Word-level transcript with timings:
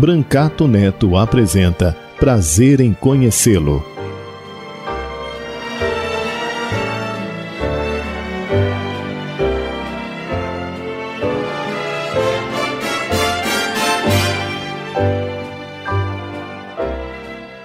Brancato 0.00 0.66
Neto 0.66 1.14
apresenta 1.14 1.94
Prazer 2.18 2.80
em 2.80 2.94
Conhecê-lo. 2.94 3.84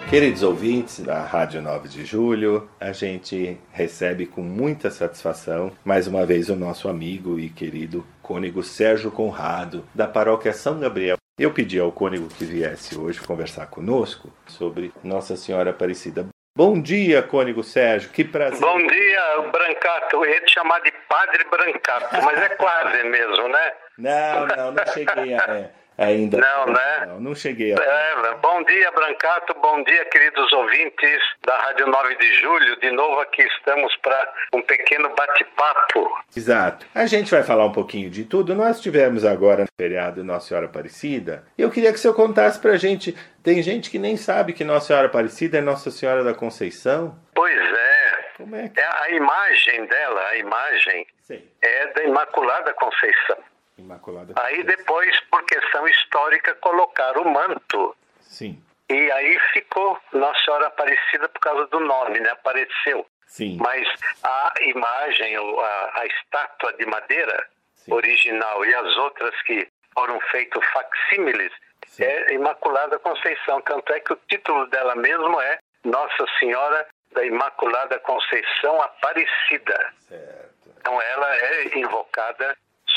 Queridos 0.09 0.43
ouvintes 0.43 0.99
da 0.99 1.23
Rádio 1.23 1.61
9 1.61 1.87
de 1.87 2.03
Julho, 2.03 2.67
a 2.77 2.91
gente 2.91 3.57
recebe 3.71 4.25
com 4.25 4.41
muita 4.41 4.91
satisfação 4.91 5.71
mais 5.85 6.05
uma 6.05 6.25
vez 6.25 6.49
o 6.49 6.55
nosso 6.57 6.89
amigo 6.89 7.39
e 7.39 7.47
querido 7.47 8.05
cônego 8.21 8.61
Sérgio 8.61 9.09
Conrado, 9.09 9.85
da 9.95 10.05
paróquia 10.05 10.51
São 10.51 10.77
Gabriel 10.77 11.15
eu 11.37 11.51
pedi 11.51 11.77
ao 11.79 11.91
cônego 11.91 12.29
que 12.29 12.45
viesse 12.45 12.97
hoje 12.97 13.19
conversar 13.19 13.67
conosco 13.67 14.31
sobre 14.47 14.93
Nossa 15.03 15.35
Senhora 15.35 15.71
Aparecida. 15.71 16.27
Bom 16.57 16.81
dia, 16.81 17.21
cônego 17.21 17.61
Sérgio, 17.61 18.09
que 18.11 18.23
prazer. 18.23 18.61
Bom 18.61 18.77
dia, 18.77 19.51
Brancato. 19.51 20.15
Eu 20.15 20.25
ia 20.25 20.39
te 20.41 20.53
chamar 20.53 20.79
de 20.79 20.91
Padre 21.09 21.43
Brancato, 21.51 22.15
mas 22.23 22.41
é 22.41 22.49
quase 22.55 23.03
mesmo, 23.03 23.49
né? 23.49 23.73
Não, 23.97 24.47
não, 24.47 24.71
não 24.71 24.85
cheguei 24.93 25.33
a. 25.33 25.69
Ainda. 25.97 26.37
Não, 26.37 26.65
né? 26.73 27.05
Não, 27.07 27.19
não 27.21 27.35
cheguei 27.35 27.73
a. 27.73 27.75
É, 27.75 28.35
bom 28.41 28.63
dia, 28.63 28.91
Brancato. 28.91 29.53
Bom 29.61 29.81
dia, 29.83 30.03
queridos 30.05 30.51
ouvintes 30.51 31.21
da 31.45 31.57
Rádio 31.57 31.87
9 31.87 32.15
de 32.15 32.33
Julho. 32.41 32.79
De 32.81 32.91
novo 32.91 33.21
aqui 33.21 33.41
estamos 33.43 33.95
para 33.97 34.33
um 34.53 34.61
pequeno 34.61 35.09
bate-papo. 35.15 36.23
Exato. 36.35 36.85
A 36.93 37.05
gente 37.05 37.31
vai 37.31 37.43
falar 37.43 37.65
um 37.65 37.71
pouquinho 37.71 38.09
de 38.09 38.25
tudo. 38.25 38.53
Nós 38.53 38.81
tivemos 38.81 39.23
agora 39.23 39.61
no 39.61 39.67
feriado 39.79 40.23
Nossa 40.23 40.49
Senhora 40.49 40.65
Aparecida. 40.65 41.45
Eu 41.57 41.71
queria 41.71 41.91
que 41.91 41.97
o 41.97 42.01
senhor 42.01 42.13
contasse 42.13 42.59
pra 42.59 42.75
gente. 42.75 43.15
Tem 43.41 43.61
gente 43.63 43.89
que 43.89 43.97
nem 43.97 44.17
sabe 44.17 44.51
que 44.51 44.65
Nossa 44.65 44.87
Senhora 44.87 45.07
Aparecida 45.07 45.59
é 45.59 45.61
Nossa 45.61 45.89
Senhora 45.91 46.23
da 46.23 46.33
Conceição. 46.33 47.17
Pois 47.33 47.55
é. 47.55 47.95
Como 48.37 48.53
é, 48.53 48.67
que... 48.67 48.81
é 48.81 48.85
a 48.85 49.09
imagem 49.11 49.85
dela, 49.85 50.27
a 50.27 50.35
imagem 50.35 51.07
Sim. 51.21 51.41
é 51.61 51.87
da 51.93 52.03
Imaculada 52.03 52.73
Conceição. 52.73 53.37
Imaculada. 53.77 54.33
Aí 54.37 54.63
depois, 54.63 55.19
por 55.31 55.43
questão 55.45 55.87
histórica, 55.87 56.55
colocaram 56.55 57.23
o 57.23 57.29
manto. 57.29 57.95
Sim. 58.21 58.61
E 58.89 59.11
aí 59.11 59.39
ficou 59.53 59.99
Nossa 60.13 60.39
Senhora 60.43 60.67
Aparecida 60.67 61.27
por 61.27 61.39
causa 61.39 61.67
do 61.67 61.79
nome, 61.79 62.19
né? 62.19 62.29
Apareceu. 62.29 63.05
Sim. 63.27 63.57
Mas 63.59 63.87
a 64.23 64.53
imagem, 64.61 65.35
a, 65.35 65.91
a 65.99 66.05
estátua 66.05 66.73
de 66.73 66.85
madeira 66.85 67.49
Sim. 67.73 67.93
original 67.93 68.65
e 68.65 68.73
as 68.73 68.97
outras 68.97 69.41
que 69.43 69.67
foram 69.93 70.19
feitos 70.31 70.63
facsímiles 70.67 71.51
é 71.99 72.33
Imaculada 72.33 72.99
Conceição. 72.99 73.61
Tanto 73.61 73.91
é 73.93 73.99
que 73.99 74.13
o 74.13 74.19
título 74.27 74.67
dela 74.67 74.95
mesmo 74.95 75.39
é 75.41 75.59
Nossa 75.83 76.25
Senhora 76.39 76.87
da 77.13 77.25
Imaculada 77.25 77.99
Conceição 77.99 78.81
Aparecida. 78.81 79.93
Certo. 79.99 80.69
Então 80.77 81.01
ela 81.01 81.35
é 81.35 81.77
invocada 81.79 82.55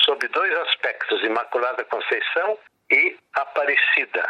sob 0.08 0.26
dois 0.28 0.52
aspectos, 0.60 1.22
Imaculada 1.22 1.84
Conceição 1.84 2.58
e 2.90 3.14
Aparecida. 3.34 4.26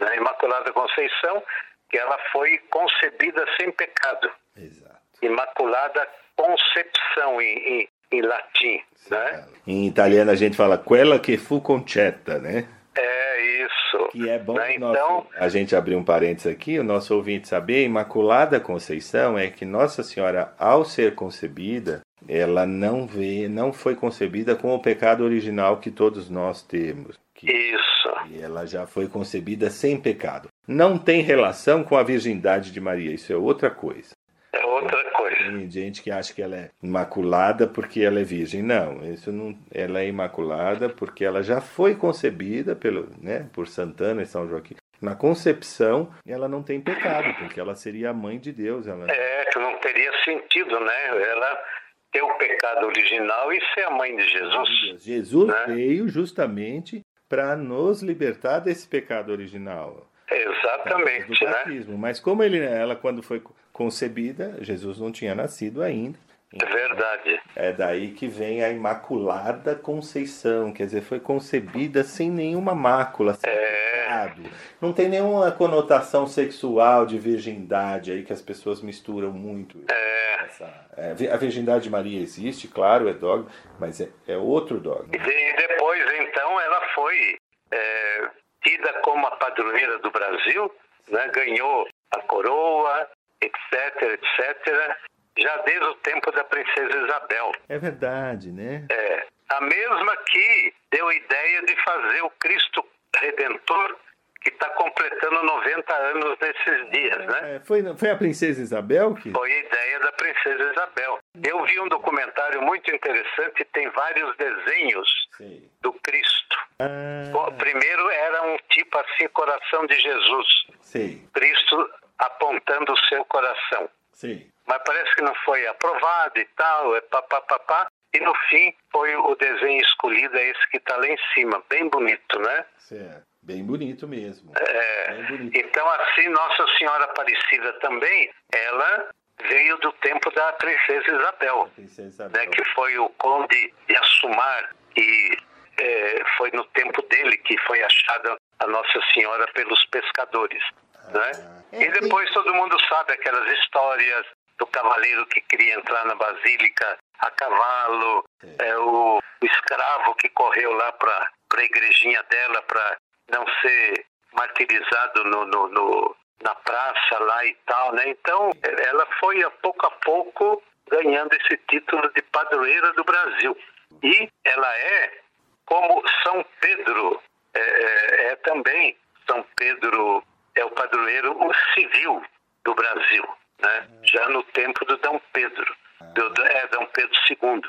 Na 0.00 0.16
Imaculada 0.16 0.72
Conceição, 0.72 1.42
que 1.90 1.98
ela 1.98 2.16
foi 2.32 2.56
concebida 2.70 3.44
sem 3.60 3.70
pecado. 3.72 4.30
Exato. 4.56 4.96
Imaculada 5.20 6.08
Concepção 6.34 7.42
em, 7.42 7.58
em, 7.58 7.88
em 8.12 8.22
latim. 8.22 8.80
Né? 9.10 9.44
Em 9.66 9.86
italiano 9.86 10.30
a 10.30 10.36
gente 10.36 10.56
fala 10.56 10.78
quella 10.78 11.18
che 11.18 11.36
fu 11.36 11.60
concetta, 11.60 12.38
né? 12.38 12.66
É 12.96 13.64
isso. 13.64 14.08
Que 14.12 14.30
é 14.30 14.38
bom 14.38 14.54
né? 14.54 14.74
então, 14.74 15.26
a 15.36 15.48
gente 15.48 15.74
abrir 15.74 15.96
um 15.96 16.04
parênteses 16.04 16.52
aqui, 16.52 16.78
o 16.78 16.84
nosso 16.84 17.14
ouvinte 17.14 17.48
saber, 17.48 17.84
Imaculada 17.84 18.60
Conceição 18.60 19.36
é 19.38 19.50
que 19.50 19.64
Nossa 19.64 20.02
Senhora, 20.02 20.54
ao 20.58 20.84
ser 20.84 21.14
concebida, 21.14 22.02
ela 22.26 22.66
não 22.66 23.06
vê, 23.06 23.48
não 23.48 23.72
foi 23.72 23.94
concebida 23.94 24.56
com 24.56 24.74
o 24.74 24.80
pecado 24.80 25.24
original 25.24 25.78
que 25.78 25.90
todos 25.90 26.28
nós 26.30 26.62
temos. 26.62 27.18
Que, 27.34 27.50
Isso. 27.52 28.08
E 28.30 28.40
ela 28.40 28.66
já 28.66 28.86
foi 28.86 29.06
concebida 29.06 29.70
sem 29.70 30.00
pecado. 30.00 30.48
Não 30.66 30.98
tem 30.98 31.22
relação 31.22 31.84
com 31.84 31.96
a 31.96 32.02
virgindade 32.02 32.72
de 32.72 32.80
Maria, 32.80 33.12
isso 33.12 33.32
é 33.32 33.36
outra 33.36 33.70
coisa. 33.70 34.14
É 34.52 34.64
outra 34.64 35.10
coisa. 35.12 35.36
Tem 35.36 35.70
gente 35.70 36.02
que 36.02 36.10
acha 36.10 36.34
que 36.34 36.42
ela 36.42 36.56
é 36.56 36.70
imaculada 36.82 37.66
porque 37.66 38.00
ela 38.00 38.20
é 38.20 38.24
virgem. 38.24 38.62
Não, 38.62 39.04
isso 39.04 39.30
não, 39.30 39.56
ela 39.72 40.00
é 40.00 40.06
imaculada 40.06 40.88
porque 40.88 41.24
ela 41.24 41.42
já 41.42 41.60
foi 41.60 41.94
concebida 41.94 42.74
pelo, 42.74 43.08
né, 43.20 43.46
por 43.52 43.68
Santana 43.68 44.22
e 44.22 44.26
São 44.26 44.48
Joaquim. 44.48 44.74
Na 45.00 45.14
concepção, 45.14 46.12
ela 46.26 46.48
não 46.48 46.60
tem 46.60 46.80
pecado, 46.80 47.32
porque 47.38 47.60
ela 47.60 47.76
seria 47.76 48.10
a 48.10 48.12
mãe 48.12 48.36
de 48.36 48.50
Deus. 48.50 48.86
Ela... 48.86 49.06
É, 49.08 49.44
que 49.44 49.58
não 49.60 49.78
teria 49.78 50.10
sentido, 50.24 50.80
né? 50.80 51.08
Ela 51.30 51.64
ter 52.12 52.22
o 52.22 52.34
pecado 52.38 52.86
original 52.86 53.52
e 53.52 53.60
ser 53.74 53.82
a 53.82 53.90
mãe 53.90 54.16
de 54.16 54.28
Jesus. 54.28 55.02
Jesus 55.02 55.48
né? 55.48 55.64
veio 55.68 56.08
justamente 56.08 57.02
para 57.28 57.54
nos 57.56 58.02
libertar 58.02 58.60
desse 58.60 58.88
pecado 58.88 59.30
original. 59.30 60.06
Exatamente, 60.30 61.44
né? 61.44 61.84
Mas 61.96 62.20
como 62.20 62.42
ele, 62.42 62.58
ela 62.58 62.94
quando 62.94 63.22
foi 63.22 63.42
concebida, 63.72 64.56
Jesus 64.60 64.98
não 64.98 65.10
tinha 65.10 65.34
nascido 65.34 65.82
ainda. 65.82 66.18
É 66.52 66.64
verdade. 66.64 67.40
É 67.54 67.72
daí 67.72 68.12
que 68.12 68.26
vem 68.26 68.64
a 68.64 68.70
Imaculada 68.70 69.74
Conceição, 69.74 70.72
quer 70.72 70.84
dizer, 70.84 71.02
foi 71.02 71.20
concebida 71.20 72.02
sem 72.02 72.30
nenhuma 72.30 72.74
mácula, 72.74 73.34
sem 73.34 73.50
é... 73.50 73.77
pecado. 74.08 74.42
Não 74.80 74.92
tem 74.92 75.08
nenhuma 75.08 75.52
conotação 75.52 76.26
sexual 76.26 77.04
de 77.04 77.18
virgindade 77.18 78.10
aí 78.10 78.22
que 78.22 78.32
as 78.32 78.40
pessoas 78.40 78.80
misturam 78.80 79.30
muito. 79.30 79.84
É... 79.92 80.44
Essa, 80.44 80.88
é, 80.96 81.32
a 81.32 81.36
virgindade 81.36 81.84
de 81.84 81.90
Maria 81.90 82.20
existe, 82.20 82.68
claro, 82.68 83.08
é 83.08 83.12
dogma, 83.12 83.50
mas 83.78 84.00
é, 84.00 84.08
é 84.26 84.36
outro 84.36 84.80
dogma. 84.80 85.10
E 85.12 85.18
depois, 85.18 86.02
então, 86.20 86.60
ela 86.60 86.80
foi 86.94 87.36
é, 87.70 88.30
tida 88.62 88.92
como 89.02 89.26
a 89.26 89.32
padroeira 89.32 89.98
do 89.98 90.10
Brasil, 90.10 90.72
né? 91.10 91.28
ganhou 91.28 91.86
a 92.12 92.20
coroa, 92.22 93.08
etc, 93.42 94.02
etc 94.02 94.96
já 95.38 95.56
desde 95.58 95.84
o 95.84 95.94
tempo 95.96 96.32
da 96.32 96.42
princesa 96.44 96.98
Isabel. 96.98 97.52
É 97.68 97.78
verdade, 97.78 98.50
né? 98.50 98.86
É. 98.90 99.26
A 99.50 99.60
mesma 99.60 100.16
que 100.28 100.74
deu 100.90 101.08
a 101.08 101.14
ideia 101.14 101.62
de 101.62 101.76
fazer 101.82 102.22
o 102.22 102.30
Cristo 102.30 102.84
Redentor, 103.16 103.96
que 104.40 104.50
está 104.50 104.68
completando 104.70 105.42
90 105.42 105.94
anos 105.94 106.38
nesses 106.40 106.90
dias, 106.90 107.26
né? 107.26 107.56
É, 107.56 107.60
foi, 107.60 107.82
foi 107.96 108.10
a 108.10 108.16
princesa 108.16 108.62
Isabel 108.62 109.14
que. 109.14 109.30
Foi 109.30 109.52
a 109.52 109.58
ideia 109.58 110.00
da 110.00 110.12
princesa 110.12 110.70
Isabel. 110.72 111.18
Eu 111.42 111.64
vi 111.64 111.80
um 111.80 111.88
documentário 111.88 112.62
muito 112.62 112.94
interessante, 112.94 113.64
tem 113.72 113.88
vários 113.90 114.36
desenhos 114.36 115.08
Sim. 115.36 115.68
do 115.82 115.92
Cristo. 115.94 116.56
Ah. 116.80 117.30
Bom, 117.32 117.52
primeiro 117.56 118.10
era 118.10 118.42
um 118.44 118.56
tipo 118.70 118.98
assim, 118.98 119.28
coração 119.28 119.86
de 119.86 120.00
Jesus. 120.00 120.46
Sim. 120.80 121.28
Cristo 121.32 121.90
apontando 122.18 122.92
o 122.92 122.98
seu 123.08 123.24
coração. 123.24 123.88
Sim 124.12 124.50
mas 124.68 124.82
parece 124.84 125.14
que 125.14 125.22
não 125.22 125.34
foi 125.46 125.66
aprovado 125.66 126.38
e 126.38 126.44
tal, 126.54 126.94
é 126.94 127.00
papapá. 127.00 127.88
E 128.14 128.20
no 128.20 128.34
fim 128.48 128.74
foi 128.90 129.14
o 129.16 129.34
desenho 129.34 129.80
escolhido, 129.82 130.36
é 130.36 130.50
esse 130.50 130.70
que 130.70 130.78
está 130.78 130.96
lá 130.96 131.06
em 131.06 131.18
cima, 131.34 131.62
bem 131.68 131.88
bonito, 131.88 132.38
né? 132.38 132.64
Certo. 132.78 133.28
Bem 133.42 133.64
bonito 133.64 134.06
mesmo. 134.08 134.52
É, 134.56 135.22
bonito. 135.28 135.56
Então, 135.56 135.88
assim, 135.90 136.28
Nossa 136.28 136.66
Senhora 136.76 137.04
Aparecida 137.04 137.72
também, 137.80 138.30
ela 138.52 139.10
veio 139.48 139.76
do 139.78 139.92
tempo 139.92 140.30
da 140.32 140.52
Princesa 140.54 141.10
Isabel, 141.10 141.70
Princesa 141.74 142.08
Isabel. 142.08 142.42
Né, 142.42 142.46
que 142.48 142.64
foi 142.74 142.98
o 142.98 143.08
Conde 143.10 143.72
de 143.86 143.96
Assumar, 143.96 144.74
que 144.94 145.38
é, 145.78 146.22
foi 146.36 146.50
no 146.52 146.64
tempo 146.64 147.00
dele 147.02 147.36
que 147.38 147.56
foi 147.66 147.82
achada 147.82 148.36
a 148.58 148.66
Nossa 148.66 149.00
Senhora 149.14 149.46
pelos 149.54 149.84
pescadores. 149.86 150.62
Ah, 150.94 151.12
né? 151.12 151.62
É, 151.72 151.84
e 151.84 151.92
depois 151.92 152.30
todo 152.32 152.54
mundo 152.54 152.76
sabe 152.88 153.12
aquelas 153.12 153.48
histórias 153.58 154.26
do 154.58 154.66
cavaleiro 154.66 155.24
que 155.26 155.40
queria 155.42 155.74
entrar 155.74 156.04
na 156.04 156.16
basílica 156.16 156.98
a 157.18 157.30
cavalo, 157.30 158.24
é, 158.58 158.76
o, 158.76 159.18
o 159.18 159.46
escravo 159.46 160.14
que 160.16 160.28
correu 160.30 160.72
lá 160.72 160.92
para 160.92 161.30
a 161.56 161.62
igrejinha 161.62 162.22
dela 162.24 162.62
para 162.62 162.98
não 163.30 163.44
ser 163.60 164.06
martirizado 164.32 165.24
no, 165.24 165.44
no, 165.46 165.68
no, 165.68 166.16
na 166.42 166.54
praça 166.54 167.18
lá 167.18 167.44
e 167.44 167.54
tal, 167.66 167.92
né? 167.92 168.08
Então, 168.08 168.50
ela 168.62 169.06
foi 169.18 169.42
a 169.42 169.50
pouco 169.50 169.86
a 169.86 169.90
pouco 169.90 170.62
ganhando 170.90 171.32
esse 171.34 171.56
título 171.68 172.10
de 172.14 172.22
padroeira 172.22 172.92
do 172.92 173.04
Brasil. 173.04 173.56
E 174.02 174.28
ela 174.44 174.78
é, 174.78 175.20
como 175.66 176.02
São 176.22 176.44
Pedro, 176.60 177.22
é, 177.54 177.60
é, 177.60 178.26
é 178.32 178.36
também, 178.36 178.96
São 179.26 179.44
Pedro 179.56 180.22
é 180.54 180.64
o 180.64 180.70
padroeiro 180.70 181.36
civil 181.74 182.22
do 182.64 182.74
Brasil, 182.74 183.24
né? 183.60 183.88
Já 184.02 184.28
no 184.28 184.42
tempo 184.44 184.84
do 184.84 184.96
Dom 184.98 185.20
Pedro, 185.32 185.76
do, 186.14 186.42
é, 186.42 186.66
Dom 186.68 186.86
Pedro 186.86 187.16
II. 187.30 187.62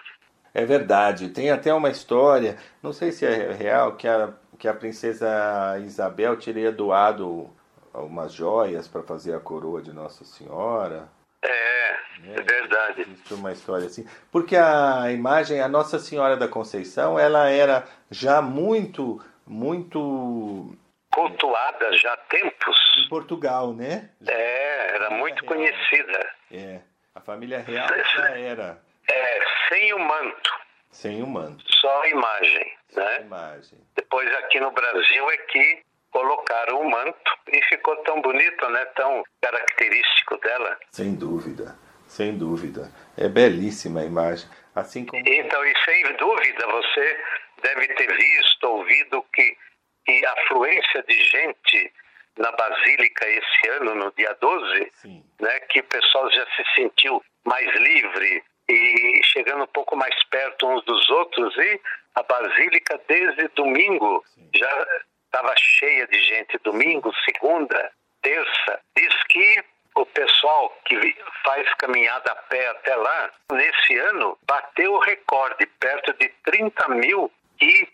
É 0.54 0.66
verdade, 0.66 1.30
tem 1.30 1.52
até 1.52 1.74
uma 1.74 1.90
história, 1.90 2.58
não 2.82 2.92
sei 2.92 3.12
se 3.12 3.26
é 3.26 3.52
real, 3.52 3.96
que 3.96 4.08
a, 4.08 4.34
que 4.58 4.68
a 4.68 4.74
princesa 4.74 5.78
Isabel 5.80 6.38
teria 6.38 6.72
doado 6.72 7.50
umas 7.94 8.34
joias 8.34 8.88
para 8.88 9.04
fazer 9.04 9.36
a 9.36 9.40
coroa 9.40 9.82
de 9.82 9.94
Nossa 9.94 10.26
Senhora. 10.26 11.08
É, 11.42 11.50
é, 11.50 12.34
é 12.36 12.42
verdade. 12.42 13.02
Existe 13.02 13.34
uma 13.34 13.52
história 13.52 13.88
assim. 13.88 14.08
Porque 14.32 14.56
a 14.56 15.12
imagem, 15.12 15.62
a 15.62 15.68
Nossa 15.68 16.00
Senhora 16.00 16.36
da 16.36 16.48
Conceição, 16.48 17.18
ela 17.18 17.50
era 17.50 17.86
já 18.10 18.42
muito, 18.42 19.24
muito 19.46 20.76
cultuada 21.14 21.94
já 21.94 22.14
há 22.14 22.18
tempos. 22.18 22.78
Em 23.06 23.10
Portugal, 23.10 23.74
né? 23.74 24.10
É, 24.28 24.96
era 24.96 25.10
muito 25.12 25.42
real. 25.42 25.54
conhecida. 25.54 26.32
É, 26.52 26.80
a 27.20 27.22
família 27.22 27.60
real 27.60 27.88
já 28.16 28.30
era. 28.30 28.82
É, 29.10 29.40
sem 29.68 29.94
o 29.94 30.00
manto. 30.00 30.52
Sem 30.92 31.22
o 31.22 31.28
manto. 31.28 31.64
Só 31.72 32.02
a 32.02 32.10
imagem, 32.10 32.78
Só 32.90 33.02
né? 33.02 33.18
A 33.18 33.22
imagem. 33.22 33.80
Depois 33.96 34.34
aqui 34.36 34.60
no 34.60 34.72
Brasil 34.72 35.30
é 35.30 35.38
que 35.38 35.84
colocaram 36.12 36.80
o 36.80 36.90
manto 36.90 37.32
e 37.52 37.62
ficou 37.66 37.96
tão 37.98 38.22
bonito, 38.22 38.70
né? 38.70 38.86
Tão 38.96 39.24
característico 39.42 40.38
dela. 40.38 40.80
Sem 40.92 41.16
dúvida, 41.16 41.76
sem 42.08 42.38
dúvida. 42.38 42.90
É 43.18 43.28
belíssima 43.28 44.00
a 44.02 44.06
imagem. 44.06 44.50
Assim 44.74 45.06
como... 45.06 45.22
Então, 45.28 45.66
e 45.66 45.74
sem 45.84 46.16
dúvida, 46.16 46.68
você 46.68 47.24
deve 47.62 47.88
ter 47.96 48.16
visto, 48.16 48.64
ouvido 48.64 49.26
que, 49.34 49.58
que 50.06 50.26
a 50.26 50.34
afluência 50.34 51.04
de 51.04 51.22
gente 51.24 51.94
na 52.40 52.52
Basílica 52.54 53.28
esse 53.28 53.70
ano, 53.70 53.94
no 53.96 54.12
dia 54.18 54.36
12, 54.40 54.92
Sim. 54.94 55.24
né, 55.40 55.60
que 55.62 55.82
o 55.82 55.84
pessoal 55.84 56.32
já 56.32 56.46
se 56.56 56.64
sentiu 56.74 57.22
mais 57.46 57.68
livre 57.76 58.44
e 58.70 59.22
chegando 59.26 59.64
um 59.64 59.68
pouco 59.68 59.96
mais 59.96 60.16
perto 60.30 60.68
uns 60.68 60.84
dos 60.86 61.10
outros 61.10 61.56
e 61.58 61.82
a 62.16 62.24
Basílica 62.24 63.00
desde 63.08 63.48
domingo 63.50 64.24
Sim. 64.34 64.50
já 64.56 64.88
estava 65.26 65.54
cheia 65.58 66.08
de 66.08 66.20
gente 66.22 66.58
domingo, 66.64 67.12
segunda, 67.26 67.92
terça. 68.22 68.80
Diz 68.96 69.14
que 69.28 69.64
o 69.96 70.06
pessoal 70.06 70.78
que 70.86 71.16
faz 71.44 71.68
caminhada 71.76 72.32
a 72.32 72.36
pé 72.36 72.68
até 72.70 72.96
lá, 72.96 73.32
nesse 73.52 73.98
ano, 73.98 74.38
bateu 74.48 74.94
o 74.94 75.00
recorde, 75.00 75.66
perto 75.80 76.14
de 76.14 76.30
30 76.46 76.88
mil 76.90 77.32
que 77.58 77.90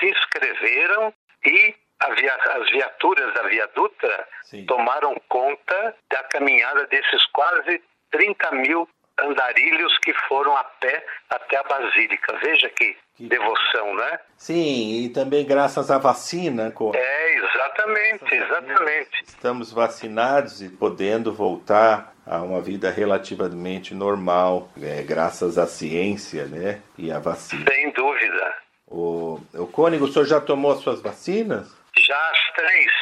se 0.00 0.06
inscreveram 0.06 1.12
e 1.44 1.74
as 2.04 2.70
viaturas 2.70 3.34
da 3.34 3.42
Via 3.48 3.68
Dutra 3.74 4.28
Sim. 4.42 4.66
tomaram 4.66 5.14
conta 5.28 5.94
da 6.10 6.22
caminhada 6.24 6.86
desses 6.86 7.26
quase 7.32 7.82
30 8.10 8.50
mil 8.52 8.88
andarilhos 9.20 9.96
que 9.98 10.12
foram 10.28 10.56
a 10.56 10.64
pé 10.64 11.04
até 11.30 11.56
a 11.56 11.62
Basílica. 11.62 12.36
Veja 12.42 12.68
que, 12.70 12.96
que 13.16 13.28
devoção, 13.28 13.94
né? 13.94 14.18
Sim, 14.36 15.04
e 15.04 15.08
também 15.08 15.46
graças 15.46 15.90
à 15.90 15.98
vacina. 15.98 16.72
É, 16.94 17.36
exatamente, 17.36 18.34
exatamente. 18.34 19.22
Estamos 19.24 19.72
vacinados 19.72 20.62
e 20.62 20.68
podendo 20.68 21.32
voltar 21.32 22.12
a 22.26 22.42
uma 22.42 22.60
vida 22.60 22.90
relativamente 22.90 23.94
normal, 23.94 24.68
né? 24.76 25.02
graças 25.02 25.58
à 25.58 25.66
ciência 25.66 26.46
né? 26.46 26.80
e 26.96 27.12
à 27.12 27.18
vacina. 27.18 27.64
Sem 27.70 27.90
dúvida. 27.92 28.54
O, 28.86 29.40
o 29.54 29.66
Cônigo, 29.66 30.04
o 30.04 30.12
senhor 30.12 30.24
já 30.24 30.40
tomou 30.40 30.72
as 30.72 30.78
suas 30.78 31.00
vacinas? 31.00 31.83
Já 31.98 32.30
as 32.30 32.52
três. 32.56 32.92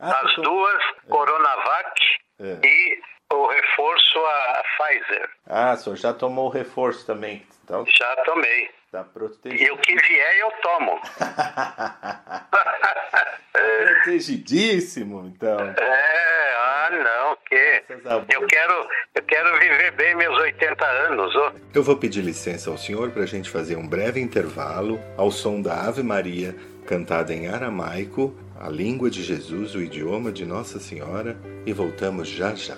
Ah, 0.00 0.20
as 0.24 0.34
duas, 0.36 0.82
é. 0.82 1.08
Coronavac 1.08 2.00
é. 2.40 2.66
e 2.66 3.00
o 3.32 3.46
reforço 3.46 4.18
a 4.18 4.62
Pfizer. 4.62 5.30
Ah, 5.46 5.72
o 5.72 5.76
senhor 5.76 5.96
já 5.96 6.12
tomou 6.12 6.46
o 6.46 6.50
reforço 6.50 7.06
também? 7.06 7.46
Então, 7.64 7.84
já 7.86 8.16
tomei. 8.24 8.70
Tá 8.90 9.04
protegido. 9.04 9.62
E 9.62 9.70
o 9.70 9.78
que 9.78 9.96
vier 9.96 10.36
eu 10.38 10.50
tomo. 10.62 11.00
Protegidíssimo, 13.52 15.26
então. 15.26 15.58
É, 15.60 16.54
ah 16.56 16.90
não, 16.90 17.36
que 17.36 17.82
eu 18.34 18.46
quero, 18.46 18.88
eu 19.14 19.22
quero 19.22 19.58
viver 19.58 19.92
bem 19.92 20.14
meus 20.14 20.38
80 20.38 20.84
anos. 20.84 21.34
Oh. 21.34 21.52
Eu 21.74 21.82
vou 21.82 21.96
pedir 21.96 22.22
licença 22.22 22.68
ao 22.70 22.76
senhor 22.76 23.10
para 23.12 23.22
a 23.22 23.26
gente 23.26 23.48
fazer 23.48 23.76
um 23.76 23.88
breve 23.88 24.20
intervalo 24.20 25.00
ao 25.16 25.30
som 25.30 25.62
da 25.62 25.86
Ave 25.86 26.02
Maria, 26.02 26.54
cantada 26.86 27.32
em 27.34 27.48
aramaico, 27.48 28.34
a 28.58 28.68
língua 28.68 29.10
de 29.10 29.22
Jesus, 29.22 29.74
o 29.74 29.80
idioma 29.80 30.30
de 30.30 30.44
Nossa 30.44 30.78
Senhora, 30.78 31.36
e 31.66 31.72
voltamos 31.72 32.28
já 32.28 32.54
já. 32.54 32.76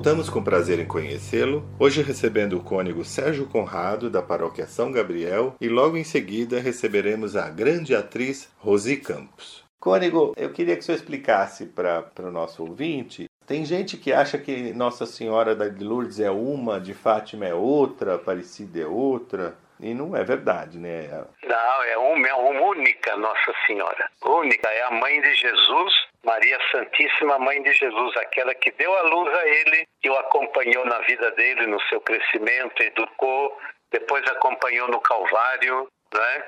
Voltamos 0.00 0.30
com 0.30 0.42
prazer 0.42 0.78
em 0.78 0.86
conhecê-lo, 0.86 1.62
hoje 1.78 2.00
recebendo 2.00 2.56
o 2.56 2.64
cônego 2.64 3.04
Sérgio 3.04 3.46
Conrado, 3.46 4.08
da 4.08 4.22
paróquia 4.22 4.66
São 4.66 4.90
Gabriel, 4.90 5.54
e 5.60 5.68
logo 5.68 5.94
em 5.94 6.04
seguida 6.04 6.58
receberemos 6.58 7.36
a 7.36 7.50
grande 7.50 7.94
atriz 7.94 8.50
Rosi 8.56 8.96
Campos. 8.96 9.62
Cônego, 9.78 10.32
eu 10.38 10.50
queria 10.54 10.74
que 10.74 10.80
o 10.80 10.84
senhor 10.84 10.96
explicasse 10.96 11.66
para 11.66 12.10
o 12.20 12.30
nosso 12.30 12.62
ouvinte. 12.62 13.28
Tem 13.46 13.62
gente 13.62 13.98
que 13.98 14.10
acha 14.10 14.38
que 14.38 14.72
Nossa 14.72 15.04
Senhora 15.04 15.54
de 15.54 15.84
Lourdes 15.84 16.18
é 16.18 16.30
uma, 16.30 16.80
de 16.80 16.94
Fátima 16.94 17.44
é 17.44 17.52
outra, 17.52 18.14
Aparecida 18.14 18.80
é 18.80 18.86
outra. 18.86 19.54
E 19.78 19.92
não 19.92 20.16
é 20.16 20.24
verdade, 20.24 20.78
né? 20.78 21.08
Não, 21.42 21.82
é 21.84 21.98
uma, 21.98 22.26
é 22.26 22.34
uma 22.34 22.70
única 22.70 23.18
Nossa 23.18 23.52
Senhora. 23.66 24.10
Única, 24.24 24.66
é 24.66 24.82
a 24.82 24.90
mãe 24.92 25.20
de 25.20 25.34
Jesus, 25.34 25.92
Maria 26.24 26.58
Santíssima, 26.70 27.38
mãe 27.38 27.62
de 27.62 27.72
Jesus, 27.72 28.16
aquela 28.16 28.54
que 28.54 28.70
deu 28.72 28.94
a 28.96 29.02
luz 29.02 29.34
a 29.34 29.46
ele, 29.48 29.86
que 30.02 30.10
o 30.10 30.16
acompanhou 30.18 30.84
na 30.84 30.98
vida 31.00 31.30
dele, 31.32 31.66
no 31.66 31.80
seu 31.82 32.00
crescimento, 32.00 32.82
educou, 32.82 33.58
depois 33.90 34.24
acompanhou 34.30 34.88
no 34.88 35.00
Calvário, 35.00 35.88
né? 36.14 36.44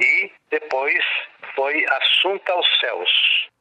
E 0.00 0.32
depois 0.50 1.04
foi 1.54 1.84
assunta 1.88 2.52
aos 2.52 2.78
céus. 2.78 3.10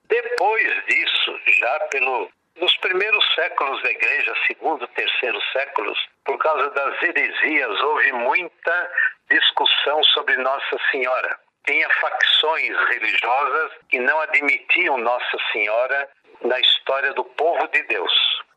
Depois 0.08 0.86
disso, 0.88 1.40
já 1.60 1.80
pelo 1.92 2.30
nos 2.58 2.76
primeiros 2.78 3.26
séculos 3.36 3.82
da 3.84 3.92
igreja, 3.92 4.34
segundo, 4.48 4.88
terceiro 4.88 5.40
séculos, 5.52 5.98
por 6.24 6.38
causa 6.38 6.70
das 6.70 7.02
heresias, 7.04 7.82
houve 7.82 8.12
muita 8.14 8.92
discussão 9.30 10.02
sobre 10.06 10.38
Nossa 10.38 10.78
Senhora. 10.90 11.38
Tinha 11.66 11.90
facções 12.02 12.78
religiosas 12.90 13.72
que 13.90 14.00
não 14.00 14.20
admitiam 14.22 14.98
Nossa 14.98 15.38
Senhora 15.52 16.10
na 16.42 16.60
história 16.60 17.14
do 17.14 17.24
povo 17.24 17.68
de 17.70 17.82
Deus, 17.84 18.14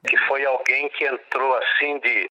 que 0.06 0.16
foi 0.26 0.44
alguém 0.44 0.88
que 0.90 1.06
entrou 1.06 1.56
assim 1.56 1.98
de 2.00 2.30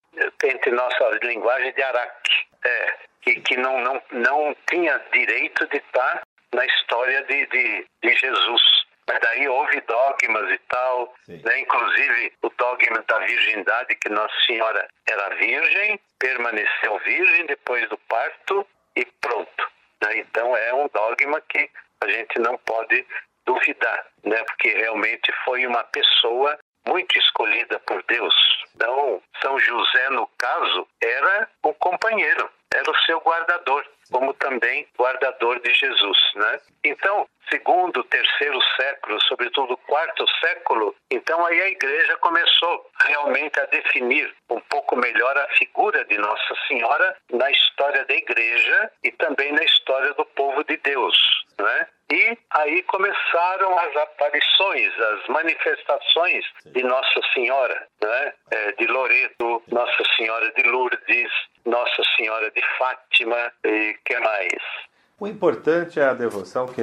entre 0.44 0.72
nossa 0.72 1.10
linguagem 1.24 1.74
de 1.74 1.82
araque, 1.82 2.32
é, 2.66 2.94
que, 3.22 3.42
que 3.42 3.58
não, 3.58 3.80
não, 3.82 4.02
não 4.12 4.56
tinha 4.70 5.00
direito 5.12 5.68
de 5.68 5.78
estar 5.78 6.22
na 6.54 6.66
história 6.66 7.24
de, 7.24 7.46
de, 7.48 7.88
de 8.04 8.16
Jesus. 8.16 8.62
Mas 9.08 9.20
daí 9.22 9.48
houve 9.48 9.82
dogmas 9.82 10.52
e 10.52 10.58
tal, 10.70 11.14
né? 11.28 11.60
inclusive 11.60 12.32
o 12.44 12.50
dogma 12.50 13.04
da 13.08 13.20
virgindade, 13.20 13.96
que 13.96 14.10
Nossa 14.10 14.36
Senhora 14.46 14.88
era 15.10 15.36
virgem, 15.36 16.00
permaneceu 16.20 17.00
virgem 17.00 17.46
depois 17.48 17.90
do 17.90 17.98
parto 18.08 18.68
e 18.96 19.06
pronto. 19.20 19.79
Né? 20.04 20.18
Então 20.20 20.56
é 20.56 20.74
um 20.74 20.88
dogma 20.94 21.42
que 21.42 21.70
a 22.02 22.08
gente 22.08 22.40
não 22.40 22.58
pode 22.60 23.06
duvidar, 23.46 24.06
né? 24.24 24.44
porque 24.44 24.70
realmente 24.70 25.32
foi 25.44 25.66
uma 25.66 25.84
pessoa 25.86 26.58
muito 26.88 27.18
escolhida 27.18 27.80
por 27.80 28.04
Deus. 28.04 28.34
Então, 28.76 29.22
São 29.42 29.60
José, 29.60 30.10
no 30.12 30.28
caso, 30.38 30.88
era 31.02 31.50
um 31.64 31.74
companheiro, 31.74 32.50
era 32.74 32.90
o 32.90 32.98
seu 33.06 33.20
guardador 33.20 33.86
como 34.12 34.34
também 34.34 34.88
guardador 34.98 35.60
de 35.62 35.74
Jesus, 35.74 36.18
né? 36.36 36.60
Então, 36.84 37.28
segundo, 37.50 38.04
terceiro 38.06 38.60
século, 38.76 39.22
sobretudo 39.24 39.78
quarto 39.78 40.26
século, 40.40 40.96
então 41.12 41.46
aí 41.46 41.62
a 41.62 41.70
igreja 41.70 42.18
começou 42.18 42.90
realmente 43.06 43.60
a 43.60 43.66
definir 43.66 44.34
um 44.50 44.60
pouco 44.62 44.96
melhor 44.96 45.38
a 45.38 45.48
figura 45.56 46.04
de 46.06 46.18
Nossa 46.18 46.56
Senhora 46.68 47.16
na 47.32 47.50
história 47.52 48.06
da 48.06 48.14
igreja 48.14 48.92
e 49.04 49.12
também 49.12 49.52
na 49.52 49.64
história 49.64 50.14
do 50.14 50.26
povo 50.26 50.64
de 50.64 50.78
Deus, 50.78 51.18
né? 51.60 51.88
E 52.12 52.38
aí 52.52 52.82
começaram 52.84 53.78
as 53.78 53.96
aparições, 53.96 55.00
as 55.00 55.28
manifestações 55.28 56.44
de 56.66 56.82
Nossa 56.84 57.22
Senhora, 57.34 57.88
né? 58.02 58.34
É, 58.50 58.72
de 58.72 58.88
Loreto, 58.88 59.62
Nossa 59.68 60.04
Senhora 60.18 60.52
de 60.52 60.64
Lourdes, 60.64 61.32
Nossa 61.66 62.02
Senhora 62.18 62.50
de 62.50 62.62
Fátima 62.78 63.52
e 63.64 63.96
que 64.06 64.18
mais? 64.20 64.89
O 65.20 65.28
importante 65.28 66.00
é 66.00 66.06
a 66.06 66.14
devoção 66.14 66.66
que, 66.68 66.82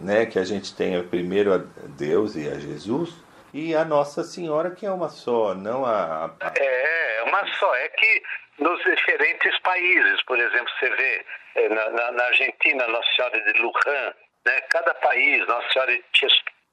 né, 0.00 0.26
que 0.26 0.38
a 0.38 0.44
gente 0.44 0.74
tenha 0.74 1.02
primeiro 1.04 1.54
a 1.54 1.58
Deus 1.96 2.34
e 2.34 2.48
a 2.48 2.54
Jesus 2.54 3.14
e 3.54 3.74
a 3.74 3.84
Nossa 3.84 4.24
Senhora 4.24 4.72
que 4.72 4.84
é 4.84 4.90
uma 4.90 5.08
só, 5.08 5.54
não 5.54 5.84
a, 5.84 6.26
a... 6.40 6.52
É, 6.56 7.18
é 7.18 7.22
uma 7.22 7.46
só. 7.54 7.74
É 7.76 7.88
que 7.90 8.22
nos 8.58 8.82
diferentes 8.82 9.58
países, 9.60 10.22
por 10.24 10.38
exemplo, 10.38 10.68
você 10.78 10.90
vê 10.90 11.24
é, 11.54 11.68
na, 11.68 11.90
na, 11.90 12.12
na 12.12 12.24
Argentina 12.24 12.86
Nossa 12.88 13.08
Senhora 13.14 13.40
de 13.40 13.58
Lujan, 13.60 14.14
né, 14.44 14.60
cada 14.70 14.94
país, 14.94 15.46
Nossa 15.46 15.72
Senhora 15.72 15.92
de 15.92 16.04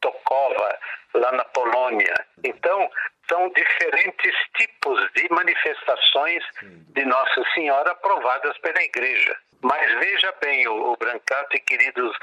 Częstochowa, 0.06 0.80
lá 1.16 1.32
na 1.32 1.46
Polônia. 1.46 2.14
Então, 2.44 2.90
são 3.30 3.50
diferentes 3.50 4.36
tipos 4.58 5.12
de 5.14 5.28
manifestações 5.32 6.44
de 6.62 7.06
Nossa 7.06 7.44
Senhora 7.54 7.92
aprovadas 7.92 8.58
pela 8.60 8.82
Igreja. 8.84 9.36
Mas 9.62 9.92
veja 10.00 10.34
bem, 10.42 10.68
o, 10.68 10.92
o 10.92 10.98
Brancato 10.98 11.56
e 11.56 11.60
queridos 11.60 12.16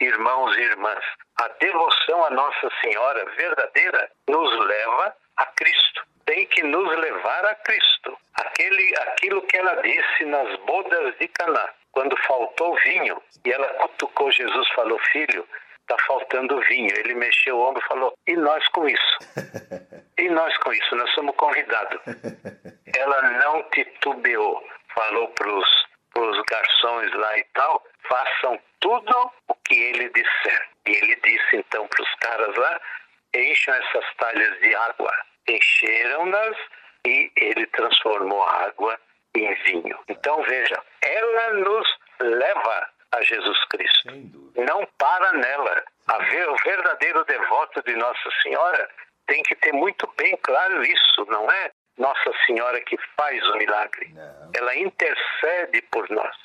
irmãos 0.00 0.56
e 0.56 0.62
irmãs, 0.62 1.04
a 1.42 1.48
devoção 1.60 2.24
à 2.24 2.30
Nossa 2.30 2.70
Senhora 2.82 3.24
verdadeira 3.36 4.10
nos 4.28 4.66
leva 4.66 5.14
a 5.36 5.46
Cristo. 5.46 6.02
Tem 6.26 6.46
que 6.46 6.62
nos 6.62 6.98
levar 6.98 7.44
a 7.46 7.54
Cristo. 7.56 8.16
Aquele, 8.34 8.94
aquilo 8.98 9.42
que 9.42 9.56
ela 9.56 9.74
disse 9.82 10.24
nas 10.26 10.58
bodas 10.60 11.16
de 11.18 11.28
Caná, 11.28 11.68
quando 11.92 12.16
faltou 12.18 12.76
vinho, 12.84 13.20
e 13.44 13.52
ela 13.52 13.68
cutucou 13.74 14.30
Jesus, 14.30 14.68
falou: 14.74 14.98
Filho, 15.12 15.46
está 15.90 15.96
faltando 16.06 16.60
vinho. 16.62 16.94
Ele 16.96 17.14
mexeu 17.14 17.56
o 17.56 17.68
ombro 17.68 17.82
e 17.84 17.88
falou: 17.88 18.14
E 18.26 18.36
nós 18.36 18.66
com 18.68 18.88
isso? 18.88 19.18
E 20.18 20.28
nós 20.28 20.54
com 20.58 20.70
isso? 20.70 20.94
Nós 20.96 21.10
somos 21.14 21.34
convidados. 21.36 21.98
Ela 22.94 23.22
não 23.22 23.62
titubeou, 23.70 24.62
falou 24.94 25.28
para 25.28 25.50
os 25.50 26.42
garçons 26.42 27.10
lá 27.14 27.38
e 27.38 27.44
tal, 27.54 27.82
façam 28.06 28.60
tudo 28.80 29.32
o 29.48 29.54
que 29.64 29.74
ele 29.74 30.10
disser. 30.10 30.68
E 30.86 30.90
ele 30.90 31.16
disse 31.24 31.56
então 31.56 31.86
para 31.86 32.02
os 32.02 32.14
caras 32.16 32.54
lá, 32.54 32.80
encham 33.34 33.74
essas 33.76 34.04
talhas 34.18 34.60
de 34.60 34.74
água. 34.74 35.10
Encheram-nas 35.48 36.56
e 37.06 37.32
ele 37.36 37.66
transformou 37.68 38.42
a 38.42 38.66
água 38.66 39.00
em 39.34 39.54
vinho. 39.64 39.98
Então 40.06 40.42
veja, 40.42 40.82
ela 41.00 41.54
nos 41.54 41.88
leva 42.20 42.90
a 43.12 43.22
Jesus 43.22 43.58
Cristo. 43.66 44.08
Não 44.56 44.86
para 44.98 45.32
nela. 45.32 45.84
Ver, 46.30 46.48
o 46.48 46.56
verdadeiro 46.64 47.24
devoto 47.24 47.82
de 47.82 47.94
Nossa 47.96 48.30
Senhora 48.42 48.88
tem 49.26 49.42
que 49.44 49.54
ter 49.54 49.72
muito 49.72 50.12
bem 50.16 50.36
claro 50.42 50.82
isso, 50.84 51.24
não 51.28 51.50
é 51.50 51.70
nossa 51.96 52.32
Senhora 52.46 52.80
que 52.80 52.96
faz 53.16 53.46
o 53.50 53.56
milagre. 53.56 54.10
Não. 54.14 54.50
Ela 54.54 54.74
intercede 54.76 55.82
por 55.90 56.08
nós. 56.10 56.36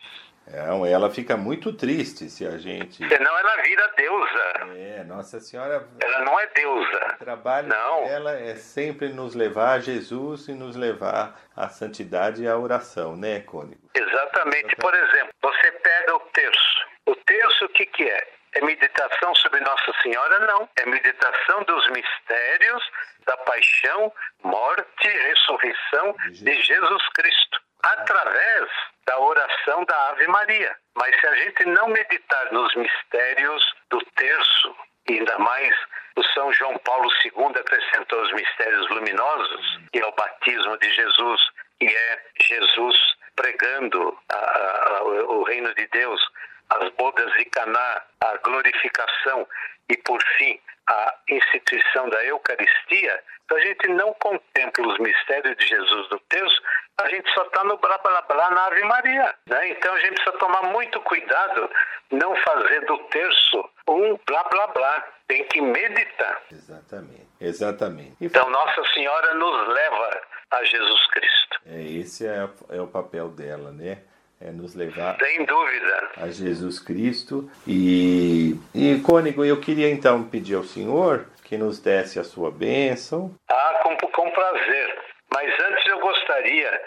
Ela 0.48 1.10
fica 1.10 1.36
muito 1.36 1.74
triste 1.74 2.30
se 2.30 2.46
a 2.46 2.58
gente. 2.58 3.08
Senão 3.08 3.38
ela 3.38 3.62
vira 3.64 3.88
deusa. 3.98 4.54
É, 4.76 5.04
Nossa 5.04 5.40
Senhora. 5.40 5.88
Ela 6.00 6.20
não 6.20 6.40
é 6.40 6.48
deusa. 6.48 7.16
O 7.16 7.18
trabalho 7.18 7.68
não. 7.68 8.04
dela 8.06 8.40
é 8.40 8.56
sempre 8.56 9.10
nos 9.10 9.34
levar 9.34 9.74
a 9.74 9.80
Jesus 9.80 10.48
e 10.48 10.54
nos 10.54 10.76
levar 10.76 11.40
à 11.56 11.68
santidade 11.68 12.44
e 12.44 12.48
à 12.48 12.58
oração, 12.58 13.16
né, 13.16 13.40
Cônigo? 13.42 13.90
Exatamente. 13.96 14.76
Por 14.76 14.94
exemplo, 14.94 15.34
você 15.42 15.72
pega 15.72 16.16
o 16.16 16.20
terço. 16.20 16.88
O 17.08 17.16
terço, 17.16 17.66
o 17.66 17.70
que, 17.70 17.86
que 17.88 18.04
é? 18.04 18.28
É 18.54 18.62
meditação 18.62 19.36
sobre 19.36 19.60
Nossa 19.62 19.94
Senhora? 20.02 20.40
Não. 20.40 20.70
É 20.78 20.86
meditação 20.86 21.64
dos 21.64 21.90
mistérios 21.90 22.84
da 23.26 23.36
paixão, 23.38 24.14
morte 24.44 25.08
e 25.08 25.28
ressurreição 25.28 26.16
de 26.30 26.62
Jesus 26.62 27.10
Cristo, 27.16 27.60
através 27.84 28.70
da 29.06 29.20
oração 29.20 29.86
da 29.86 30.10
Ave 30.10 30.28
Maria. 30.28 30.76
Mas 30.96 31.20
se 31.20 31.28
a 31.28 31.36
gente 31.36 31.66
não 31.66 31.88
meditar 31.88 32.52
nos 32.52 32.74
mistérios 32.76 33.64
do 33.90 34.00
terço, 34.16 34.76
e 35.10 35.20
ainda 35.20 35.38
mais 35.40 35.76
o 36.16 36.24
São 36.34 36.52
João 36.54 36.78
Paulo 36.80 37.10
II 37.24 37.60
acrescentou 37.60 38.22
os 38.22 38.34
mistérios 38.34 38.90
luminosos, 38.90 39.80
que 39.92 40.00
é 40.00 40.06
o 40.06 40.12
batismo 40.14 40.78
de 40.78 40.90
Jesus, 40.92 41.42
que 41.80 41.86
é 41.86 42.26
Jesus 42.42 42.98
pregando 43.36 44.18
a, 44.30 44.36
a, 44.36 45.04
o 45.04 45.44
reino 45.44 45.74
de 45.76 45.88
Deus 45.88 46.22
as 46.70 46.90
bodas 46.94 47.32
de 47.34 47.46
Caná, 47.46 48.02
a 48.22 48.38
glorificação 48.38 49.48
e, 49.90 49.98
por 49.98 50.22
fim, 50.38 50.60
a 50.88 51.16
instituição 51.30 52.10
da 52.10 52.24
Eucaristia, 52.26 53.24
se 53.48 53.56
a 53.56 53.60
gente 53.60 53.88
não 53.90 54.14
contempla 54.14 54.88
os 54.88 55.00
mistérios 55.00 55.56
de 55.58 55.68
Jesus 55.68 56.10
do 56.10 56.20
terço, 56.30 56.62
a 56.98 57.10
gente 57.10 57.30
só 57.34 57.44
está 57.44 57.64
no 57.64 57.78
blá 57.78 57.98
blá 57.98 58.22
blá 58.22 58.50
na 58.52 58.66
Ave 58.66 58.84
Maria. 58.84 59.36
Né? 59.48 59.70
Então 59.70 59.94
a 59.94 60.00
gente 60.00 60.16
precisa 60.16 60.38
tomar 60.38 60.64
muito 60.64 61.00
cuidado, 61.02 61.70
não 62.12 62.36
fazer 62.38 62.86
do 62.86 62.98
terço 63.10 63.70
um 63.88 64.18
blá 64.26 64.44
blá 64.46 64.68
blá. 64.68 65.08
Tem 65.28 65.44
que 65.46 65.60
meditar. 65.60 66.42
Exatamente, 66.52 67.28
exatamente. 67.42 68.16
Então 68.22 68.50
Nossa 68.50 68.84
Senhora 68.94 69.34
nos 69.34 69.68
leva 69.68 70.22
a 70.52 70.64
Jesus 70.64 71.08
Cristo. 71.08 71.60
É, 71.66 71.82
esse 71.82 72.28
é, 72.28 72.48
é 72.70 72.82
o 72.82 72.88
papel 72.88 73.30
dela, 73.30 73.72
né? 73.72 74.04
É 74.46 74.52
nos 74.52 74.76
levar 74.76 75.18
Sem 75.18 75.44
dúvida. 75.46 76.10
a 76.18 76.28
Jesus 76.28 76.80
Cristo. 76.80 77.50
E, 77.68 78.56
e 78.74 79.00
Cônigo, 79.02 79.44
eu 79.44 79.60
queria 79.60 79.90
então 79.90 80.24
pedir 80.24 80.56
ao 80.56 80.64
Senhor 80.64 81.26
que 81.44 81.58
nos 81.58 81.80
desse 81.80 82.20
a 82.20 82.24
sua 82.24 82.52
bênção. 82.52 83.34
Ah, 83.50 83.80
com 83.84 83.96
com, 84.08 84.32
prazer. 84.32 85.00
Mas 85.34 85.60
antes 85.60 85.86
eu 85.88 86.00
gostaria 86.00 86.82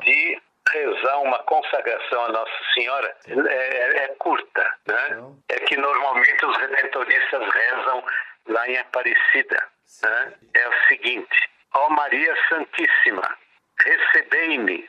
de 0.00 0.40
rezar 0.70 1.18
uma 1.20 1.38
consagração 1.40 2.24
à 2.24 2.28
Nossa 2.32 2.64
Senhora. 2.74 3.14
É, 3.26 3.34
é, 3.34 4.04
é, 4.04 4.08
curta, 4.18 4.74
né? 4.86 5.22
É 5.48 5.60
que 5.60 5.76
normalmente 5.76 6.46
os 6.46 6.56
redentoristas 6.56 7.48
rezam 7.52 8.04
lá 8.48 8.68
em 8.68 8.78
Aparecida. 8.78 9.66
Né? 10.02 10.32
É 10.54 10.68
o 10.68 10.88
seguinte: 10.88 11.50
Ó 11.74 11.90
Maria 11.90 12.34
Santíssima, 12.48 13.36
recebei-me, 13.78 14.88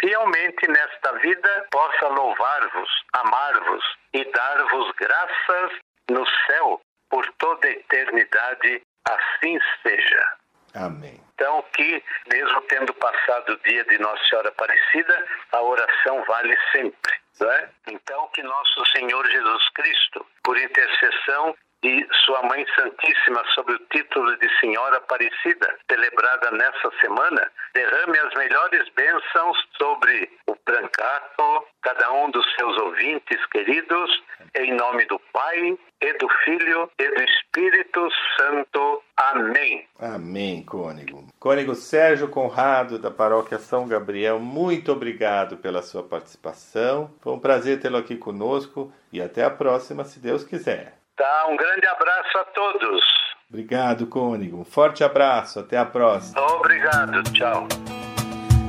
fielmente 0.00 0.66
nesta 0.68 1.12
vida, 1.18 1.66
possa 1.70 2.08
louvar-vos, 2.08 2.90
amar-vos 3.12 3.84
e 4.12 4.24
dar-vos 4.24 4.90
graças 4.92 5.72
no 6.10 6.26
céu 6.46 6.80
por 7.08 7.30
toda 7.38 7.68
a 7.68 7.70
eternidade. 7.70 8.82
Assim 9.08 9.58
seja. 9.82 10.32
Amém. 10.74 11.20
Então, 11.34 11.64
que, 11.74 12.02
mesmo 12.30 12.60
tendo 12.62 12.92
passado 12.94 13.52
o 13.52 13.68
dia 13.68 13.84
de 13.84 13.98
Nossa 13.98 14.22
Senhora 14.24 14.48
Aparecida, 14.50 15.26
a 15.52 15.62
oração 15.62 16.22
vale 16.24 16.56
sempre. 16.70 17.12
Não 17.40 17.50
é? 17.50 17.70
Então, 17.88 18.28
que 18.34 18.42
nosso 18.42 18.84
Senhor 18.92 19.26
Jesus 19.26 19.68
Cristo, 19.70 20.26
por 20.42 20.58
intercessão 20.58 21.56
de 21.82 22.06
Sua 22.24 22.42
Mãe 22.42 22.64
Santíssima 22.76 23.42
sobre 23.54 23.74
o 23.74 23.78
título 23.90 24.36
de 24.38 24.48
Senhora 24.60 24.98
Aparecida, 24.98 25.76
celebrada 25.90 26.50
nessa 26.50 26.90
semana, 27.00 27.50
derrame 27.74 28.18
as 28.18 28.34
melhores 28.34 28.88
bênçãos 28.94 29.56
sobre 29.78 30.30
o 30.46 30.56
Brancato, 30.66 31.66
cada 31.82 32.12
um 32.12 32.30
dos 32.30 32.44
seus 32.54 32.76
ouvintes 32.82 33.44
queridos, 33.46 34.22
em 34.56 34.74
nome 34.74 35.06
do 35.06 35.18
Pai, 35.32 35.78
e 36.02 36.12
do 36.14 36.28
Filho, 36.44 36.90
e 36.98 37.08
do 37.08 37.22
Espírito 37.22 38.08
Santo. 38.38 39.02
Amém. 39.16 39.86
Amém, 39.98 40.64
Cônego. 40.64 41.26
Cônego 41.38 41.74
Sérgio 41.74 42.28
Conrado, 42.28 42.98
da 42.98 43.10
Paróquia 43.10 43.58
São 43.58 43.86
Gabriel, 43.86 44.38
muito 44.38 44.92
obrigado 44.92 45.58
pela 45.58 45.82
sua 45.82 46.02
participação. 46.02 47.14
Foi 47.20 47.32
um 47.32 47.40
prazer 47.40 47.80
tê-lo 47.80 47.98
aqui 47.98 48.16
conosco 48.16 48.92
e 49.12 49.20
até 49.20 49.44
a 49.44 49.50
próxima, 49.50 50.04
se 50.04 50.18
Deus 50.20 50.42
quiser. 50.42 50.99
Tá, 51.20 51.46
um 51.50 51.56
grande 51.56 51.86
abraço 51.86 52.38
a 52.38 52.44
todos. 52.46 53.02
Obrigado, 53.50 54.06
Cônego. 54.06 54.58
Um 54.58 54.64
forte 54.64 55.04
abraço. 55.04 55.60
Até 55.60 55.76
a 55.76 55.84
próxima. 55.84 56.40
Obrigado. 56.40 57.22
Tchau. 57.34 57.68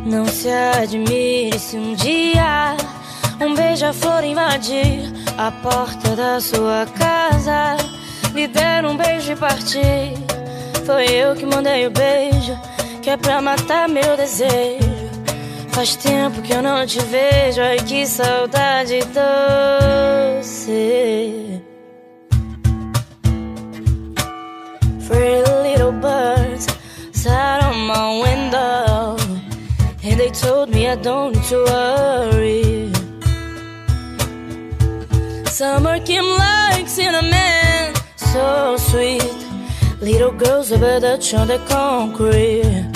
Não 0.06 0.26
se 0.26 0.50
admire 0.50 1.58
se 1.58 1.78
um 1.78 1.94
dia 1.94 2.76
um 3.40 3.56
beija-flor 3.56 4.26
invadir 4.26 5.00
a 5.38 5.50
porta 5.64 6.14
da 6.14 6.42
sua 6.42 6.86
casa, 7.00 7.78
lhe 8.34 8.50
der 8.50 8.84
um 8.84 8.98
beijo 8.98 9.32
e 9.32 9.36
partir. 9.38 10.12
Foi 10.86 11.06
eu 11.06 11.34
que 11.34 11.46
mandei 11.46 11.88
o 11.88 11.92
beijo, 11.92 12.60
que 13.02 13.12
é 13.12 13.16
pra 13.16 13.42
matar 13.42 13.88
meu 13.88 14.18
desejo. 14.18 14.92
Faz 15.70 15.96
tempo 15.96 16.42
que 16.42 16.52
eu 16.52 16.62
não 16.62 16.86
te 16.86 17.00
vejo, 17.00 17.62
ai 17.62 17.78
que 17.78 18.06
saudade 18.06 19.00
doce. 20.34 21.71
Pretty 25.12 25.44
little 25.68 25.92
birds 25.92 26.68
sat 27.12 27.62
on 27.62 27.76
my 27.86 28.22
window, 28.24 29.18
and 30.04 30.18
they 30.18 30.30
told 30.30 30.70
me 30.70 30.88
I 30.88 30.96
don't 30.96 31.36
need 31.36 31.44
to 31.52 31.58
worry. 31.66 32.94
Summer 35.48 36.00
came 36.00 36.24
like 36.24 36.88
cinnamon, 36.88 37.94
so 38.16 38.78
sweet. 38.78 39.36
Little 40.00 40.32
girls 40.32 40.72
over 40.72 41.02
the 41.02 41.36
on 41.38 41.48
the 41.50 41.60
concrete. 41.68 42.91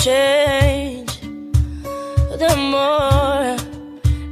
Change, 0.00 1.20
the 2.42 2.54
more 2.56 3.56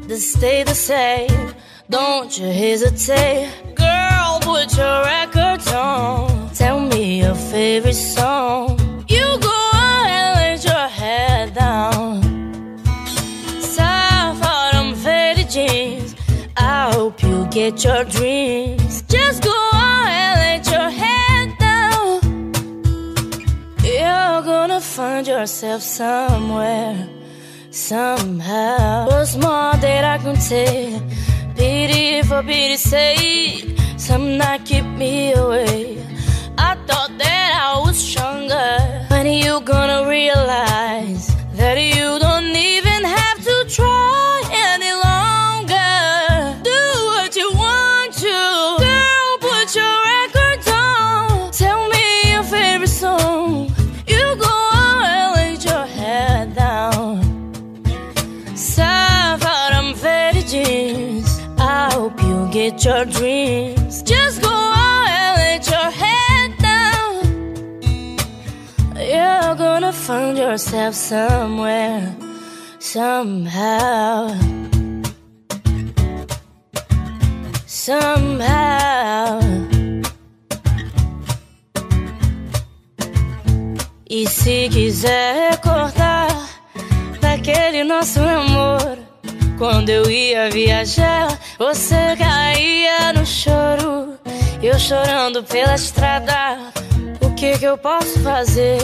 they 0.08 0.16
stay 0.16 0.62
the 0.62 0.74
same. 0.74 1.52
Don't 1.90 2.38
you 2.38 2.46
hesitate, 2.46 3.50
girl. 3.74 4.40
Put 4.40 4.76
your 4.78 5.04
records 5.04 5.70
on. 5.72 6.50
Tell 6.54 6.80
me 6.80 7.20
your 7.20 7.34
favorite 7.34 7.92
song. 7.94 8.78
You 9.08 9.26
go 9.40 9.70
and 9.74 10.36
let 10.40 10.64
your 10.64 10.88
head 11.00 11.52
down. 11.54 12.22
Soft 13.60 14.42
autumn 14.42 14.94
faded 14.94 15.50
jeans. 15.50 16.14
I 16.56 16.92
hope 16.94 17.22
you 17.22 17.46
get 17.50 17.84
your 17.84 18.04
dreams. 18.04 18.67
Yourself 25.62 25.82
somewhere, 25.82 27.08
somehow. 27.70 29.06
What's 29.08 29.34
more 29.34 29.74
that 29.74 30.04
I 30.04 30.18
can 30.18 30.36
take? 30.36 31.02
Pity 31.56 32.22
for 32.22 32.44
pity's 32.44 32.82
sake, 32.82 33.76
some 33.96 34.38
night 34.38 34.64
keep 34.64 34.84
me 34.84 35.32
away. 35.32 35.98
I 36.56 36.76
thought 36.86 37.10
that 37.18 37.50
I 37.66 37.80
was 37.84 37.98
stronger. 37.98 39.06
When 39.08 39.26
are 39.26 39.40
you 39.46 39.60
gonna 39.62 40.08
realize 40.08 41.34
that 41.54 41.76
you 41.76 42.20
don't 42.20 42.27
your 62.88 63.04
dreams. 63.04 64.02
Just 64.02 64.40
go 64.40 64.48
on 64.48 65.06
and 65.20 65.36
let 65.44 65.62
your 65.74 65.90
head 66.02 66.50
down. 66.70 67.12
You're 69.12 69.54
gonna 69.64 69.92
find 69.92 70.38
yourself 70.38 70.94
somewhere, 70.94 72.16
somehow. 72.78 74.32
Somehow. 77.66 79.40
E 84.10 84.26
se 84.26 84.68
quiser 84.72 85.50
recordar 85.50 86.30
daquele 87.20 87.84
nosso 87.84 88.20
namoro, 88.20 89.07
quando 89.58 89.90
eu 89.90 90.08
ia 90.08 90.48
viajar, 90.48 91.36
você 91.58 92.16
caía 92.16 93.12
no 93.12 93.26
choro, 93.26 94.16
eu 94.62 94.78
chorando 94.78 95.42
pela 95.42 95.74
estrada. 95.74 96.58
O 97.20 97.34
que 97.34 97.58
que 97.58 97.64
eu 97.64 97.76
posso 97.76 98.20
fazer? 98.20 98.78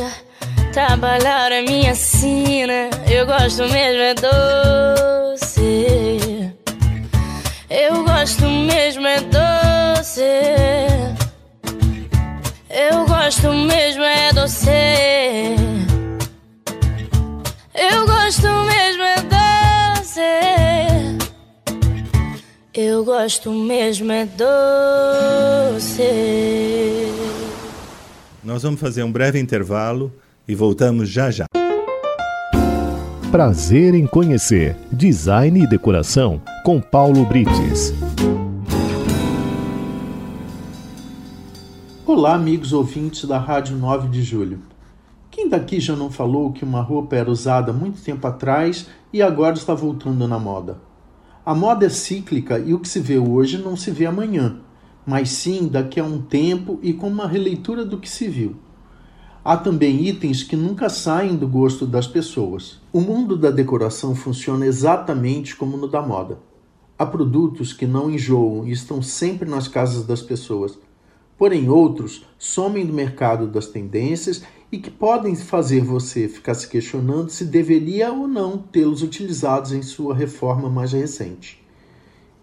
Trabalhar 0.73 1.53
é 1.53 1.63
minha 1.63 1.95
sina, 1.95 2.91
eu 3.09 3.25
gosto 3.25 3.63
mesmo 3.69 4.03
é 4.03 4.15
doce. 4.15 5.45
Eu 7.71 8.05
gosto 8.05 8.45
mesmo 8.45 9.07
é 9.07 9.21
doce. 9.21 10.21
Eu 12.69 13.07
gosto 13.07 13.53
mesmo 13.53 14.03
é 14.03 14.33
doce. 14.33 14.69
Eu 17.75 18.07
gosto 18.07 18.49
mesmo 18.49 18.84
Eu 22.77 23.05
gosto 23.05 23.53
mesmo 23.53 24.11
é 24.11 24.27
doce. 24.27 26.03
Nós 28.43 28.65
vamos 28.65 28.81
fazer 28.81 29.05
um 29.05 29.13
breve 29.13 29.39
intervalo 29.39 30.13
e 30.49 30.57
voltamos 30.57 31.09
já 31.09 31.31
já. 31.31 31.45
Prazer 33.31 33.95
em 33.95 34.09
conhecer 34.09 34.75
Design 34.91 35.63
e 35.63 35.69
Decoração 35.69 36.43
com 36.65 36.81
Paulo 36.81 37.25
Brites. 37.25 37.93
Olá, 42.05 42.35
amigos 42.35 42.73
ouvintes 42.73 43.25
da 43.25 43.39
Rádio 43.39 43.77
9 43.77 44.09
de 44.09 44.21
Julho. 44.21 44.59
Quem 45.31 45.49
daqui 45.49 45.79
já 45.79 45.95
não 45.95 46.11
falou 46.11 46.53
que 46.53 46.65
uma 46.65 46.83
roupa 46.83 47.15
era 47.15 47.31
usada 47.31 47.73
muito 47.73 48.03
tempo 48.03 48.27
atrás 48.27 48.89
e 49.13 49.23
agora 49.23 49.55
está 49.55 49.75
voltando 49.75 50.27
na 50.27 50.41
moda? 50.41 50.77
A 51.47 51.55
moda 51.55 51.85
é 51.85 51.91
cíclica 51.91 52.59
e 52.59 52.73
o 52.73 52.79
que 52.79 52.89
se 52.89 52.99
vê 52.99 53.19
hoje 53.19 53.59
não 53.59 53.77
se 53.77 53.91
vê 53.91 54.07
amanhã, 54.07 54.61
mas 55.05 55.29
sim 55.29 55.69
daqui 55.69 56.01
a 56.01 56.05
um 56.05 56.23
tempo 56.23 56.79
e 56.83 56.95
com 56.95 57.07
uma 57.07 57.29
releitura 57.29 57.85
do 57.85 57.99
que 57.99 58.09
se 58.09 58.27
viu. 58.27 58.57
Há 59.45 59.59
também 59.59 60.07
itens 60.07 60.43
que 60.43 60.57
nunca 60.57 60.89
saem 60.89 61.37
do 61.37 61.47
gosto 61.47 61.87
das 61.87 62.07
pessoas. 62.07 62.81
O 62.91 62.99
mundo 62.99 63.37
da 63.37 63.51
decoração 63.51 64.15
funciona 64.15 64.65
exatamente 64.65 65.55
como 65.55 65.77
no 65.77 65.87
da 65.87 66.01
moda. 66.01 66.39
Há 66.99 67.05
produtos 67.05 67.75
que 67.75 67.87
não 67.87 68.11
enjoam 68.11 68.67
e 68.67 68.73
estão 68.73 69.03
sempre 69.03 69.47
nas 69.47 69.69
casas 69.69 70.07
das 70.07 70.23
pessoas. 70.23 70.79
Porém, 71.37 71.69
outros 71.69 72.25
somem 72.39 72.87
do 72.87 72.95
mercado 72.95 73.47
das 73.47 73.67
tendências 73.67 74.43
e 74.75 74.79
que 74.79 74.91
podem 74.91 75.37
fazer 75.37 75.85
você 75.85 76.27
ficar 76.27 76.53
se 76.55 76.67
questionando 76.67 77.31
se 77.31 77.45
deveria 77.45 78.13
ou 78.13 78.27
não 78.27 78.59
tê-los 78.59 79.05
utilizados 79.05 79.73
em 79.73 79.83
sua 79.83 80.17
reforma 80.17 80.69
mais 80.69 80.93
recente. 80.93 81.65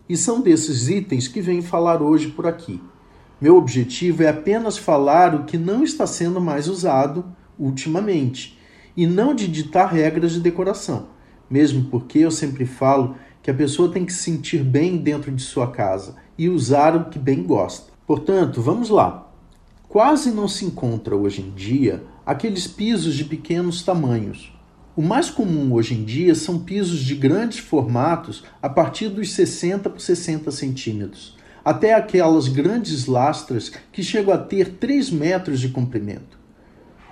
E 0.07 0.15
são 0.15 0.39
desses 0.39 0.87
itens 0.87 1.27
que 1.27 1.41
venho 1.41 1.61
falar 1.61 2.01
hoje 2.01 2.29
por 2.29 2.47
aqui. 2.47 2.81
Meu 3.41 3.57
objetivo 3.57 4.23
é 4.23 4.29
apenas 4.29 4.77
falar 4.77 5.35
o 5.35 5.43
que 5.43 5.57
não 5.57 5.83
está 5.83 6.07
sendo 6.07 6.39
mais 6.39 6.69
usado 6.69 7.25
ultimamente 7.59 8.57
e 8.95 9.05
não 9.05 9.35
de 9.35 9.45
ditar 9.49 9.91
regras 9.91 10.31
de 10.31 10.39
decoração, 10.39 11.07
mesmo 11.49 11.83
porque 11.91 12.19
eu 12.19 12.31
sempre 12.31 12.65
falo 12.65 13.17
que 13.43 13.51
a 13.51 13.53
pessoa 13.53 13.91
tem 13.91 14.05
que 14.05 14.13
se 14.13 14.23
sentir 14.23 14.63
bem 14.63 14.95
dentro 14.95 15.33
de 15.33 15.43
sua 15.43 15.69
casa 15.69 16.15
e 16.37 16.47
usar 16.47 16.95
o 16.95 17.09
que 17.09 17.19
bem 17.19 17.43
gosta. 17.43 17.91
Portanto, 18.07 18.61
vamos 18.61 18.89
lá. 18.89 19.29
Quase 19.89 20.31
não 20.31 20.47
se 20.47 20.63
encontra 20.63 21.13
hoje 21.13 21.41
em 21.41 21.51
dia 21.51 22.09
aqueles 22.25 22.67
pisos 22.67 23.15
de 23.15 23.25
pequenos 23.25 23.83
tamanhos. 23.83 24.53
O 24.95 25.01
mais 25.01 25.29
comum 25.29 25.73
hoje 25.73 25.93
em 25.93 26.03
dia 26.03 26.35
são 26.35 26.59
pisos 26.59 26.99
de 26.99 27.15
grandes 27.15 27.59
formatos 27.59 28.43
a 28.61 28.69
partir 28.69 29.09
dos 29.09 29.31
60 29.31 29.89
por 29.89 30.01
60 30.01 30.51
centímetros 30.51 31.39
até 31.63 31.93
aquelas 31.93 32.47
grandes 32.47 33.05
lastras 33.05 33.71
que 33.91 34.03
chegam 34.03 34.33
a 34.33 34.37
ter 34.37 34.77
3 34.77 35.11
metros 35.11 35.59
de 35.59 35.69
comprimento. 35.69 36.39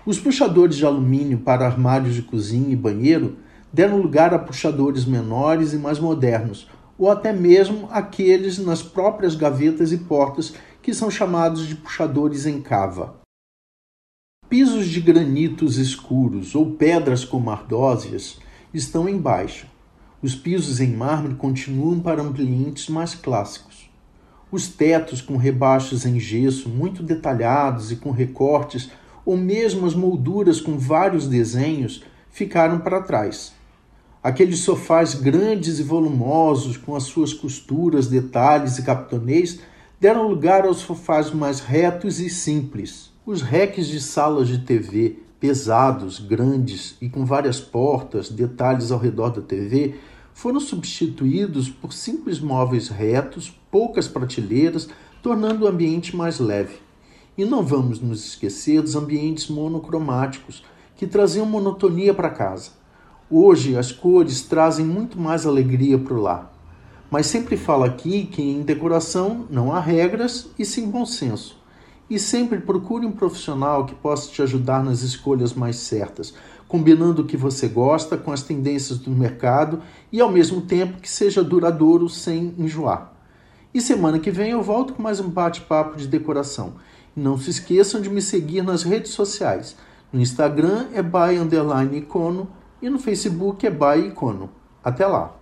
Os 0.06 0.20
puxadores 0.20 0.76
de 0.76 0.86
alumínio 0.86 1.40
para 1.40 1.66
armários 1.66 2.16
de 2.16 2.24
cozinha 2.24 2.72
e 2.72 2.76
banheiro 2.76 3.38
deram 3.72 3.98
lugar 3.98 4.34
a 4.34 4.40
puxadores 4.40 5.06
menores 5.06 5.74
e 5.74 5.78
mais 5.78 6.00
modernos, 6.00 6.68
ou 6.98 7.12
até 7.12 7.32
mesmo 7.32 7.88
aqueles 7.92 8.58
nas 8.58 8.82
próprias 8.82 9.36
gavetas 9.36 9.92
e 9.92 9.98
portas 9.98 10.54
que 10.82 10.94
são 10.94 11.12
chamados 11.12 11.68
de 11.68 11.76
puxadores 11.76 12.46
em 12.46 12.60
cava. 12.60 13.19
Pisos 14.50 14.88
de 14.88 15.00
granitos 15.00 15.78
escuros 15.78 16.56
ou 16.56 16.72
pedras 16.72 17.24
como 17.24 17.52
ardósias 17.52 18.40
estão 18.74 19.08
em 19.08 19.16
baixa. 19.16 19.68
Os 20.24 20.34
pisos 20.34 20.80
em 20.80 20.92
mármore 20.92 21.36
continuam 21.36 22.00
para 22.00 22.24
ambientes 22.24 22.90
mais 22.90 23.14
clássicos. 23.14 23.92
Os 24.52 24.68
tetos 24.68 25.22
com 25.22 25.38
rebaixos 25.38 26.04
em 26.04 26.20
gesso 26.20 26.68
muito 26.68 27.04
detalhados 27.04 27.92
e 27.92 27.98
com 27.98 28.10
recortes, 28.10 28.90
ou 29.24 29.38
mesmo 29.38 29.86
as 29.86 29.94
molduras 29.94 30.60
com 30.60 30.80
vários 30.80 31.28
desenhos, 31.28 32.04
ficaram 32.32 32.80
para 32.80 33.04
trás. 33.04 33.54
Aqueles 34.24 34.62
sofás 34.62 35.14
grandes 35.14 35.78
e 35.78 35.84
volumosos, 35.84 36.76
com 36.76 36.96
as 36.96 37.04
suas 37.04 37.32
costuras, 37.36 38.08
detalhes 38.08 38.80
e 38.80 38.82
capitonês, 38.82 39.60
deram 40.00 40.28
lugar 40.28 40.66
aos 40.66 40.78
sofás 40.78 41.30
mais 41.30 41.60
retos 41.60 42.20
e 42.20 42.32
simples. 42.32 43.09
Os 43.32 43.44
reques 43.44 43.86
de 43.86 44.02
salas 44.02 44.48
de 44.48 44.58
TV, 44.58 45.20
pesados, 45.40 46.18
grandes 46.18 46.98
e 47.00 47.08
com 47.08 47.24
várias 47.24 47.62
portas, 47.62 48.28
detalhes 48.28 48.92
ao 48.92 48.98
redor 48.98 49.30
da 49.30 49.40
TV, 49.40 49.94
foram 50.34 50.60
substituídos 50.60 51.70
por 51.70 51.94
simples 51.94 52.40
móveis 52.40 52.88
retos, 52.88 53.56
poucas 53.70 54.08
prateleiras, 54.08 54.90
tornando 55.22 55.66
o 55.66 55.68
ambiente 55.68 56.16
mais 56.16 56.40
leve. 56.40 56.78
E 57.38 57.46
não 57.46 57.62
vamos 57.62 58.00
nos 58.00 58.26
esquecer 58.26 58.82
dos 58.82 58.96
ambientes 58.96 59.48
monocromáticos, 59.48 60.64
que 60.98 61.06
traziam 61.06 61.46
monotonia 61.46 62.16
para 62.16 62.32
casa. 62.32 62.72
Hoje 63.30 63.78
as 63.78 63.92
cores 63.92 64.42
trazem 64.42 64.88
muito 64.88 65.22
mais 65.22 65.46
alegria 65.46 66.00
para 66.00 66.16
o 66.16 66.20
lar. 66.20 66.52
Mas 67.12 67.28
sempre 67.28 67.58
falo 67.58 67.84
aqui 67.84 68.26
que 68.26 68.42
em 68.42 68.64
decoração 68.64 69.46
não 69.52 69.72
há 69.72 69.80
regras 69.80 70.50
e 70.58 70.66
sim 70.66 70.90
bom 70.90 71.06
senso. 71.06 71.59
E 72.10 72.18
sempre 72.18 72.60
procure 72.60 73.06
um 73.06 73.12
profissional 73.12 73.86
que 73.86 73.94
possa 73.94 74.32
te 74.32 74.42
ajudar 74.42 74.84
nas 74.84 75.02
escolhas 75.02 75.54
mais 75.54 75.76
certas, 75.76 76.34
combinando 76.68 77.22
o 77.22 77.26
que 77.26 77.38
você 77.38 77.68
gosta 77.68 78.18
com 78.18 78.32
as 78.32 78.42
tendências 78.42 78.98
do 78.98 79.12
mercado 79.12 79.82
e 80.12 80.20
ao 80.20 80.32
mesmo 80.32 80.62
tempo 80.62 81.00
que 81.00 81.10
seja 81.10 81.44
duradouro 81.44 82.10
sem 82.10 82.56
enjoar. 82.58 83.14
E 83.72 83.80
semana 83.80 84.18
que 84.18 84.32
vem 84.32 84.52
eu 84.52 84.64
volto 84.64 84.94
com 84.94 85.04
mais 85.04 85.20
um 85.20 85.30
bate-papo 85.30 85.98
de 85.98 86.08
decoração. 86.08 86.74
E 87.16 87.20
não 87.20 87.38
se 87.38 87.52
esqueçam 87.52 88.02
de 88.02 88.10
me 88.10 88.22
seguir 88.22 88.64
nas 88.64 88.82
redes 88.82 89.12
sociais. 89.12 89.76
No 90.12 90.20
Instagram 90.20 90.88
é 90.94 91.04
by 91.04 91.38
underline 91.40 91.98
icono 91.98 92.48
e 92.82 92.90
no 92.90 92.98
Facebook 92.98 93.68
é 93.68 93.70
by 93.70 94.08
icono. 94.08 94.50
Até 94.84 95.06
lá! 95.06 95.39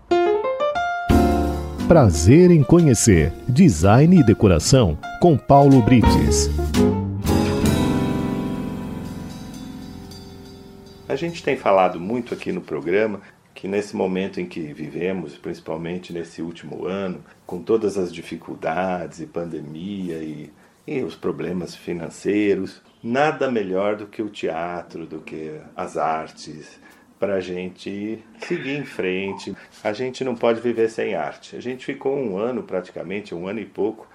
Prazer 1.88 2.52
em 2.52 2.62
conhecer 2.62 3.32
Design 3.48 4.20
e 4.20 4.22
Decoração 4.22 4.98
com 5.22 5.38
Paulo 5.38 5.82
Brites. 5.82 6.50
A 11.08 11.16
gente 11.16 11.42
tem 11.42 11.56
falado 11.56 11.98
muito 11.98 12.34
aqui 12.34 12.52
no 12.52 12.60
programa 12.60 13.22
que 13.56 13.70
nesse 13.70 13.96
momento 13.96 14.42
em 14.42 14.46
que 14.46 14.74
vivemos, 14.74 15.38
principalmente 15.38 16.12
nesse 16.12 16.42
último 16.42 16.86
ano, 16.86 17.24
com 17.46 17.62
todas 17.62 17.98
as 17.98 18.14
dificuldades 18.14 19.22
e 19.22 19.26
pandemia 19.26 20.18
e, 20.18 20.52
e 20.86 21.02
os 21.02 21.16
problemas 21.16 21.74
financeiros, 21.74 22.82
nada 23.02 23.50
melhor 23.50 23.96
do 23.96 24.08
que 24.08 24.22
o 24.22 24.30
teatro, 24.30 25.06
do 25.06 25.22
que 25.22 25.58
as 25.74 25.96
artes, 25.96 26.82
para 27.20 27.36
a 27.36 27.40
gente 27.40 28.24
seguir 28.42 28.78
em 28.78 28.86
frente. 28.86 29.56
A 29.84 29.94
gente 29.94 30.24
não 30.24 30.36
pode 30.36 30.62
viver 30.62 30.90
sem 30.90 31.16
arte. 31.16 31.56
A 31.56 31.62
gente 31.62 31.86
ficou 31.86 32.16
um 32.16 32.38
ano, 32.38 32.64
praticamente, 32.64 33.34
um 33.34 33.48
ano 33.48 33.60
e 33.60 33.66
pouco, 33.66 34.08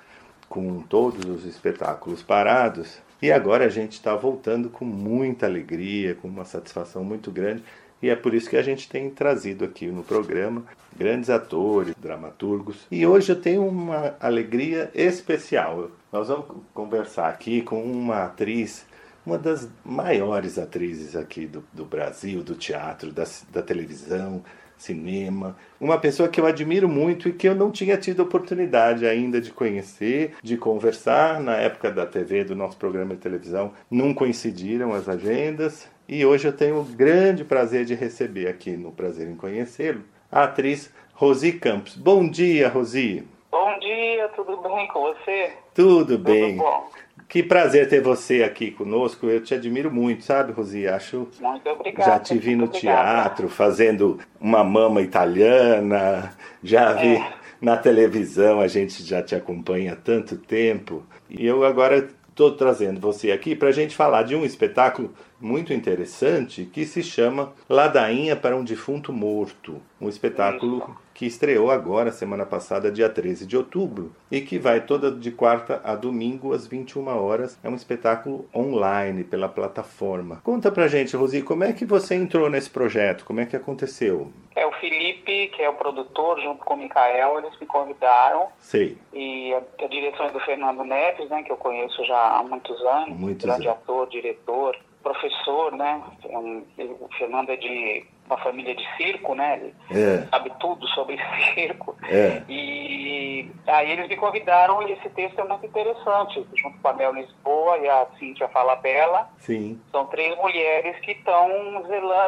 com 0.49 0.81
todos 0.83 1.25
os 1.25 1.45
espetáculos 1.45 2.23
parados. 2.23 2.99
E 3.21 3.31
agora 3.31 3.67
a 3.67 3.69
gente 3.69 3.93
está 3.93 4.15
voltando 4.17 4.69
com 4.69 4.85
muita 4.85 5.47
alegria, 5.47 6.15
com 6.15 6.29
uma 6.29 6.45
satisfação 6.45 7.05
muito 7.05 7.31
grande. 7.31 7.63
E 8.03 8.11
é 8.11 8.17
por 8.17 8.35
isso 8.35 8.51
que 8.51 8.57
a 8.57 8.63
gente 8.63 8.89
tem 8.89 9.09
trazido 9.11 9.65
aqui 9.65 9.87
no 9.87 10.03
programa 10.03 10.65
grandes 10.97 11.31
atores, 11.31 11.95
dramaturgos. 11.97 12.87
E 12.91 13.07
hoje 13.07 13.31
eu 13.31 13.41
tenho 13.41 13.67
uma 13.67 14.17
alegria 14.21 14.91
especial. 14.93 15.91
Nós 16.13 16.29
vamos 16.29 16.47
conversar 16.75 17.29
aqui 17.29 17.63
com 17.63 17.81
uma 17.83 18.25
atriz 18.25 18.85
uma 19.25 19.39
das 19.39 19.69
maiores 19.85 20.59
atrizes 20.59 21.17
aqui 21.17 21.47
do, 21.47 21.65
do 21.73 21.85
Brasil, 21.85 22.43
do 22.43 22.55
teatro, 22.55 23.13
da, 23.13 23.25
da 23.51 23.63
televisão, 23.63 24.43
cinema. 24.77 25.57
Uma 25.81 25.99
pessoa 25.99 26.29
que 26.29 26.41
eu 26.41 26.47
admiro 26.47 26.89
muito 26.89 27.29
e 27.29 27.33
que 27.33 27.49
eu 27.49 27.55
não 27.55 27.71
tinha 27.71 27.97
tido 27.97 28.21
oportunidade 28.21 29.07
ainda 29.07 29.41
de 29.41 29.53
conhecer, 29.53 30.35
de 30.43 30.57
conversar. 30.57 31.41
Na 31.41 31.57
época 31.57 31.91
da 31.91 32.05
TV, 32.05 32.45
do 32.45 32.57
nosso 32.57 32.77
programa 32.77 33.15
de 33.15 33.21
televisão, 33.21 33.73
não 33.91 34.13
coincidiram 34.13 34.93
as 34.93 35.09
agendas. 35.09 35.89
E 36.09 36.27
hoje 36.27 36.49
eu 36.49 36.53
tenho 36.53 36.81
o 36.81 36.85
grande 36.85 37.45
prazer 37.45 37.85
de 37.85 37.95
receber 37.95 38.49
aqui 38.49 38.77
no 38.77 38.91
Prazer 38.93 39.29
em 39.29 39.37
Conhecê-lo 39.37 40.03
a 40.33 40.45
atriz 40.45 40.93
Rosi 41.15 41.53
Campos. 41.53 41.95
Bom 41.95 42.29
dia, 42.29 42.69
Rosi. 42.69 43.29
Bom 43.51 43.79
dia, 43.79 44.29
tudo 44.31 44.57
bem 44.63 44.89
com 44.89 45.03
você? 45.03 45.53
Tudo 45.75 46.19
bem. 46.19 46.57
Tudo 46.57 46.65
bom. 46.65 46.91
Que 47.33 47.43
prazer 47.43 47.89
ter 47.89 48.03
você 48.03 48.43
aqui 48.43 48.71
conosco. 48.71 49.25
Eu 49.27 49.43
te 49.43 49.55
admiro 49.55 49.91
muito, 49.91 50.23
sabe, 50.23 50.53
Rosi? 50.53 50.87
Acho. 50.87 51.27
Muito 51.41 51.67
obrigada. 51.67 52.11
Já 52.11 52.19
te 52.19 52.37
vi 52.37 52.55
no 52.55 52.69
teatro 52.69 53.49
fazendo 53.49 54.19
uma 54.39 54.63
mama 54.63 55.01
italiana. 55.01 56.37
Já 56.63 56.93
vi 56.93 57.15
é. 57.17 57.33
na 57.59 57.79
televisão, 57.79 58.61
a 58.61 58.69
gente 58.69 59.03
já 59.03 59.23
te 59.23 59.35
acompanha 59.35 59.95
há 59.95 59.97
tanto 59.97 60.37
tempo. 60.37 61.03
E 61.31 61.47
eu 61.47 61.65
agora 61.65 62.07
estou 62.29 62.55
trazendo 62.55 63.01
você 63.01 63.33
aqui 63.33 63.57
para 63.57 63.71
a 63.71 63.73
gente 63.73 63.97
falar 63.97 64.25
de 64.25 64.37
um 64.37 64.45
espetáculo 64.45 65.15
muito 65.41 65.73
interessante 65.73 66.69
que 66.71 66.85
se 66.85 67.03
chama 67.03 67.55
Ladainha 67.67 68.37
para 68.37 68.55
um 68.55 68.63
Defunto 68.63 69.11
Morto. 69.11 69.81
Um 69.99 70.11
espetáculo 70.11 70.99
que 71.23 71.27
estreou 71.27 71.71
agora, 71.71 72.11
semana 72.11 72.45
passada, 72.45 72.91
dia 72.91 73.09
13 73.09 73.47
de 73.47 73.57
outubro, 73.57 74.11
e 74.29 74.41
que 74.41 74.59
vai 74.59 74.81
toda 74.81 75.09
de 75.09 75.31
quarta 75.31 75.81
a 75.85 75.95
domingo 75.95 76.53
às 76.53 76.67
21 76.67 77.07
horas. 77.17 77.57
É 77.63 77.69
um 77.69 77.77
espetáculo 77.77 78.45
online 78.53 79.23
pela 79.23 79.49
plataforma. 79.49 80.41
Conta 80.43 80.73
pra 80.73 80.89
gente, 80.89 81.15
Rosi, 81.15 81.41
como 81.41 81.63
é 81.63 81.73
que 81.73 81.85
você 81.85 82.17
entrou 82.17 82.51
nesse 82.51 82.69
projeto? 82.69 83.25
Como 83.25 83.39
é 83.39 83.47
que 83.47 83.55
aconteceu? 83.55 84.33
É 84.57 84.67
o 84.67 84.73
Felipe, 84.73 85.47
que 85.55 85.63
é 85.63 85.69
o 85.71 85.75
produtor, 85.75 86.41
junto 86.41 86.65
com 86.65 86.75
o 86.75 86.77
Mikael, 86.77 87.39
eles 87.39 87.57
me 87.61 87.69
convidaram. 87.69 88.49
Sei. 88.59 88.99
E 89.13 89.55
a, 89.55 89.85
a 89.85 89.87
direção 89.87 90.27
é 90.27 90.33
do 90.33 90.41
Fernando 90.41 90.83
Neves, 90.83 91.31
né, 91.31 91.45
que 91.45 91.53
eu 91.53 91.57
conheço 91.57 92.05
já 92.05 92.19
há 92.39 92.43
muitos 92.43 92.81
anos. 92.85 93.17
Muitos 93.17 93.45
grande 93.47 93.69
anos. 93.69 93.79
ator, 93.81 94.09
diretor, 94.09 94.77
professor, 95.05 95.71
né? 95.77 96.03
É 96.29 96.37
um- 96.37 96.65
o 96.79 97.09
Fernando 97.17 97.51
é 97.51 97.57
de 97.57 98.05
uma 98.27 98.39
família 98.39 98.75
de 98.75 98.87
circo, 98.97 99.35
né? 99.35 99.61
Ele 99.61 99.75
É. 99.91 100.27
sabe 100.31 100.53
tudo 100.61 100.87
sobre 100.89 101.19
circo. 101.55 101.97
É. 102.09 102.43
E 102.49 103.51
aí 103.67 103.91
eles 103.91 104.09
me 104.09 104.17
convidaram 104.17 104.83
e 104.89 104.93
esse 104.93 105.09
texto 105.11 105.39
é 105.41 105.45
muito 105.45 105.67
interessante, 105.67 106.47
junto 106.57 106.79
com 106.79 106.89
a 106.89 106.93
Mel 106.93 107.13
Lisboa 107.15 107.79
e 107.79 107.89
a 107.89 108.07
Cíntia 108.19 108.49
Falabella. 108.49 109.29
Sim. 109.39 109.81
São 109.91 110.07
três 110.07 110.37
mulheres 110.37 110.99
que 111.01 111.13
estão 111.13 111.49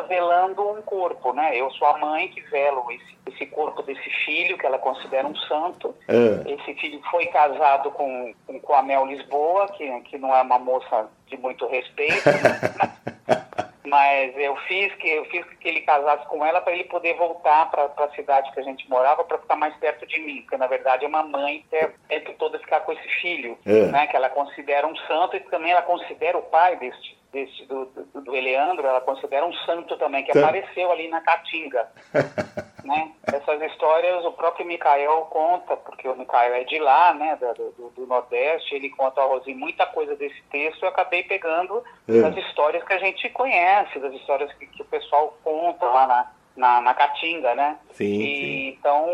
velando 0.09 0.71
um 0.71 0.83
corpo, 0.83 1.33
né? 1.33 1.57
Eu 1.57 1.71
sou 1.73 1.89
a 1.89 1.99
mãe 1.99 2.29
que 2.29 2.41
velo 2.43 2.85
esse, 2.91 3.19
esse 3.33 3.47
corpo 3.47 3.83
desse 3.83 4.09
filho, 4.25 4.59
que 4.59 4.67
ela 4.67 4.79
considera 4.79 5.27
um 5.27 5.35
santo. 5.37 5.95
É. 6.09 6.53
Esse 6.53 6.75
filho 6.75 7.01
foi 7.11 7.27
casado 7.27 7.91
com, 7.93 8.35
com, 8.47 8.61
com 8.61 8.75
a 8.75 8.83
Mel 8.83 9.07
Lisboa, 9.07 9.69
que, 9.69 9.89
que 10.03 10.19
não 10.19 10.35
é 10.35 10.43
uma 10.43 10.59
moça 10.59 11.09
de 11.27 11.37
muito 11.39 11.67
respeito, 11.67 12.15
mas 13.87 14.37
eu 14.37 14.57
fiz 14.69 14.95
que 14.95 15.09
eu 15.09 15.25
fiz 15.27 15.45
que 15.61 15.69
ele 15.69 15.83
casasse 15.83 16.27
com 16.27 16.45
ela 16.45 16.61
para 16.61 16.73
ele 16.73 16.85
poder 16.85 17.15
voltar 17.15 17.71
para 17.71 17.85
a 18.05 18.11
cidade 18.15 18.51
que 18.53 18.61
a 18.61 18.63
gente 18.63 18.89
morava 18.89 19.25
para 19.25 19.39
ficar 19.39 19.57
mais 19.57 19.75
perto 19.77 20.07
de 20.07 20.21
mim, 20.21 20.41
porque 20.43 20.57
na 20.57 20.67
verdade 20.67 21.05
é 21.05 21.09
uma 21.09 21.23
mãe 21.23 21.65
que 21.69 21.77
é 21.77 21.91
entre 22.11 22.33
toda 22.35 22.59
ficar 22.59 22.81
com 22.81 22.93
esse 22.93 23.09
filho, 23.21 23.59
É. 23.67 23.87
né? 23.87 24.07
Que 24.07 24.17
ela 24.17 24.31
considera 24.31 24.87
um 24.87 24.97
santo 24.97 25.37
e 25.37 25.41
também 25.41 25.73
ela 25.73 25.83
considera 25.83 26.39
o 26.39 26.43
pai 26.43 26.77
deste 26.77 27.14
deste 27.35 27.67
do, 27.67 27.85
do, 27.87 28.21
do 28.23 28.35
Eleandro, 28.37 28.87
ela 28.87 29.01
considera 29.01 29.45
um 29.45 29.53
santo 29.67 29.97
também 29.99 30.25
que 30.25 30.33
Tá. 30.33 30.39
apareceu 30.41 30.91
ali 30.91 31.09
na 31.09 31.21
Caatinga 31.21 31.87
né? 32.85 33.13
Essas 33.33 33.61
histórias 33.63 34.25
o 34.25 34.33
próprio 34.33 34.65
Mikael 34.67 35.23
conta, 35.31 35.77
porque 35.77 36.09
o 36.09 36.15
Mikael 36.17 36.55
é 36.55 36.65
de 36.65 36.79
lá, 36.79 37.13
né, 37.15 37.37
do, 37.37 37.73
do- 37.73 37.91
do 37.91 38.07
Nordeste, 38.07 38.75
ele 38.75 38.91
conta 38.91 39.21
a 39.21 39.25
Rosi 39.25 39.55
muita 39.55 39.87
coisa 39.87 40.15
desse 40.17 40.41
texto, 40.51 40.83
eu 40.83 40.89
acabei 40.89 41.23
pegando 41.25 41.83
É. 42.09 42.21
das 42.21 42.37
histórias 42.47 42.85
que 42.85 42.93
a 42.93 42.99
gente 42.99 43.29
conhece, 43.31 43.99
das 43.99 44.13
histórias 44.15 44.53
que, 44.55 44.67
que 44.67 44.83
o 44.83 44.85
pessoal 44.87 45.37
conta 45.43 45.87
lá 45.87 46.07
na, 46.07 46.31
na, 46.57 46.81
na 46.83 46.95
Caatinga, 46.95 47.55
né? 47.55 47.79
Sim, 47.93 48.05
E, 48.21 48.25
sim. 48.27 48.77
Então, 48.79 49.07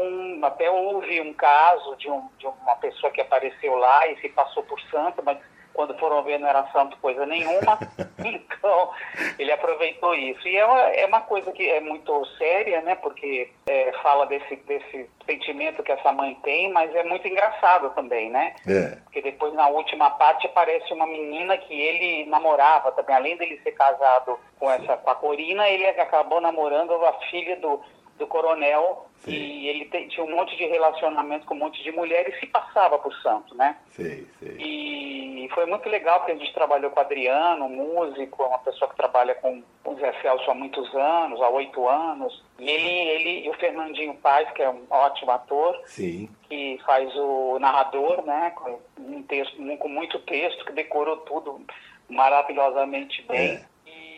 até 0.42 0.68
houve 0.70 1.20
um 1.20 1.33
caso 1.33 1.96
de, 1.96 2.11
um, 2.11 2.28
de 2.38 2.46
uma 2.46 2.76
pessoa 2.76 3.11
que 3.12 3.20
apareceu 3.20 3.76
lá 3.76 4.06
e 4.09 4.20
se 4.20 4.28
passou 4.30 4.62
por 4.64 4.80
santo, 4.90 5.22
mas 5.24 5.38
quando 5.81 5.99
foram 5.99 6.23
ver 6.23 6.38
não 6.38 6.47
era 6.47 6.71
santo 6.73 6.95
coisa 6.99 7.25
nenhuma. 7.25 7.79
então, 8.21 8.90
ele 9.38 9.51
aproveitou 9.51 10.14
isso. 10.14 10.47
E 10.47 10.55
é 10.55 10.66
uma, 10.66 10.81
é 10.90 11.07
uma 11.07 11.23
coisa 11.23 11.51
que 11.53 11.66
é 11.66 11.81
muito 11.81 12.23
séria, 12.37 12.83
né? 12.83 12.97
Porque 12.97 13.51
é, 13.66 13.90
fala 14.03 14.27
desse, 14.27 14.57
desse 14.57 15.09
sentimento 15.25 15.83
que 15.83 15.90
essa 15.90 16.12
mãe 16.12 16.37
tem, 16.43 16.71
mas 16.71 16.95
é 16.95 17.03
muito 17.05 17.27
engraçado 17.27 17.88
também, 17.95 18.29
né? 18.29 18.55
É. 18.69 18.97
Porque 19.05 19.23
depois, 19.23 19.55
na 19.55 19.69
última 19.69 20.11
parte, 20.11 20.47
aparece 20.47 20.93
uma 20.93 21.07
menina 21.07 21.57
que 21.57 21.73
ele 21.73 22.29
namorava 22.29 22.93
também. 22.93 23.16
Além 23.16 23.37
dele 23.38 23.59
ser 23.62 23.73
casado 23.73 24.38
com 24.59 24.71
essa 24.71 24.99
com 24.99 25.11
a 25.11 25.14
Corina, 25.14 25.66
ele 25.66 25.87
acabou 25.87 26.43
namorando 26.43 26.93
a 27.07 27.14
filha 27.31 27.57
do, 27.57 27.81
do 28.20 28.26
coronel. 28.28 29.06
Sim. 29.24 29.33
E 29.33 29.68
ele 29.68 29.85
te- 29.87 30.09
tinha 30.09 30.24
um 30.24 30.30
monte 30.35 30.56
de 30.56 30.64
relacionamento 30.64 31.44
com 31.46 31.54
um 31.54 31.59
monte 31.59 31.83
de 31.83 31.92
mulheres 31.92 32.35
e 32.37 32.40
se 32.40 32.46
passava 32.46 32.98
por 32.98 33.12
santo, 33.16 33.54
né? 33.54 33.76
Sei, 33.90 34.26
sei. 34.38 34.56
E 34.59 35.48
foi 35.52 35.66
muito 35.66 35.87
legal 35.90 36.20
porque 36.20 36.33
a 36.33 36.37
gente 36.37 36.54
trabalhou 36.54 36.90
com 36.90 36.98
o 37.00 37.02
Adriano, 37.02 37.66
um 37.66 37.68
músico, 37.68 38.44
uma 38.44 38.59
pessoa 38.61 38.88
que 38.88 38.96
trabalha 38.96 39.35
com 39.35 39.62
o 39.85 39.94
Zé 39.96 40.12
Celso 40.22 40.50
há 40.50 40.54
muitos 40.54 40.94
anos, 40.94 41.40
há 41.42 41.48
oito 41.50 41.87
anos. 41.87 42.42
E 42.59 42.70
ele, 42.70 42.88
ele 42.88 43.46
e 43.46 43.50
o 43.50 43.54
Fernandinho 43.54 44.14
Paz, 44.14 44.50
que 44.52 44.62
é 44.62 44.70
um 44.70 44.87
ótimo 44.88 45.30
ator, 45.33 45.78
Sim. 45.85 46.28
que 46.48 46.78
faz 46.87 47.14
o 47.16 47.59
narrador, 47.59 48.24
né, 48.24 48.52
com, 48.56 48.78
um 48.98 49.22
texto, 49.24 49.56
com 49.78 49.88
muito 49.88 50.18
texto, 50.20 50.64
que 50.64 50.72
decorou 50.72 51.18
tudo 51.18 51.61
maravilhosamente 52.09 53.22
bem. 53.28 53.56
É. 53.56 53.70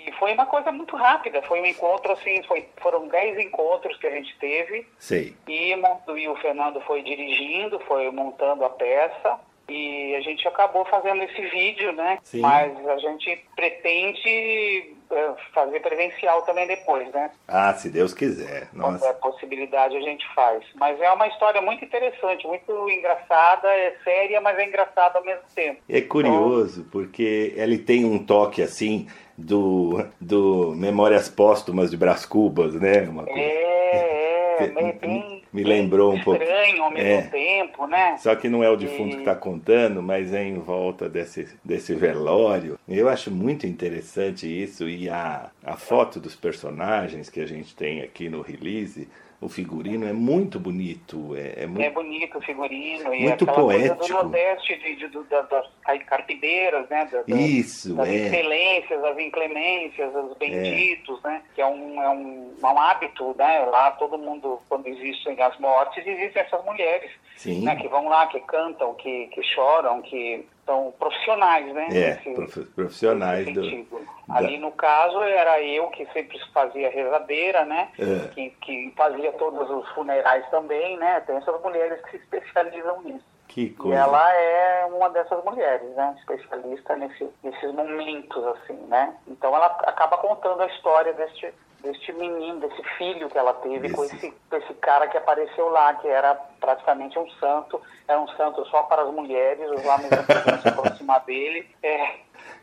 E 0.06 0.12
foi 0.12 0.32
uma 0.32 0.46
coisa 0.46 0.72
muito 0.72 0.96
rápida, 0.96 1.42
foi 1.42 1.60
um 1.60 1.66
encontro 1.66 2.12
assim, 2.12 2.42
foi, 2.44 2.68
foram 2.78 3.08
dez 3.08 3.38
encontros 3.38 3.96
que 3.98 4.06
a 4.06 4.10
gente 4.10 4.36
teve, 4.38 4.86
Sei. 4.98 5.34
e, 5.46 5.72
e 5.72 6.28
o 6.28 6.36
Fernando 6.36 6.80
foi 6.82 7.02
dirigindo, 7.02 7.78
foi 7.80 8.10
montando 8.10 8.64
a 8.64 8.70
peça, 8.70 9.38
e 9.68 10.14
a 10.14 10.20
gente 10.20 10.46
acabou 10.46 10.84
fazendo 10.84 11.22
esse 11.22 11.40
vídeo, 11.48 11.92
né? 11.92 12.18
Sim. 12.22 12.40
Mas 12.40 12.86
a 12.86 12.98
gente 12.98 13.44
pretende 13.56 14.94
eh, 15.10 15.34
fazer 15.54 15.80
presencial 15.80 16.42
também 16.42 16.66
depois, 16.66 17.10
né? 17.12 17.30
Ah, 17.48 17.72
se 17.72 17.88
Deus 17.88 18.12
quiser. 18.12 18.68
Quando 18.70 18.92
Nossa. 18.92 19.08
é 19.08 19.12
possibilidade 19.14 19.96
a 19.96 20.00
gente 20.00 20.26
faz. 20.34 20.64
Mas 20.74 21.00
é 21.00 21.10
uma 21.10 21.26
história 21.28 21.62
muito 21.62 21.84
interessante, 21.84 22.46
muito 22.46 22.90
engraçada, 22.90 23.68
é 23.68 23.96
séria, 24.04 24.40
mas 24.40 24.58
é 24.58 24.66
engraçada 24.66 25.18
ao 25.18 25.24
mesmo 25.24 25.44
tempo. 25.54 25.80
É 25.88 26.00
curioso, 26.00 26.86
porque 26.90 27.54
ele 27.56 27.78
tem 27.78 28.04
um 28.04 28.24
toque 28.24 28.62
assim 28.62 29.06
do, 29.42 30.04
do 30.20 30.74
Memórias 30.76 31.28
Póstumas 31.28 31.90
de 31.90 31.96
Brás 31.96 32.24
Cubas, 32.24 32.74
né? 32.74 33.02
Uma 33.02 33.24
coisa- 33.24 33.40
É, 33.40 34.64
é, 34.64 34.66
Me- 34.68 34.80
é 34.82 34.92
bem, 34.92 35.42
me 35.52 35.62
lembrou 35.64 36.14
um 36.14 36.20
pouco. 36.20 36.40
estranho 36.42 36.82
ao 36.84 36.90
mesmo 36.90 37.08
É. 37.08 37.22
tempo, 37.22 37.86
né? 37.86 38.16
Só 38.18 38.34
que 38.36 38.48
não 38.48 38.62
é 38.62 38.70
o 38.70 38.76
defunto 38.76 39.10
E- 39.10 39.12
que 39.14 39.18
está 39.20 39.34
contando, 39.34 40.02
mas 40.02 40.32
é 40.32 40.44
em 40.44 40.58
volta 40.58 41.08
desse, 41.08 41.48
desse 41.64 41.94
velório. 41.94 42.78
Eu 42.88 43.08
acho 43.08 43.30
muito 43.30 43.66
interessante 43.66 44.46
isso 44.46 44.88
e 44.88 45.08
a, 45.08 45.50
a 45.64 45.76
foto 45.76 46.20
dos 46.20 46.36
personagens 46.36 47.28
que 47.28 47.40
a 47.40 47.46
gente 47.46 47.74
tem 47.74 48.02
aqui 48.02 48.28
no 48.28 48.40
release, 48.40 49.08
o 49.42 49.48
figurino 49.48 50.06
é 50.08 50.12
muito 50.12 50.58
bonito. 50.60 51.34
É, 51.36 51.64
é 51.64 51.66
muito... 51.66 51.82
É 51.82 51.90
bonito 51.90 52.38
o 52.38 52.40
figurino 52.40 53.12
e 53.12 53.22
Muito 53.24 53.44
aquela 53.44 53.62
coisa 53.62 53.88
do 53.88 53.96
poético. 53.96 54.18
Nordeste, 54.22 54.76
de, 54.78 54.96
de- 54.96 55.22
da- 55.24 55.42
das 55.42 55.66
carpideiras, 56.06 56.88
né? 56.88 57.08
Da- 57.10 57.22
da- 57.22 57.36
Isso, 57.36 57.94
das 57.96 58.08
é. 58.08 58.14
excelências, 58.14 59.02
das 59.02 59.18
inclemências, 59.18 60.12
dos 60.12 60.36
benditos, 60.38 61.20
né? 61.22 61.42
Que 61.54 61.60
é 61.60 61.66
um, 61.66 62.00
é, 62.02 62.08
um, 62.10 62.54
é 62.62 62.66
um 62.66 62.78
hábito, 62.78 63.34
né? 63.36 63.64
Lá 63.66 63.90
todo 63.92 64.16
mundo, 64.16 64.60
quando 64.68 64.86
existem 64.86 65.40
as 65.42 65.58
mortes, 65.58 66.06
existem 66.06 66.42
essas 66.42 66.64
mulheres, 66.64 67.10
Sim. 67.36 67.64
né? 67.64 67.74
Que 67.76 67.88
vão 67.88 68.08
lá, 68.08 68.26
que 68.28 68.38
cantam, 68.40 68.94
que, 68.94 69.26
que 69.28 69.42
choram, 69.42 70.00
que 70.02 70.46
são 70.64 70.92
profissionais, 70.98 71.66
né? 71.74 71.88
É, 71.90 72.14
nesse- 72.14 72.34
prof- 72.34 72.64
profissionais 72.74 73.46
nesse 73.46 73.82
do. 73.82 74.12
Ali 74.28 74.56
no 74.58 74.70
caso 74.72 75.20
era 75.22 75.60
eu 75.60 75.88
que 75.88 76.06
sempre 76.12 76.38
fazia 76.54 76.88
rezadeira, 76.90 77.64
né? 77.64 77.88
É. 77.98 78.28
Que, 78.28 78.50
que 78.62 78.92
fazia 78.96 79.32
todos 79.32 79.68
os 79.68 79.88
funerais 79.90 80.48
também, 80.50 80.96
né? 80.96 81.20
Tem 81.26 81.36
essas 81.36 81.60
mulheres 81.60 82.00
que 82.04 82.10
se 82.12 82.16
especializam 82.18 83.02
nisso. 83.02 83.24
Que 83.48 83.64
E 83.64 83.70
coisa. 83.70 83.98
ela 83.98 84.32
é 84.34 84.86
uma 84.86 85.10
dessas 85.10 85.44
mulheres, 85.44 85.90
né? 85.94 86.14
Especialista 86.20 86.96
nesse, 86.96 87.28
nesses 87.42 87.72
momentos, 87.74 88.42
assim, 88.46 88.76
né? 88.88 89.14
Então 89.28 89.54
ela 89.54 89.66
acaba 89.66 90.16
contando 90.18 90.62
a 90.62 90.66
história 90.68 91.12
deste, 91.12 91.52
deste 91.82 92.12
menino, 92.12 92.60
desse 92.60 92.82
filho 92.96 93.28
que 93.28 93.36
ela 93.38 93.52
teve 93.54 93.92
com 93.92 94.04
Esse- 94.04 94.32
esse, 94.52 94.74
cara 94.74 95.06
que 95.08 95.16
apareceu 95.16 95.68
lá, 95.68 95.94
que 95.94 96.08
era 96.08 96.34
praticamente 96.60 97.18
um 97.18 97.28
santo, 97.32 97.80
era 98.08 98.20
um 98.20 98.28
santo 98.28 98.64
só 98.66 98.82
para 98.84 99.02
as 99.02 99.10
mulheres, 99.12 99.68
os 99.70 99.84
homens 99.84 100.10
não 100.10 100.60
se 100.60 100.68
aproximar 100.68 101.20
dele. 101.24 101.68
É, 101.82 102.14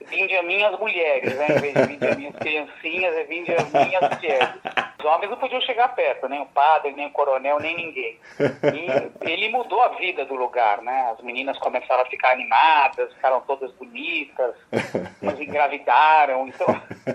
vinde 0.07 0.35
a 0.37 0.43
minhas 0.43 0.77
mulheres, 0.79 1.35
né? 1.35 1.47
Em 1.49 1.59
vez 1.59 1.73
de 1.73 1.83
vinde 1.83 2.07
a 2.07 2.15
minhas 2.15 2.35
criancinhas, 2.37 3.15
é 3.15 3.23
vinde 3.25 3.51
a 3.53 3.63
minhas 3.85 4.09
mulheres. 4.15 4.49
Os 4.99 5.05
homens 5.05 5.29
não 5.29 5.37
podiam 5.37 5.61
chegar 5.61 5.95
perto, 5.95 6.27
nem 6.27 6.41
o 6.41 6.45
padre, 6.47 6.91
nem 6.91 7.07
o 7.07 7.11
coronel, 7.11 7.57
nem 7.59 7.73
ninguém. 7.73 8.19
E 8.73 9.09
ele 9.31 9.47
mudou 9.47 9.81
a 9.81 9.87
vida 9.89 10.25
do 10.25 10.35
lugar, 10.35 10.81
né? 10.81 11.13
As 11.17 11.23
meninas 11.23 11.57
começaram 11.59 12.01
a 12.01 12.05
ficar 12.05 12.33
animadas, 12.33 13.13
ficaram 13.13 13.39
todas 13.41 13.71
bonitas, 13.71 14.55
umas 15.21 15.39
engravidaram. 15.39 16.49
Então, 16.49 16.67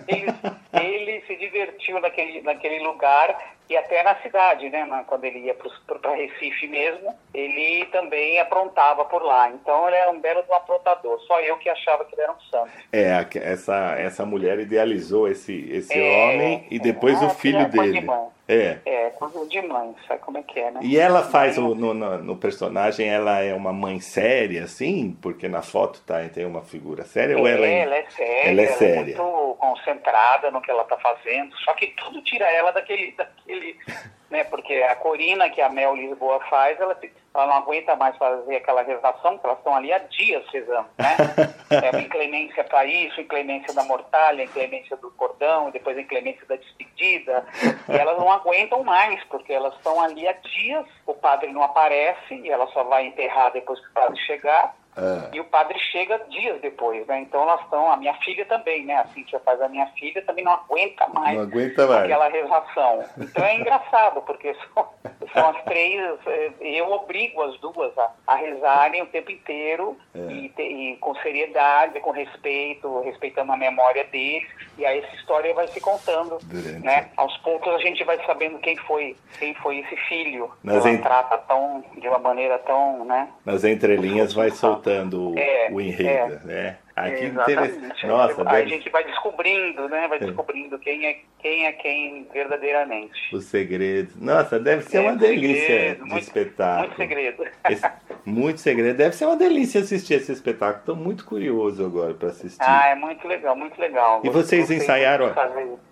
ele, 0.08 0.32
ele 0.72 1.20
se 1.26 1.36
divertiu 1.36 2.00
naquele, 2.00 2.40
naquele 2.40 2.82
lugar 2.82 3.36
e 3.68 3.76
até 3.76 4.02
na 4.02 4.14
cidade, 4.16 4.68
né? 4.68 4.86
Quando 5.06 5.24
ele 5.24 5.38
ia 5.38 5.54
para 5.54 6.14
Recife 6.14 6.66
mesmo, 6.68 7.14
ele 7.32 7.86
também 7.86 8.38
aprontava 8.38 9.04
por 9.06 9.22
lá. 9.22 9.48
Então, 9.50 9.86
ele 9.88 9.96
era 9.96 10.10
um 10.10 10.20
belo 10.20 10.44
um 10.48 10.54
aprontador. 10.54 11.18
Só 11.20 11.40
eu 11.40 11.56
que 11.56 11.70
achava 11.70 12.04
que 12.04 12.14
ele 12.14 12.22
era 12.22 12.32
um 12.32 12.40
santo. 12.50 12.70
É, 12.92 13.26
essa, 13.36 13.94
essa 13.98 14.26
mulher 14.26 14.58
idealizou 14.58 15.28
esse, 15.28 15.66
esse 15.70 15.98
É, 15.98 16.26
homem 16.26 16.66
e 16.70 16.78
depois 16.78 17.22
ah, 17.22 17.26
o 17.26 17.30
filho 17.30 17.66
dele. 17.82 18.00
de 18.00 18.06
mãe. 18.06 18.28
É. 18.46 18.78
É, 18.84 19.10
coisa 19.10 19.46
de 19.46 19.62
mãe, 19.62 19.94
sabe 20.06 20.20
como 20.20 20.38
é 20.38 20.42
que 20.42 20.60
é, 20.60 20.70
né? 20.70 20.80
E 20.82 20.98
ela 20.98 21.22
faz 21.22 21.56
Mãe- 21.56 21.70
o, 21.70 21.74
no, 21.74 21.94
no, 21.94 22.18
no 22.18 22.36
personagem, 22.36 23.08
ela 23.08 23.40
é 23.40 23.54
uma 23.54 23.72
mãe 23.72 24.00
séria, 24.00 24.64
assim? 24.64 25.16
Porque 25.22 25.48
na 25.48 25.62
foto 25.62 26.00
tá, 26.06 26.16
tem 26.28 26.44
uma 26.44 26.62
figura 26.62 27.04
séria 27.04 27.38
ou 27.38 27.46
ela 27.46 27.66
é, 27.66 27.70
é... 27.70 27.78
ela 27.80 27.96
é 27.96 28.10
séria, 28.10 28.50
ela 28.50 28.60
é 28.60 28.64
ela 28.64 28.72
séria. 28.74 29.14
é 29.14 29.16
muito 29.18 29.56
concentrada 29.58 30.50
no 30.50 30.60
que 30.60 30.70
ela 30.70 30.82
está 30.82 30.96
fazendo, 30.98 31.56
só 31.58 31.72
que 31.74 31.86
tudo 31.88 32.22
tira 32.22 32.44
ela 32.50 32.70
daquele, 32.70 33.12
daquele, 33.12 33.78
né, 34.30 34.44
porque 34.44 34.74
a 34.74 34.94
Corina 34.96 35.48
que 35.48 35.60
a 35.62 35.68
Mel 35.70 35.94
Lisboa 35.96 36.40
faz, 36.50 36.78
ela, 36.78 36.96
ela 37.34 37.46
não 37.46 37.54
aguenta 37.54 37.96
mais 37.96 38.16
fazer 38.16 38.56
aquela 38.56 38.82
rezação, 38.82 39.32
porque 39.32 39.46
elas 39.46 39.58
estão 39.58 39.74
ali 39.74 39.92
há 39.92 39.98
dias 39.98 40.44
rezando, 40.52 40.88
né? 40.98 41.16
É 41.70 41.90
uma 41.90 42.02
inclemência 42.02 42.62
para 42.62 42.84
isso, 42.84 43.20
inclemência 43.20 43.74
da 43.74 43.82
mortalha, 43.84 44.44
inclemência 44.44 44.96
do 44.96 45.10
cordão, 45.12 45.70
depois 45.70 45.96
a 45.96 46.02
inclemência 46.02 46.46
da 46.46 46.54
despedida, 46.56 47.44
e 47.88 47.96
elas 47.96 48.16
não 48.18 48.30
aguentam 48.34 48.82
mais, 48.84 49.22
porque 49.24 49.52
elas 49.52 49.74
estão 49.74 50.00
ali 50.00 50.26
há 50.28 50.32
dias, 50.32 50.86
o 51.06 51.14
padre 51.14 51.52
não 51.52 51.62
aparece, 51.62 52.34
e 52.34 52.50
ela 52.50 52.66
só 52.68 52.84
vai 52.84 53.06
enterrar 53.06 53.52
depois 53.52 53.80
que 53.80 53.86
o 53.86 53.92
padre 53.92 54.20
chegar, 54.20 54.74
Ah, 54.96 55.28
e 55.32 55.40
o 55.40 55.44
padre 55.44 55.78
chega 55.78 56.18
dias 56.28 56.60
depois, 56.60 57.06
né? 57.06 57.20
Então 57.20 57.42
elas 57.42 57.60
estão, 57.62 57.90
a 57.90 57.96
minha 57.96 58.14
filha 58.14 58.44
também, 58.46 58.84
né? 58.84 58.94
A 58.96 59.06
Cíntia 59.08 59.40
faz 59.40 59.60
a 59.60 59.68
minha 59.68 59.86
filha, 59.88 60.22
também 60.22 60.44
não 60.44 60.52
aguenta 60.52 61.06
mais 61.08 61.36
não 61.36 61.42
aguenta 61.44 61.86
mais. 61.86 62.04
aquela 62.04 62.28
rezação. 62.28 63.04
Então 63.18 63.44
é 63.44 63.56
engraçado, 63.56 64.22
porque 64.22 64.54
são, 64.74 64.86
são 65.32 65.48
as 65.50 65.62
três, 65.64 66.00
eh, 66.26 66.52
eu 66.60 66.90
obrigo 66.92 67.42
as 67.42 67.58
duas 67.58 67.96
a, 67.98 68.10
a 68.26 68.34
rezarem 68.36 69.02
o 69.02 69.06
tempo 69.06 69.30
inteiro 69.30 69.96
É. 70.14 70.18
e, 70.32 70.48
te- 70.50 70.62
e 70.62 70.96
com 70.98 71.14
seriedade, 71.16 71.98
com 72.00 72.10
respeito, 72.10 73.00
respeitando 73.00 73.50
a 73.52 73.56
memória 73.56 74.04
deles, 74.04 74.48
e 74.78 74.86
aí 74.86 74.98
essa 75.00 75.14
história 75.16 75.52
vai 75.54 75.66
se 75.68 75.80
contando, 75.80 76.38
Durante. 76.44 76.84
né? 76.84 77.10
Aos 77.16 77.36
poucos 77.38 77.72
a 77.74 77.78
gente 77.78 78.02
vai 78.04 78.24
sabendo 78.26 78.58
quem 78.58 78.76
foi, 78.76 79.16
quem 79.38 79.54
foi 79.56 79.78
esse 79.80 79.96
filho. 80.08 80.50
Nas 80.62 80.82
que 80.82 80.88
ela 80.88 80.96
en- 80.98 81.02
trata 81.02 81.38
tão, 81.38 81.84
de 81.96 82.08
uma 82.08 82.18
maneira 82.18 82.58
tão, 82.60 83.04
né? 83.04 83.28
Nas 83.44 83.64
entrelinhas 83.64 84.32
vai 84.32 84.50
soltando 84.50 84.83
o, 84.90 85.38
É, 85.38 85.68
o 85.70 85.80
enredo, 85.80 86.40
né? 86.46 86.76
Ah, 86.96 87.10
que 87.10 87.24
Exatamente. 87.24 87.72
interessante. 87.72 88.06
Nossa, 88.06 88.40
Aí 88.42 88.46
a 88.46 88.50
deve- 88.60 88.68
gente 88.70 88.88
vai 88.90 89.02
descobrindo, 89.04 89.88
né? 89.88 90.06
Vai 90.06 90.18
descobrindo 90.20 90.78
quem 90.78 91.06
é 91.06 91.16
quem, 91.40 91.66
é 91.66 91.72
quem 91.72 92.26
verdadeiramente. 92.32 93.34
os 93.34 93.44
segredos. 93.46 94.14
Nossa, 94.20 94.58
deve 94.60 94.82
ser 94.84 94.98
É, 94.98 95.00
uma 95.00 95.16
delícia 95.16 95.66
segredo, 95.66 96.04
de 96.04 96.10
muito- 96.10 96.22
espetáculo. 96.22 96.86
Muito 96.86 96.96
segredo. 96.96 97.44
Esse- 97.68 97.90
muito 98.24 98.60
segredo. 98.60 98.96
Deve 98.96 99.14
ser 99.16 99.26
uma 99.26 99.36
delícia 99.36 99.80
assistir 99.80 100.14
esse 100.14 100.32
espetáculo. 100.32 100.78
Estou 100.78 100.96
muito 100.96 101.24
curioso 101.26 101.84
agora 101.84 102.14
para 102.14 102.28
assistir. 102.28 102.62
Ah, 102.64 102.86
é 102.88 102.94
muito 102.94 103.26
legal, 103.26 103.56
muito 103.56 103.78
legal. 103.80 104.20
E 104.24 104.30
vocês 104.30 104.70
ensaiaram-. 104.70 105.34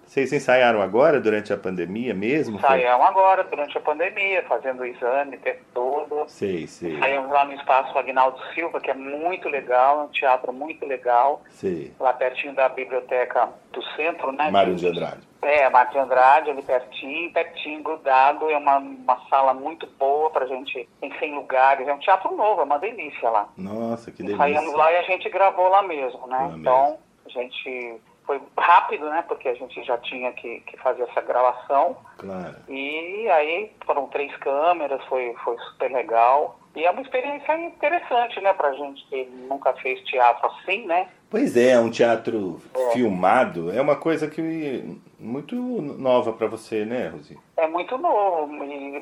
Vocês 0.07 0.33
ensaiaram 0.33 0.83
agora, 0.83 1.21
durante 1.21 1.53
a 1.53 1.57
pandemia 1.57 2.13
mesmo? 2.15 2.59
Foi? 2.59 2.69
Ensaiamos 2.69 3.07
agora, 3.09 3.45
durante 3.45 3.77
a 3.77 3.81
pandemia, 3.81 4.43
fazendo 4.47 4.81
o 4.83 4.87
exame 4.87 5.39
o 5.75 5.92
todo. 6.23 6.29
Sei, 6.31 6.67
sei, 6.67 6.99
Saímos 6.99 7.31
lá 7.31 7.45
no 7.45 7.53
Espaço 7.55 7.97
Agnaldo 7.99 8.39
Silva, 8.55 8.81
que 8.81 8.91
é 8.91 8.95
muito 8.95 9.49
legal, 9.49 10.01
é 10.01 10.03
um 10.05 10.09
teatro 10.09 10.53
muito 10.53 10.87
legal, 10.87 11.43
sei. 11.51 11.93
lá 11.99 12.13
pertinho 12.13 12.55
da 12.55 12.69
biblioteca 12.69 13.49
do 13.73 13.83
centro, 13.97 14.33
né? 14.33 14.51
Mário 14.51 14.75
de 14.75 14.87
Andrade. 14.87 15.33
É, 15.43 15.69
Mário 15.69 15.91
de 15.93 15.99
Andrade, 15.99 16.51
ali 16.51 16.63
pertinho, 16.63 17.33
pertinho, 17.33 17.83
grudado. 17.83 18.49
É 18.49 18.57
uma, 18.57 18.79
uma 18.79 19.21
sala 19.29 19.53
muito 19.53 19.87
boa 19.99 20.31
pra 20.31 20.47
gente, 20.47 20.89
tem 21.01 21.13
100 21.19 21.35
lugares. 21.35 21.89
É 21.89 21.93
um 21.93 21.99
teatro 21.99 22.35
novo, 22.37 22.61
é 22.61 22.65
uma 22.65 22.79
delícia 22.79 23.29
lá. 23.29 23.49
Nossa, 23.57 24.13
que 24.13 24.19
Saímos 24.19 24.61
delícia. 24.61 24.77
lá 24.77 24.93
e 24.93 24.97
a 24.97 25.03
gente 25.03 25.29
gravou 25.29 25.69
lá 25.69 25.83
mesmo, 25.83 26.27
né? 26.29 26.39
Lá 26.39 26.57
então, 26.57 26.85
mesmo. 26.85 26.99
a 27.27 27.29
gente 27.29 28.01
foi 28.25 28.41
rápido, 28.57 29.09
né? 29.09 29.25
Porque 29.27 29.49
a 29.49 29.55
gente 29.55 29.83
já 29.85 29.99
tinha 29.99 30.33
que, 30.33 30.61
que 30.61 30.77
fazer 30.79 31.03
essa 31.03 31.21
gravação. 31.21 31.97
Claro. 32.19 32.57
E 32.69 33.29
aí 33.29 33.73
foram 33.85 34.07
três 34.09 34.35
câmeras, 34.37 35.05
foi, 35.07 35.35
foi 35.45 35.57
super 35.59 35.91
legal. 35.91 36.59
E 36.75 36.85
é 36.85 36.91
uma 36.91 37.03
experiência 37.03 37.55
interessante, 37.59 38.41
né? 38.41 38.53
Pra 38.55 38.73
gente 38.73 39.05
que 39.09 39.25
nunca 39.49 39.73
fez 39.75 40.01
teatro 40.05 40.47
assim, 40.47 40.87
né? 40.87 41.09
Pois 41.29 41.57
é, 41.57 41.79
um 41.79 41.91
teatro 41.91 42.61
filmado 42.93 43.71
é 43.71 43.81
uma 43.81 43.97
coisa 43.97 44.29
que 44.29 45.01
muito 45.23 45.55
nova 45.57 46.33
para 46.33 46.47
você, 46.49 46.85
né, 46.85 47.09
Rosi? 47.09 47.39
É 47.57 47.67
muito 47.69 47.97
novo, 47.97 48.47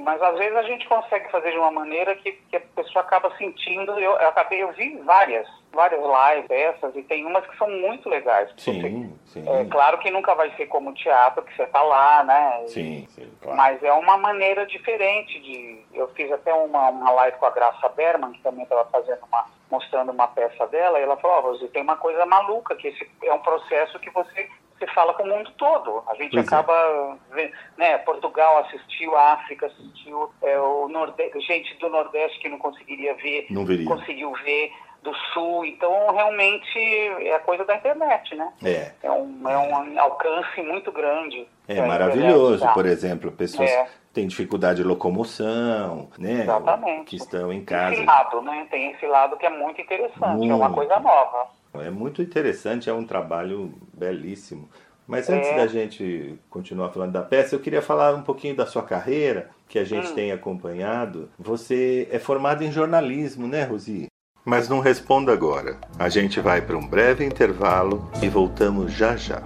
mas 0.01 0.21
às 0.23 0.39
vezes 0.39 0.57
a 0.57 0.63
gente 0.65 0.87
consegue 0.89 1.31
fazer 1.31 1.51
de 1.53 1.59
uma 1.59 1.71
maneira 1.71 2.15
que, 2.17 2.33
que 2.33 2.57
a 2.57 2.61
pessoa 2.61 3.03
acaba 3.05 3.35
sentindo. 3.37 3.93
Eu, 3.93 4.13
eu 4.13 4.29
acabei, 4.29 4.63
eu 4.63 4.71
vi 4.73 4.97
várias, 4.99 5.49
várias 5.73 6.01
lives 6.01 6.51
essas, 6.51 6.95
e 6.95 7.03
tem 7.03 7.25
umas 7.25 7.47
que 7.47 7.57
são 7.57 7.71
muito 7.71 8.09
legais. 8.09 8.51
Você- 8.57 8.73
Sim, 8.73 9.19
sim. 9.25 9.45
É 9.49 9.65
claro 9.65 9.99
que 9.99 10.11
nunca 10.11 10.35
vai 10.35 10.51
ser 10.57 10.67
como 10.67 10.91
o 10.91 10.95
teatro, 10.95 11.43
que 11.43 11.55
você 11.57 11.67
tá 11.67 11.83
lá, 11.83 12.23
né? 12.25 12.65
Sim, 12.67 13.07
sim, 13.09 13.31
claro. 13.41 13.57
Mas 13.57 13.83
é 13.83 13.93
uma 13.93 14.17
maneira 14.19 14.67
diferente 14.67 15.41
de. 15.41 15.81
Eu 15.95 16.09
fiz 16.09 16.31
até 16.31 16.53
uma, 16.53 16.91
uma 16.91 17.11
live 17.13 17.39
com 17.39 17.47
a 17.47 17.51
Graça 17.51 17.89
Berman, 17.89 18.33
que 18.33 18.43
também 18.43 18.65
estava 18.65 18.85
fazendo 18.91 19.21
uma. 19.27 19.47
mostrando 19.71 20.11
uma 20.13 20.27
peça 20.29 20.67
dela, 20.67 20.99
e 20.99 21.03
ela 21.03 21.17
falou, 21.17 21.39
ó, 21.39 21.43
você 21.53 21.69
tem 21.69 21.83
uma 21.83 21.97
coisa 21.97 22.27
maluca, 22.27 22.75
que 22.77 22.89
esse 22.89 23.09
é 23.23 23.33
um 23.33 23.39
processo 23.39 23.99
que 24.01 24.11
você, 24.11 24.49
você 24.81 24.87
fala 24.95 25.13
com 25.15 25.23
o 25.23 25.27
mundo 25.29 25.51
todo. 25.59 26.03
A 26.09 26.15
gente 26.15 26.31
Pois 26.33 26.51
é. 26.51 26.55
acaba. 26.55 27.19
ve- 27.33 27.53
Né, 27.77 27.99
Portugal 27.99 28.59
assistiu, 28.59 29.15
a 29.17 29.35
África 29.35 29.67
assistiu, 29.67 30.31
é, 30.43 30.59
o 30.59 30.89
Nordeste, 30.89 31.41
gente 31.41 31.75
do 31.79 31.89
Nordeste 31.89 32.39
que 32.41 32.49
não 32.49 32.59
conseguiria 32.59 33.15
ver, 33.15 33.47
Não 33.51 33.65
veria. 33.65 33.87
conseguiu 33.87 34.33
ver, 34.45 34.73
do 35.03 35.15
Sul. 35.33 35.65
Então, 35.65 36.13
realmente, 36.13 36.79
é 36.79 37.35
a 37.35 37.41
coisa 37.41 37.65
da 37.65 37.75
internet, 37.77 38.35
né? 38.35 38.53
É. 38.63 38.93
É 39.03 39.11
um, 39.11 39.49
é 39.49 39.57
um 39.57 40.01
alcance 40.01 40.61
muito 40.63 40.93
grande. 40.93 41.47
É 41.67 41.79
a 41.81 41.87
maravilhoso, 41.87 42.65
dá. 42.65 42.73
por 42.75 42.85
exemplo, 42.85 43.33
pessoas 43.33 43.71
É. 43.71 43.85
que 43.85 43.91
têm 44.13 44.27
dificuldade 44.27 44.83
de 44.83 44.85
locomoção, 44.87 46.11
né? 46.19 46.43
Exatamente. 46.43 47.05
Que 47.07 47.17
estão 47.17 47.51
em 47.53 47.59
Esse 47.59 47.67
casa. 47.67 48.05
lado, 48.05 48.43
né? 48.43 48.67
Tem 48.71 48.91
esse 48.93 49.07
lado 49.07 49.37
que 49.39 49.47
é 49.47 49.51
muito 49.51 49.81
interessante, 49.81 50.23
é 50.51 50.55
uma 50.55 50.69
Muito. 50.69 50.75
coisa 50.75 50.99
nova. 51.01 51.49
É 51.75 51.91
muito 51.91 52.21
interessante, 52.23 52.91
é 52.91 52.93
um 52.93 53.05
trabalho 53.05 53.73
belíssimo. 53.97 54.69
Mas 55.07 55.29
antes 55.29 55.49
É. 55.49 55.57
da 55.57 55.67
gente 55.67 56.39
continuar 56.49 56.91
falando 56.91 57.13
da 57.13 57.23
peça, 57.23 57.55
eu 57.55 57.61
queria 57.61 57.83
falar 57.83 58.15
um 58.15 58.23
pouquinho 58.23 58.55
da 58.57 58.67
sua 58.67 58.83
carreira, 58.83 59.51
que 59.69 59.79
a 59.79 59.83
Hum. 59.83 59.87
gente 59.87 60.13
tem 60.13 60.31
acompanhado. 60.33 61.29
Você 61.39 62.09
é 62.11 62.19
formada 62.19 62.65
em 62.65 62.71
jornalismo, 62.73 63.47
né, 63.49 63.65
Rosi? 63.65 64.07
Mas 64.45 64.69
não 64.69 64.81
responda 64.81 65.33
agora. 65.33 65.77
A 65.99 66.09
gente 66.09 66.41
vai 66.41 66.61
para 66.63 66.77
um 66.77 66.87
breve 66.87 67.25
intervalo 67.25 68.11
e 68.23 68.29
voltamos 68.29 68.93
já 68.93 69.17
já. 69.17 69.43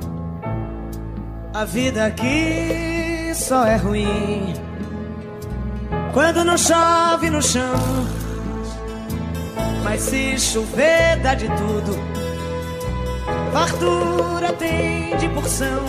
A 1.53 1.65
vida 1.65 2.05
aqui 2.07 3.33
só 3.35 3.67
é 3.67 3.77
ruim 3.77 4.55
quando 6.13 6.45
não 6.45 6.57
chove 6.57 7.29
no 7.31 7.43
chão. 7.43 7.75
Mas 9.85 10.01
se 10.01 10.39
chover, 10.39 11.21
dá 11.21 11.35
de 11.35 11.47
tudo. 11.47 11.99
Fartura 13.53 14.53
tem 14.55 15.15
de 15.19 15.29
porção. 15.29 15.85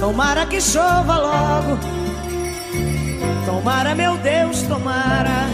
Tomara 0.00 0.44
que 0.44 0.60
chova 0.60 1.16
logo. 1.16 1.78
Tomara, 3.46 3.94
meu 3.94 4.18
Deus, 4.18 4.62
tomara. 4.62 5.48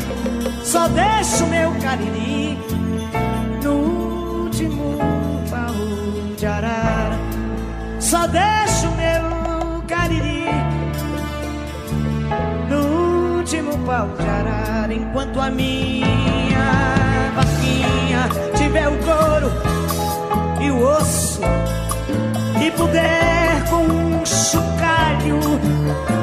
Só 0.64 0.88
deixo 0.88 1.46
meu 1.46 1.70
cariri 1.80 2.58
no 3.62 4.44
último 4.44 4.98
baú 5.50 6.34
de 6.36 6.46
arara. 6.46 7.18
Só 8.00 8.26
deixo 8.26 8.90
meu 8.96 9.19
último 13.50 13.76
pau 13.84 14.06
de 14.16 14.28
arara 14.28 14.94
Enquanto 14.94 15.40
a 15.40 15.50
minha 15.50 16.12
barquinha 17.34 18.28
tiver 18.56 18.86
o 18.86 18.96
couro 18.98 19.50
e 20.60 20.70
o 20.70 20.80
osso 20.80 21.40
E 22.64 22.70
puder 22.70 23.64
com 23.68 23.82
um 23.82 24.24
chocalho 24.24 25.40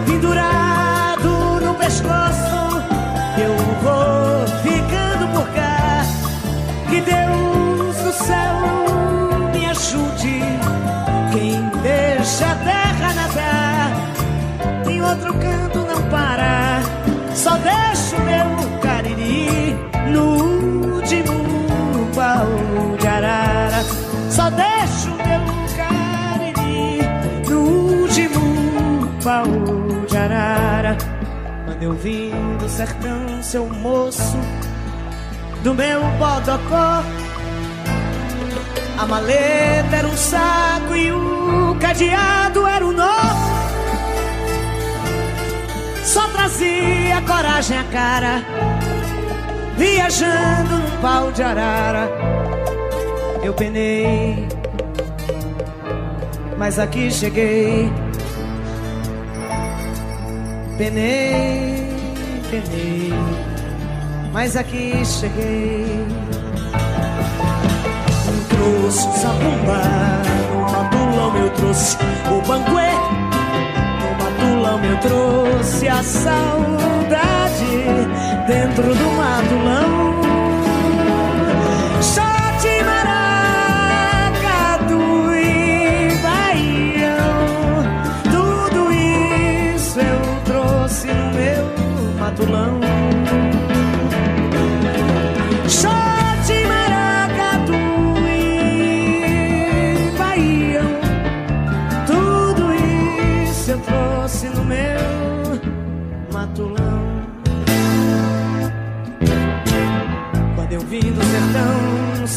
pendurado 0.06 1.66
no 1.66 1.76
pescoço 1.76 2.82
Eu 3.38 3.58
vou 3.84 4.48
ficando 4.64 5.28
por 5.34 5.50
cá 5.50 6.06
Que 6.90 7.02
Deus 7.02 7.98
do 8.06 8.14
céu 8.24 9.52
me 9.52 9.66
ajude 9.66 10.40
quem 11.34 11.62
deixa 11.82 12.52
a 12.52 12.56
terra 12.56 13.14
nadar, 13.14 14.90
em 14.90 15.02
outro 15.02 15.34
canto 15.34 15.80
não 15.80 16.10
para. 16.10 16.37
Só 17.58 17.64
deixo 17.64 18.22
meu 18.22 18.80
cariri 18.82 19.76
no 20.12 20.96
último 20.96 21.34
baú 22.16 22.96
de 23.00 23.08
arara. 23.08 23.84
Só 24.30 24.50
deixo 24.52 25.10
meu 25.10 25.42
cariri 25.76 27.02
no 27.50 27.60
último 28.02 29.08
baú 29.24 30.06
de 30.08 30.18
arara. 30.18 30.98
Quando 31.66 31.82
eu 31.82 31.94
vim 31.94 32.32
do 32.60 32.70
sertão, 32.70 33.42
seu 33.42 33.66
moço, 33.66 34.38
do 35.64 35.74
meu 35.74 36.02
bodocó. 36.20 37.02
A 39.00 39.06
maleta 39.08 39.96
era 39.96 40.08
um 40.08 40.18
saco 40.18 40.96
e 40.96 41.12
o 41.12 41.76
cadeado 41.80 42.68
era 42.68 42.86
um 42.86 42.92
nó. 42.92 43.17
Trazia 46.48 47.22
coragem 47.28 47.78
à 47.78 47.84
cara, 47.84 48.42
viajando 49.76 50.78
num 50.78 51.02
pau 51.02 51.30
de 51.30 51.44
arara. 51.44 52.10
Eu 53.44 53.54
penei, 53.54 54.48
mas 56.58 56.80
aqui 56.80 57.12
cheguei. 57.12 57.92
Penei, 60.78 61.94
penei, 62.50 63.14
mas 64.32 64.56
aqui 64.56 65.04
cheguei. 65.06 65.86
Trouxe 68.50 69.08
o 69.08 69.12
sabumba, 69.12 69.82
no 70.54 70.72
matulão 70.72 71.38
eu 71.38 71.50
trouxe 71.50 71.98
saudade 76.08 77.66
dentro 78.48 78.96
do 78.96 79.12
matulão. 79.18 79.97
Shot, 79.97 79.97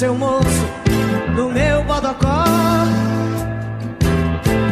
seu 0.01 0.15
moço, 0.15 0.65
do 1.37 1.51
meu 1.51 1.85
bodocó. 1.85 2.45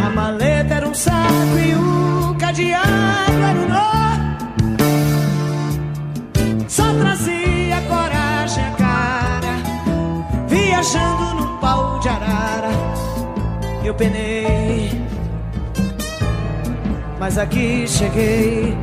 A 0.03 0.09
maleta 0.09 0.77
era 0.77 0.89
um 0.89 0.95
saco 0.95 1.59
e 1.59 1.75
o 1.75 2.35
cadeado 2.41 3.43
era 3.51 3.61
um 3.61 3.69
nó. 3.69 3.89
Só 6.67 6.95
trazia 6.95 7.79
coragem 7.83 8.65
a 8.65 8.71
cara, 8.71 9.55
viajando 10.49 11.35
num 11.35 11.59
pau 11.59 12.01
de 12.01 12.09
arara. 12.09 12.71
Eu 13.85 13.93
penei, 13.93 14.99
mas 17.21 17.37
aqui 17.37 17.87
cheguei. 17.87 18.75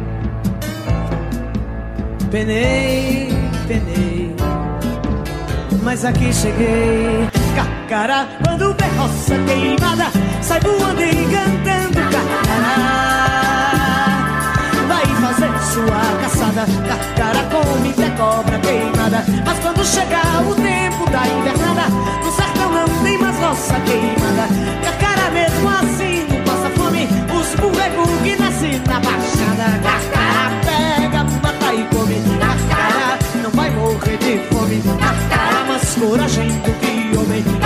Penei, 2.29 3.29
penei, 3.67 4.14
mas 5.85 6.03
aqui 6.03 6.33
cheguei. 6.33 7.29
Carcará, 7.55 8.27
quando 8.43 8.73
vê 8.73 8.87
roça 8.97 9.37
queimada, 9.45 10.11
sai 10.41 10.59
voando 10.59 11.01
e 11.01 11.13
cantando 11.31 12.01
carcará. 12.11 13.05
Vai 14.87 15.05
fazer 15.05 15.51
sua 15.71 16.01
caçada, 16.21 16.65
carcará 16.87 17.43
come 17.51 17.91
até 17.91 18.09
cobra 18.17 18.59
queimada. 18.59 19.23
Mas 19.45 19.59
quando 19.59 19.85
chegar 19.85 20.41
o 20.41 20.55
tempo 20.55 21.09
da 21.11 21.27
invernada, 21.27 21.87
no 22.23 22.31
sertão 22.31 22.71
não 22.71 23.03
tem 23.03 23.17
mais 23.19 23.37
roça 23.37 23.79
queimada. 23.81 24.47
Carcará 24.83 25.29
mesmo 25.29 25.69
assim 25.69 26.25
não 26.27 26.43
passa 26.43 26.69
fome, 26.71 27.07
os 27.31 27.55
burrecos 27.55 28.09
que 28.23 28.35
nascem 28.41 28.81
na 28.87 28.99
baixada. 28.99 29.79
Carcará 29.83 30.49
pega, 30.65 31.23
mata 31.43 31.73
e 31.75 31.83
come. 31.93 32.21
Carcará 32.39 33.19
não 33.43 33.51
vai 33.51 33.69
morrer 33.69 34.17
de 34.17 34.39
fome. 34.49 35.04
mais 35.95 36.09
coragem 36.09 36.47
do 36.47 36.71
que 36.79 37.17
homem 37.17 37.64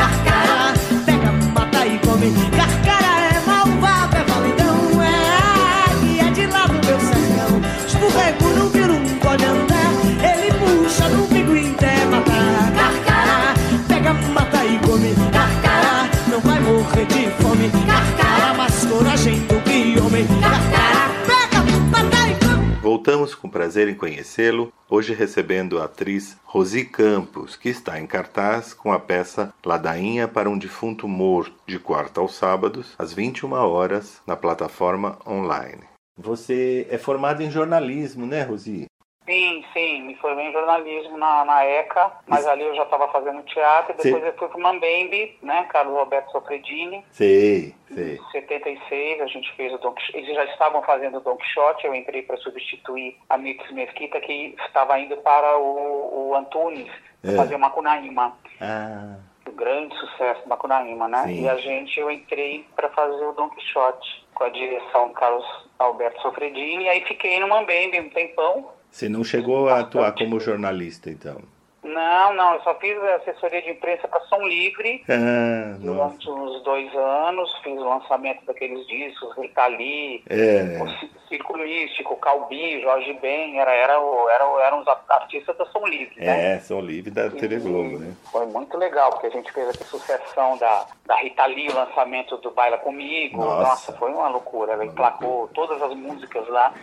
prazer 23.59 23.89
em 23.89 23.93
conhecê-lo, 23.93 24.71
hoje 24.89 25.13
recebendo 25.13 25.81
a 25.81 25.83
atriz 25.83 26.37
Rosi 26.45 26.85
Campos, 26.85 27.57
que 27.57 27.67
está 27.67 27.99
em 27.99 28.07
cartaz 28.07 28.73
com 28.73 28.93
a 28.93 28.97
peça 28.97 29.53
Ladainha 29.65 30.29
para 30.29 30.49
um 30.49 30.57
Defunto 30.57 31.09
Morto, 31.09 31.53
de 31.67 31.77
quarta 31.77 32.21
aos 32.21 32.35
sábados, 32.35 32.95
às 32.97 33.11
21 33.11 33.51
horas, 33.51 34.21
na 34.25 34.37
plataforma 34.37 35.19
online. 35.27 35.83
Você 36.17 36.87
é 36.89 36.97
formada 36.97 37.43
em 37.43 37.51
jornalismo, 37.51 38.25
né, 38.25 38.43
Rosi? 38.43 38.85
Sim, 39.29 39.63
sim, 39.73 40.01
me 40.01 40.15
formei 40.15 40.47
em 40.47 40.51
jornalismo 40.51 41.15
na, 41.17 41.45
na 41.45 41.63
ECA, 41.63 42.11
mas 42.25 42.47
ali 42.47 42.63
eu 42.63 42.73
já 42.75 42.81
estava 42.81 43.07
fazendo 43.09 43.43
teatro, 43.43 43.93
e 43.93 43.97
depois 44.03 44.23
Sim. 44.23 44.27
eu 44.29 44.33
fui 44.37 44.47
para 44.47 44.57
o 44.57 44.61
Mambembe, 44.61 45.37
né, 45.43 45.67
Carlos 45.71 45.93
Roberto 45.93 46.31
Sofredini. 46.31 47.05
Sei, 47.11 47.75
sei. 47.93 48.15
Em 48.15 48.31
76 48.31 49.21
a 49.21 49.27
gente 49.27 49.53
fez 49.53 49.71
o 49.71 49.77
Don 49.77 49.91
Quixote, 49.93 50.17
eles 50.17 50.33
já 50.35 50.45
estavam 50.45 50.81
fazendo 50.81 51.17
o 51.17 51.21
Don 51.21 51.35
Quixote, 51.35 51.85
eu 51.85 51.93
entrei 51.93 52.23
para 52.23 52.37
substituir 52.37 53.17
a 53.29 53.37
Mix 53.37 53.69
Mesquita, 53.71 54.19
que 54.19 54.55
estava 54.65 54.99
indo 54.99 55.15
para 55.17 55.57
o, 55.59 56.29
o 56.29 56.35
Antunes, 56.35 56.89
É. 57.23 57.35
fazer 57.35 57.53
o 57.55 57.59
Macunaíma. 57.59 58.35
Ah, 58.59 59.15
O 59.47 59.51
grande 59.51 59.95
sucesso 59.97 60.41
do 60.41 60.49
Macunaíma, 60.49 61.07
né? 61.07 61.23
Sim. 61.27 61.43
E 61.43 61.49
a 61.49 61.55
gente, 61.57 61.99
eu 61.99 62.09
entrei 62.09 62.65
para 62.75 62.89
fazer 62.89 63.23
o 63.25 63.33
Don 63.33 63.49
Quixote, 63.49 64.25
com 64.33 64.43
a 64.45 64.49
direção 64.49 65.09
do 65.09 65.13
Carlos 65.13 65.45
Alberto 65.77 66.19
Sofredini, 66.21 66.85
e 66.85 66.89
aí 66.89 67.01
fiquei 67.01 67.39
no 67.39 67.47
Mambembe 67.47 67.99
um 67.99 68.09
tempão, 68.09 68.71
você 68.91 69.07
não 69.09 69.23
chegou 69.23 69.69
a 69.69 69.79
atuar 69.79 70.11
como 70.13 70.39
jornalista, 70.39 71.09
então? 71.09 71.41
Não, 71.83 72.33
não, 72.33 72.55
eu 72.55 72.61
só 72.61 72.75
fiz 72.75 72.97
assessoria 73.01 73.61
de 73.61 73.71
imprensa 73.71 74.07
para 74.07 74.19
Som 74.21 74.41
Livre 74.47 75.03
Ah, 75.09 75.77
nossa. 75.79 76.17
durante 76.17 76.29
uns 76.29 76.63
dois 76.63 76.93
anos, 76.95 77.51
fiz 77.63 77.79
o 77.79 77.87
lançamento 77.87 78.45
daqueles 78.45 78.85
discos, 78.87 79.35
Rita 79.37 79.65
Lee, 79.67 80.21
É, 80.29 80.77
o 80.81 81.27
Circo 81.29 81.57
Místico, 81.57 82.15
Calbi, 82.17 82.81
Jorge 82.81 83.13
Ben, 83.21 83.59
era, 83.59 83.71
era, 83.73 83.93
era, 83.93 84.65
eram 84.65 84.81
os 84.81 84.87
artistas 85.09 85.55
da 85.57 85.65
Som 85.67 85.85
Livre, 85.87 86.15
né? 86.19 86.55
é, 86.55 86.59
são 86.59 86.81
livre 86.81 87.11
da 87.11 87.29
TV 87.29 87.59
Globo, 87.59 87.97
né? 87.99 88.13
Foi 88.31 88.45
muito 88.47 88.77
legal, 88.77 89.11
porque 89.11 89.27
a 89.27 89.31
gente 89.31 89.51
fez 89.51 89.69
aqui 89.69 89.83
sucessão 89.85 90.57
da, 90.57 90.85
da 91.05 91.15
Rita 91.15 91.45
Lee, 91.45 91.69
o 91.69 91.75
lançamento 91.75 92.35
do 92.37 92.51
Baila 92.51 92.77
Comigo. 92.79 93.37
Nossa. 93.37 93.69
Nossa, 93.69 93.93
foi 93.93 94.11
uma 94.11 94.27
loucura. 94.27 94.73
Ela 94.73 94.85
emplacou 94.85 95.47
todas 95.53 95.81
as 95.81 95.93
músicas 95.95 96.47
lá. 96.49 96.73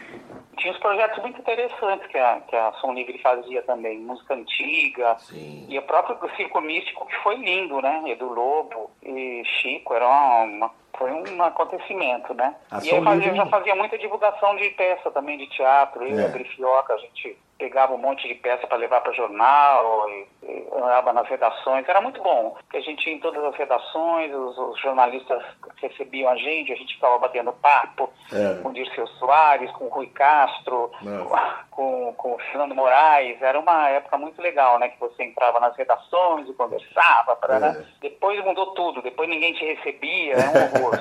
Tinha 0.56 0.72
uns 0.72 0.78
projetos 0.78 1.20
muito 1.22 1.38
interessantes 1.38 2.06
que 2.06 2.16
a, 2.16 2.40
que 2.48 2.56
a 2.56 2.72
Som 2.80 2.94
Livre 2.94 3.18
fazia 3.18 3.62
também, 3.62 3.98
música 3.98 4.32
antiga. 4.34 4.85
Sim. 5.18 5.66
E 5.68 5.78
o 5.78 5.82
próprio 5.82 6.18
Circo 6.36 6.60
Místico, 6.60 7.06
que 7.06 7.16
foi 7.16 7.36
lindo, 7.36 7.80
né? 7.80 8.02
Edu 8.06 8.32
Lobo 8.32 8.90
e 9.02 9.42
Chico, 9.44 9.94
era 9.94 10.06
uma, 10.44 10.70
foi 10.98 11.10
um 11.12 11.42
acontecimento, 11.42 12.32
né? 12.34 12.54
A 12.70 12.82
e 12.82 12.88
eu, 12.88 13.02
fazia, 13.02 13.28
eu 13.28 13.36
já 13.36 13.46
fazia 13.46 13.74
muita 13.74 13.98
divulgação 13.98 14.56
de 14.56 14.70
peça 14.70 15.10
também, 15.10 15.38
de 15.38 15.46
teatro. 15.48 16.02
Eu 16.04 16.16
e 16.16 16.20
É. 16.20 16.24
a 16.26 16.28
Grifioca, 16.28 16.94
a 16.94 16.98
gente 16.98 17.36
pegava 17.58 17.94
um 17.94 17.98
monte 17.98 18.26
de 18.28 18.34
peça 18.34 18.66
para 18.66 18.76
levar 18.76 19.00
para 19.00 19.12
jornal, 19.12 20.08
e, 20.10 20.26
e 20.42 20.68
andava 20.74 21.12
nas 21.12 21.26
redações. 21.28 21.88
Era 21.88 22.00
muito 22.00 22.22
bom, 22.22 22.50
porque 22.60 22.76
a 22.76 22.80
gente 22.82 23.08
ia 23.08 23.14
em 23.16 23.20
todas 23.20 23.42
as 23.44 23.54
redações, 23.56 24.32
os, 24.34 24.58
os 24.58 24.80
jornalistas 24.80 25.42
recebiam 25.80 26.30
a 26.30 26.36
gente, 26.36 26.72
a 26.72 26.76
gente 26.76 26.94
ficava 26.94 27.18
batendo 27.18 27.52
papo 27.52 28.10
É. 28.32 28.60
com 28.62 28.68
o 28.68 28.72
Dirceu 28.72 29.06
Soares, 29.06 29.70
com 29.72 29.86
o 29.86 29.88
Rui 29.88 30.06
Castro, 30.08 30.90
Nossa. 31.02 31.64
com, 31.70 32.12
com 32.14 32.32
o 32.34 32.38
Fernando 32.38 32.74
Moraes. 32.74 33.40
Era 33.40 33.58
uma 33.58 33.88
época 33.88 34.16
muito 34.18 34.40
legal, 34.42 34.78
né? 34.78 34.88
Que 34.88 35.00
você 35.00 35.22
entrava 35.24 35.58
nas 35.60 35.74
redações 35.76 36.48
e 36.48 36.52
conversava. 36.54 37.36
Parará. 37.36 37.68
É. 37.68 37.84
Depois 38.00 38.42
mudou 38.44 38.74
tudo, 38.74 39.00
depois 39.02 39.28
ninguém 39.28 39.52
te 39.54 39.64
recebia, 39.64 40.34
era 40.34 40.48
um 40.50 40.82
horror. 40.84 40.96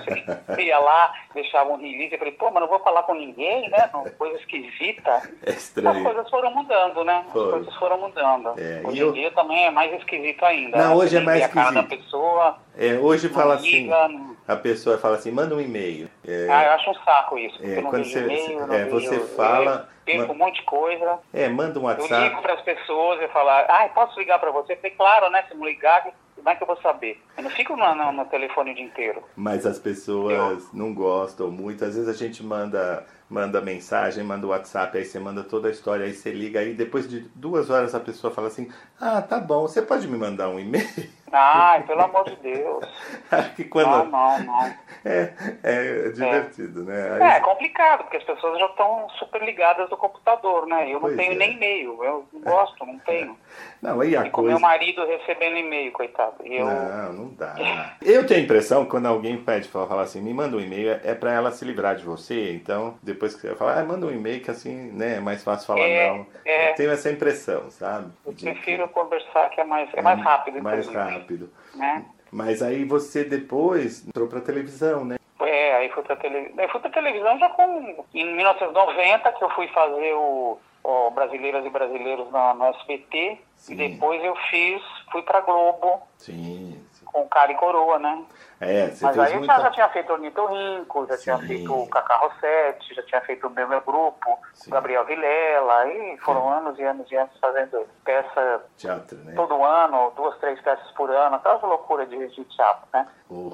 Você 0.48 0.62
ia 0.64 0.80
lá, 0.80 1.14
deixava 1.34 1.70
um 1.72 1.78
release, 1.78 2.14
eu 2.14 2.20
falei, 2.20 2.34
pô, 2.34 2.50
mas 2.52 2.62
não 2.62 2.70
vou 2.70 2.80
falar 2.80 3.04
com 3.04 3.14
ninguém, 3.14 3.70
né? 3.70 3.90
Coisa 4.18 4.38
esquisita. 4.38 5.12
É 5.46 5.50
As 5.52 5.58
estranho. 5.58 6.04
coisas 6.04 6.30
foram 6.30 6.45
mudando, 6.52 7.04
né? 7.04 7.24
As 7.28 7.34
Foi. 7.34 7.52
coisas 7.52 7.76
foram 7.76 8.00
mudando. 8.00 8.50
É, 8.58 8.82
hoje 8.86 9.00
eu- 9.00 9.10
em 9.10 9.14
dia 9.14 9.32
também 9.32 9.66
é 9.66 9.72
mais 9.72 9.94
esquisito 9.94 10.44
ainda. 10.44 10.78
Não, 10.78 10.90
né? 10.90 10.96
hoje 10.96 11.18
é 11.18 11.22
mais 11.22 11.40
vê 11.40 11.46
a 11.46 11.50
cara 11.50 11.72
da 11.72 11.80
esquisito. 11.82 12.04
pessoa, 12.04 12.58
É, 12.78 12.94
hoje 13.00 13.30
fala 13.30 13.56
assim, 13.56 13.70
liga, 13.84 14.08
não- 14.08 14.35
a 14.48 14.56
pessoa 14.56 14.98
fala 14.98 15.16
assim, 15.16 15.32
manda 15.32 15.56
um 15.56 15.62
e-mail. 15.62 16.10
É, 16.28 16.48
Ah, 16.50 16.66
eu 16.66 16.72
acho 16.74 16.90
um 16.92 16.94
saco 17.04 17.38
isso. 17.38 17.58
É, 17.62 17.78
eu 17.78 17.82
não 17.84 17.90
quando 17.90 18.06
você- 18.06 18.20
e-mail, 18.20 18.74
é, 18.74 18.86
você 18.86 19.16
eu 19.18 19.28
fala, 19.30 19.90
Perco 20.06 20.28
ma- 20.28 20.34
um 20.34 20.38
monte 20.38 20.60
de 20.60 20.64
coisa. 20.64 21.20
é, 21.34 21.50
manda 21.50 21.80
um 21.80 21.90
Eu 21.90 21.96
ligo 21.98 22.02
WhatsApp. 22.14 22.42
para 22.42 22.54
as 22.54 22.62
pessoas 22.62 23.22
e 23.22 23.28
falo, 23.30 23.50
ah, 23.50 23.90
posso 23.94 24.20
ligar 24.20 24.40
para 24.40 24.52
você? 24.52 24.74
Eu 24.74 24.78
falei, 24.78 24.92
claro, 24.96 25.30
né? 25.32 25.44
Se 25.50 25.56
não 25.56 25.66
ligar, 25.66 26.06
como 26.36 26.50
é 26.50 26.56
que 26.56 26.62
eu 26.62 26.68
vou 26.68 26.78
saber? 26.82 27.20
Eu 27.38 27.44
não 27.44 27.50
fico 27.50 27.76
no, 27.76 27.96
no, 27.96 28.12
no 28.12 28.26
telefone 28.26 28.72
o 28.72 28.76
dia 28.76 28.86
inteiro. 28.86 29.24
Mas 29.36 29.66
as 29.66 29.80
pessoas 29.80 30.72
não 30.74 30.94
gostam 30.94 31.50
muito. 31.50 31.84
Às 31.84 31.96
vezes 31.96 32.08
a 32.08 32.14
gente 32.14 32.44
manda 32.44 33.04
manda 33.28 33.60
mensagem, 33.60 34.24
manda 34.24 34.46
WhatsApp, 34.46 34.96
aí 34.96 35.04
você 35.04 35.18
manda 35.18 35.44
toda 35.44 35.68
a 35.68 35.72
história, 35.72 36.06
aí 36.06 36.14
você 36.14 36.30
liga, 36.30 36.60
aí 36.60 36.76
depois 36.76 37.10
de 37.10 37.22
duas 37.34 37.72
horas 37.72 37.96
a 37.96 38.00
pessoa 38.00 38.32
fala 38.32 38.50
assim, 38.50 38.72
ah, 39.02 39.20
tá 39.20 39.40
bom, 39.40 39.64
você 39.64 39.82
pode 39.82 40.08
me 40.08 40.16
mandar 40.16 40.48
um 40.50 40.60
e-mail? 40.60 40.86
Ai, 41.38 41.84
pelo 41.84 42.02
amor 42.02 42.24
de 42.26 42.36
Deus. 42.38 42.86
Acho 43.32 43.54
que 43.56 43.64
quando... 43.66 43.88
Não, 43.88 44.06
não, 44.06 44.40
não. 44.44 44.86
É, 45.08 45.32
é 45.62 46.10
divertido, 46.10 46.84
né? 46.84 47.12
Aí- 47.14 47.22
É, 47.22 47.38
é 47.38 47.40
complicado, 47.42 48.00
porque 48.06 48.18
as 48.18 48.24
pessoas 48.24 48.58
já 48.58 48.66
estão 48.66 49.08
super 49.20 49.40
ligadas 49.44 49.88
do 49.88 49.96
computador, 49.96 50.66
né? 50.66 50.88
Eu 50.90 50.94
não 50.94 51.02
Pois 51.02 51.16
tenho 51.16 51.34
é. 51.34 51.36
nem 51.36 51.54
e-mail, 51.54 52.04
eu 52.04 52.26
não 52.34 52.42
gosto, 52.42 52.84
não 52.84 52.98
tenho. 52.98 53.38
Não, 53.84 54.02
aí 54.02 54.18
a 54.18 54.22
E 54.22 54.32
com 54.32 54.42
coisa... 54.42 54.50
meu 54.50 54.60
marido 54.60 55.06
recebendo 55.06 55.58
e-mail, 55.58 55.92
coitado. 55.92 56.34
Eu, 56.44 56.66
Não, 56.66 57.14
não 57.14 57.28
dá. 57.36 57.54
Eu 58.02 58.26
tenho 58.26 58.40
a 58.40 58.44
impressão 58.44 58.84
que 58.84 58.90
quando 58.90 59.06
alguém 59.06 59.38
pede 59.38 59.68
pra 59.68 59.86
falar 59.86 60.02
assim, 60.02 60.22
me 60.24 60.34
manda 60.34 60.58
um 60.58 60.60
e-mail, 60.60 61.00
é 61.04 61.14
pra 61.14 61.32
ela 61.32 61.52
se 61.52 61.64
livrar 61.64 61.96
de 61.96 62.04
você. 62.04 62.54
Então, 62.54 62.98
depois 63.04 63.36
que 63.36 63.42
você 63.42 63.54
fala, 63.56 63.80
ah, 63.80 63.84
manda 63.86 64.08
um 64.08 64.12
e-mail 64.12 64.42
que 64.42 64.50
assim, 64.50 64.92
né, 64.92 65.18
é 65.18 65.20
mais 65.20 65.44
fácil 65.44 65.68
falar 65.68 65.82
É, 65.82 66.10
não. 66.10 66.26
é. 66.46 66.72
Eu 66.72 66.76
tenho 66.76 66.90
essa 66.92 67.12
impressão, 67.12 67.70
sabe? 67.70 68.12
eu 68.26 68.34
De 68.34 68.44
prefiro 68.44 68.88
conversar, 68.90 69.50
que 69.52 69.62
é 69.62 69.64
mais, 69.64 69.88
é 69.94 70.02
mais 70.02 70.20
rápido, 70.20 70.64
Mais 70.64 70.80
inclusive, 70.88 70.98
rápido. 71.26 71.50
Né? 71.74 72.06
Mas 72.32 72.62
aí 72.62 72.86
você 72.86 73.24
depois 73.24 74.08
entrou 74.08 74.28
pra 74.28 74.42
televisão, 74.42 75.04
né? 75.04 75.18
É, 75.42 75.76
aí 75.78 75.90
fui 75.90 76.04
pra 76.04 76.16
televisão. 76.16 76.64
Eu 76.64 76.70
fui 76.70 76.80
pra 76.80 76.90
televisão 76.90 77.40
já 77.40 77.50
com. 77.50 78.06
Em 78.14 78.36
1990, 78.36 79.32
que 79.34 79.44
eu 79.44 79.50
fui 79.52 79.68
fazer 79.70 80.14
o, 80.14 80.58
o 80.84 81.12
Brasileiras 81.12 81.66
e 81.66 81.70
Brasileiros 81.70 82.32
na, 82.32 82.54
no 82.54 82.66
SBT. 82.66 83.38
Sim. 83.56 83.74
E 83.74 83.76
depois 83.76 84.24
eu 84.24 84.36
fiz, 84.50 84.82
fui 85.12 85.22
pra 85.22 85.42
Globo 85.42 86.02
sim. 86.18 86.80
Com 87.06 87.28
cara 87.28 87.52
e 87.52 87.56
coroa, 87.56 88.00
né? 88.00 88.26
É, 88.60 88.88
você 88.88 89.06
Mas 89.06 89.16
fez 89.16 89.28
aí 89.28 89.34
eu 89.34 89.40
muita... 89.40 89.56
já, 89.56 89.62
já 89.62 89.72
tinha 89.72 89.90
feito 89.90 90.10
o 90.10 90.14
Ornitorrinco, 90.14 91.08
já 91.08 91.18
tinha 91.18 91.38
Sim. 91.38 91.48
feito 91.48 91.74
o 91.74 91.90
Cacá 91.90 92.16
Rossetti, 92.18 92.94
já 92.96 93.04
tinha 93.04 93.22
feito 93.22 93.48
o 93.48 93.50
meu, 93.50 93.68
meu 93.68 93.82
grupo, 93.82 94.40
Sim. 94.54 94.72
Gabriel 94.72 95.06
Vilela, 95.06 95.80
aí 95.80 96.18
foram 96.20 96.50
anos 96.50 96.78
e 96.80 96.84
anos 96.84 97.12
e 97.12 97.16
anos 97.16 97.38
fazendo 97.40 97.86
peça 98.04 98.62
Teatro, 98.78 99.18
né? 99.20 99.34
todo 99.36 99.64
ano, 99.64 100.12
duas, 100.16 100.38
três 100.40 100.60
peças 100.62 100.90
por 100.92 101.10
ano, 101.12 101.36
aquelas 101.36 101.62
loucuras 101.62 102.10
de, 102.10 102.28
de 102.28 102.46
teatro, 102.46 102.88
né? 102.94 103.08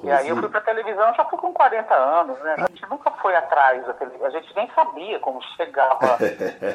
E 0.04 0.10
aí 0.10 0.28
eu 0.28 0.36
fui 0.36 0.48
pra 0.48 0.60
televisão, 0.60 1.14
já 1.14 1.24
fui 1.24 1.38
com 1.38 1.52
40 1.52 1.94
anos, 1.94 2.38
né? 2.40 2.56
A 2.58 2.66
gente 2.68 2.88
nunca 2.90 3.10
foi 3.12 3.34
atrás 3.34 3.84
da 3.86 3.94
televisão, 3.94 4.26
a 4.26 4.30
gente 4.30 4.54
nem 4.54 4.70
sabia 4.74 5.18
como 5.18 5.42
chegava 5.56 6.18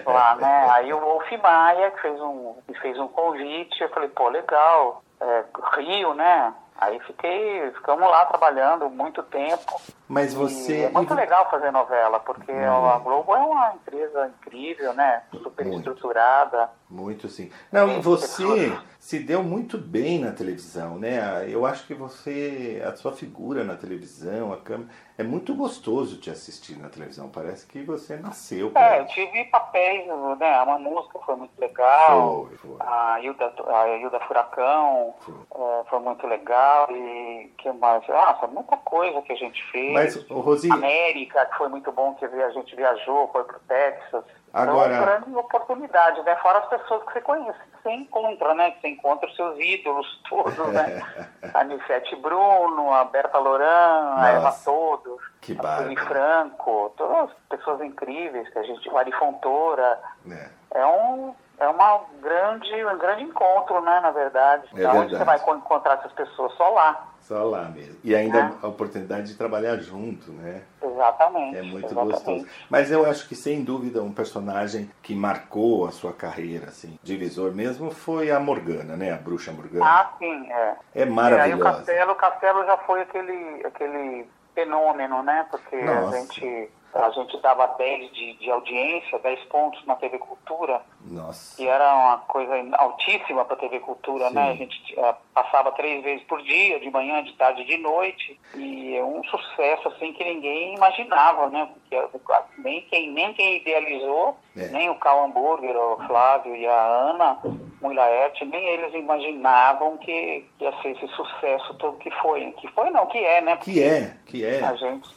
lá, 0.05 0.35
né? 0.35 0.67
Aí 0.71 0.93
o 0.93 0.99
Wolf 0.99 1.31
Maia, 1.41 1.91
que 1.91 2.01
fez 2.01 2.19
um, 2.19 2.55
que 2.67 2.73
fez 2.79 2.99
um 2.99 3.07
convite, 3.07 3.81
eu 3.81 3.89
falei, 3.89 4.09
pô, 4.09 4.29
legal, 4.29 5.03
é, 5.21 5.43
Rio, 5.77 6.13
né? 6.13 6.53
Aí 6.79 6.99
fiquei, 6.99 7.71
ficamos 7.71 8.07
lá 8.07 8.25
trabalhando 8.25 8.87
muito 8.89 9.23
tempo. 9.23 9.81
Mas 10.07 10.33
você... 10.33 10.83
é 10.83 10.89
muito 10.89 11.13
legal 11.13 11.49
fazer 11.49 11.71
novela, 11.71 12.19
porque 12.19 12.51
a 12.51 12.99
Globo 12.99 13.35
é 13.35 13.39
uma 13.39 13.73
empresa 13.73 14.27
incrível, 14.27 14.93
né? 14.93 15.23
Super 15.31 15.65
Muito. 15.65 15.79
estruturada. 15.79 16.69
Muito 16.89 17.27
sim. 17.27 17.51
Não, 17.71 17.89
e 17.89 17.99
você. 17.99 18.71
Se 19.07 19.19
deu 19.19 19.41
muito 19.41 19.77
bem 19.77 20.19
na 20.19 20.33
televisão, 20.33 20.99
né? 20.99 21.49
Eu 21.49 21.65
acho 21.65 21.87
que 21.87 21.93
você, 21.93 22.83
a 22.85 22.93
sua 22.93 23.13
figura 23.13 23.63
na 23.63 23.77
televisão, 23.77 24.51
a 24.51 24.57
câmera, 24.57 24.89
é 25.17 25.23
muito 25.23 25.55
gostoso 25.55 26.19
te 26.19 26.29
assistir 26.29 26.77
na 26.77 26.89
televisão. 26.89 27.29
Parece 27.29 27.65
que 27.65 27.81
você 27.83 28.17
nasceu 28.17 28.69
É, 28.75 28.99
eu 28.99 29.07
tive 29.07 29.45
papéis, 29.45 30.05
né? 30.37 30.55
A 30.55 30.77
música 30.77 31.19
foi 31.25 31.37
muito 31.37 31.57
legal. 31.57 32.47
Foi, 32.47 32.57
foi. 32.57 32.75
A 32.81 33.21
Hilda, 33.21 33.53
a 33.65 33.87
Hilda 33.95 34.19
Furacão 34.27 35.15
é, 35.55 35.89
foi 35.89 35.99
muito 35.99 36.27
legal. 36.27 36.89
E 36.91 37.49
que 37.59 37.71
mais? 37.71 38.05
Nossa, 38.09 38.45
muita 38.47 38.75
coisa 38.75 39.21
que 39.21 39.31
a 39.31 39.37
gente 39.37 39.63
fez. 39.71 39.93
Mas, 39.93 40.27
Rosi, 40.29 40.69
América, 40.69 41.45
que 41.45 41.57
foi 41.57 41.69
muito 41.69 41.93
bom, 41.93 42.13
que 42.15 42.25
a 42.25 42.49
gente 42.49 42.75
viajou, 42.75 43.29
foi 43.29 43.45
pro 43.45 43.59
Texas. 43.69 44.25
Agora- 44.63 44.93
Então, 44.93 45.05
grande 45.05 45.35
oportunidade, 45.35 46.21
né? 46.23 46.35
Fora 46.37 46.59
as 46.59 46.65
pessoas 46.69 47.03
que 47.03 47.13
você 47.13 47.21
conhece, 47.21 47.59
que 47.59 47.83
você 47.83 47.91
encontra, 47.91 48.53
né? 48.53 48.71
Que 48.71 48.81
você 48.81 48.87
encontra 48.89 49.27
os 49.27 49.35
seus 49.35 49.57
ídolos 49.59 50.21
todos, 50.29 50.57
né? 50.73 51.01
a 51.53 51.63
Nifete 51.63 52.15
Bruno, 52.17 52.93
a 52.93 53.03
Berta 53.05 53.37
Loran, 53.37 54.15
a 54.17 54.29
Eva 54.29 54.51
Todos, 54.63 55.21
que 55.41 55.57
a 55.59 55.77
Tony. 55.77 55.95
Franco, 55.97 56.93
todas 56.97 57.29
as 57.29 57.35
pessoas 57.49 57.81
incríveis 57.81 58.47
que 58.49 58.59
a 58.59 58.63
gente... 58.63 58.89
O 58.89 58.97
Ari 58.97 59.11
Fontoura. 59.13 59.99
né? 60.25 60.51
É 60.71 60.85
um... 60.85 61.35
É 61.59 61.67
uma 61.67 62.01
grande, 62.21 62.85
um 62.85 62.97
grande 62.99 63.23
encontro, 63.23 63.81
né, 63.81 63.99
na 63.99 64.11
verdade. 64.11 64.67
É 64.75 64.87
Onde 64.89 65.09
verdade. 65.15 65.17
você 65.17 65.23
vai 65.23 65.37
encontrar 65.57 65.93
essas 65.95 66.11
pessoas? 66.11 66.53
Só 66.53 66.69
lá. 66.69 67.07
Só 67.27 67.43
lá 67.43 67.65
mesmo. 67.65 67.97
E 68.05 68.15
ainda 68.15 68.37
É. 68.37 68.51
a 68.61 68.67
oportunidade 68.67 69.27
de 69.27 69.35
trabalhar 69.35 69.75
junto, 69.79 70.31
né? 70.31 70.61
Exatamente. 70.81 71.57
É 71.57 71.61
muito 71.61 71.87
exatamente. 71.87 72.13
gostoso. 72.13 72.47
Mas 72.69 72.89
eu 72.89 73.05
acho 73.05 73.27
que, 73.27 73.35
sem 73.35 73.65
dúvida, 73.65 74.01
um 74.01 74.13
personagem 74.13 74.89
que 75.03 75.13
marcou 75.13 75.85
a 75.85 75.91
sua 75.91 76.13
carreira, 76.13 76.67
assim, 76.67 76.97
divisor 77.03 77.51
mesmo, 77.51 77.91
foi 77.91 78.31
a 78.31 78.39
Morgana, 78.39 78.95
né? 78.95 79.11
A 79.11 79.17
bruxa 79.17 79.51
Morgana. 79.51 79.85
Ah, 79.85 80.09
sim, 80.17 80.49
é. 80.49 80.55
é 80.95 80.99
E 80.99 81.03
aí 81.03 81.09
o 81.09 81.13
maravilhosa. 81.13 81.63
Castelo, 81.79 82.11
o 82.13 82.15
Castelo 82.15 82.65
já 82.65 82.77
foi 82.77 83.01
aquele, 83.01 83.65
aquele 83.67 84.25
fenômeno, 84.55 85.21
né? 85.21 85.45
Porque 85.51 85.75
Nossa. 85.81 86.15
a 86.15 86.19
gente, 86.21 86.69
a 87.05 87.09
gente 87.11 87.37
dava 87.41 87.67
10 87.67 88.11
de, 88.13 88.33
de 88.33 88.49
audiência, 88.51 89.19
10 89.19 89.39
pontos 89.45 89.85
na 89.85 89.95
TV 89.95 90.17
Cultura, 90.17 90.81
Nossa. 91.05 91.55
que 91.57 91.67
era 91.67 91.93
uma 91.95 92.17
coisa 92.19 92.53
altíssima 92.77 93.45
para 93.45 93.55
a 93.55 93.59
TV 93.59 93.79
Cultura, 93.79 94.27
Sim. 94.29 94.35
né? 94.35 94.49
A 94.51 94.55
gente 94.55 94.99
eh, 94.99 95.15
passava 95.33 95.71
três 95.73 96.03
vezes 96.03 96.23
por 96.25 96.41
dia, 96.41 96.79
de 96.79 96.89
manhã, 96.89 97.23
de 97.23 97.33
tarde 97.33 97.61
e 97.61 97.65
de 97.65 97.77
noite, 97.77 98.39
e 98.55 98.95
é 98.95 99.03
um 99.03 99.23
sucesso 99.25 99.87
assim 99.89 100.13
que 100.13 100.23
ninguém 100.23 100.75
imaginava, 100.75 101.49
né? 101.49 101.69
Porque 101.73 101.95
eh, 101.95 102.43
nem 102.57 102.81
quem, 102.83 103.11
nem 103.11 103.33
quem 103.33 103.57
idealizou, 103.57 104.37
É. 104.55 104.67
nem 104.69 104.89
o 104.89 104.95
Cal 104.95 105.25
Hamburger, 105.25 105.75
o 105.75 105.97
Flávio 106.07 106.55
e 106.55 106.65
a 106.67 106.81
Ana 107.11 107.39
Mulaerte, 107.81 108.43
nem 108.45 108.65
eles 108.69 108.93
imaginavam 108.95 109.97
que 109.97 110.43
ia 110.59 110.71
ser 110.81 110.89
esse 110.91 111.07
sucesso 111.09 111.73
todo 111.75 111.97
que 111.99 112.09
foi. 112.21 112.51
Que 112.53 112.67
foi 112.69 112.89
não, 112.89 113.05
que 113.05 113.19
é, 113.19 113.39
né? 113.41 113.57
Que 113.57 113.83
é, 113.83 114.17
que 114.25 114.43
é. 114.43 114.63
A 114.63 114.73
gente 114.75 115.07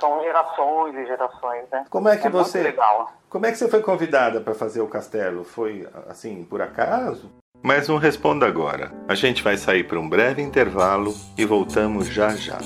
são 0.00 0.22
gerações 0.22 0.94
e 0.96 1.06
gerações, 1.06 1.64
né? 1.70 1.84
Como 1.90 2.08
é 2.08 2.16
que 2.16 2.28
muito 2.28 2.38
você- 2.44 2.62
legal. 2.62 3.12
Como 3.28 3.46
é 3.46 3.50
que 3.50 3.58
você 3.58 3.68
foi 3.68 3.80
convidada 3.80 4.40
para 4.40 4.54
fazer 4.54 4.80
o 4.80 4.86
castelo? 4.86 5.42
Foi 5.44 5.88
assim, 6.08 6.44
por 6.44 6.62
acaso? 6.62 7.30
Mas 7.62 7.88
não 7.88 7.96
responda 7.96 8.46
agora. 8.46 8.92
A 9.08 9.14
gente 9.14 9.42
vai 9.42 9.56
sair 9.56 9.84
por 9.84 9.98
um 9.98 10.08
breve 10.08 10.40
intervalo 10.42 11.12
e 11.36 11.44
voltamos 11.44 12.06
já 12.06 12.28
já. 12.30 12.58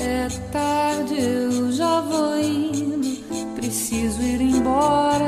É 0.00 0.28
tarde, 0.52 1.14
eu 1.18 1.72
já 1.72 2.00
vou 2.02 2.36
indo. 2.38 3.08
Preciso 3.56 4.22
ir 4.22 4.40
embora. 4.42 5.24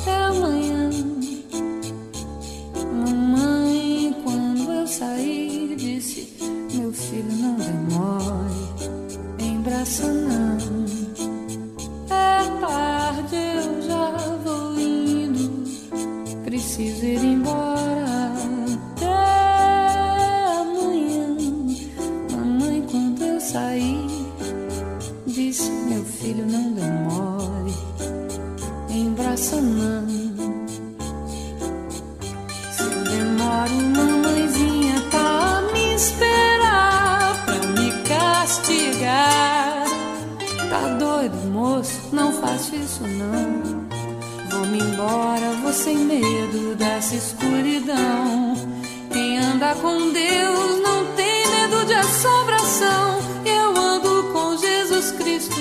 Até 0.00 0.14
amanhã. 0.14 0.90
Mamãe, 2.92 4.16
quando 4.24 4.72
eu 4.72 4.86
Meu 4.86 4.86
filho, 7.16 7.32
não 7.36 7.56
demore. 7.56 8.54
Embraça 9.38 10.06
não. 10.06 10.56
É 12.10 12.60
tarde, 12.60 13.36
eu 13.36 13.82
já 13.82 14.10
vou 14.44 14.78
indo. 14.78 15.64
Preciso 16.44 17.04
ir 17.04 17.24
embora. 17.24 18.32
Até 18.92 19.06
amanhã. 20.60 21.36
Mamãe, 22.32 22.84
quando 22.90 23.22
eu 23.22 23.40
saí, 23.40 24.06
disse: 25.26 25.70
Meu 25.70 26.04
filho, 26.04 26.46
não 26.46 26.72
demore, 26.72 27.74
embraça 28.90 29.60
não. 29.60 30.06
Se 32.72 32.82
eu 32.82 33.04
demoro, 33.04 33.74
mamãezinha 33.74 34.15
Não 42.16 42.32
faço 42.32 42.74
isso 42.74 43.02
não. 43.02 43.86
Vou-me 44.48 44.78
embora, 44.78 45.50
vou 45.60 45.70
sem 45.70 45.98
medo 45.98 46.74
dessa 46.74 47.14
escuridão. 47.14 48.54
Quem 49.12 49.36
anda 49.38 49.74
com 49.74 50.10
Deus 50.12 50.80
não 50.82 51.04
tem 51.14 51.46
medo 51.46 51.84
de 51.84 51.92
assombração. 51.92 53.18
Eu 53.44 53.76
ando 53.76 54.32
com 54.32 54.56
Jesus 54.56 55.12
Cristo 55.12 55.60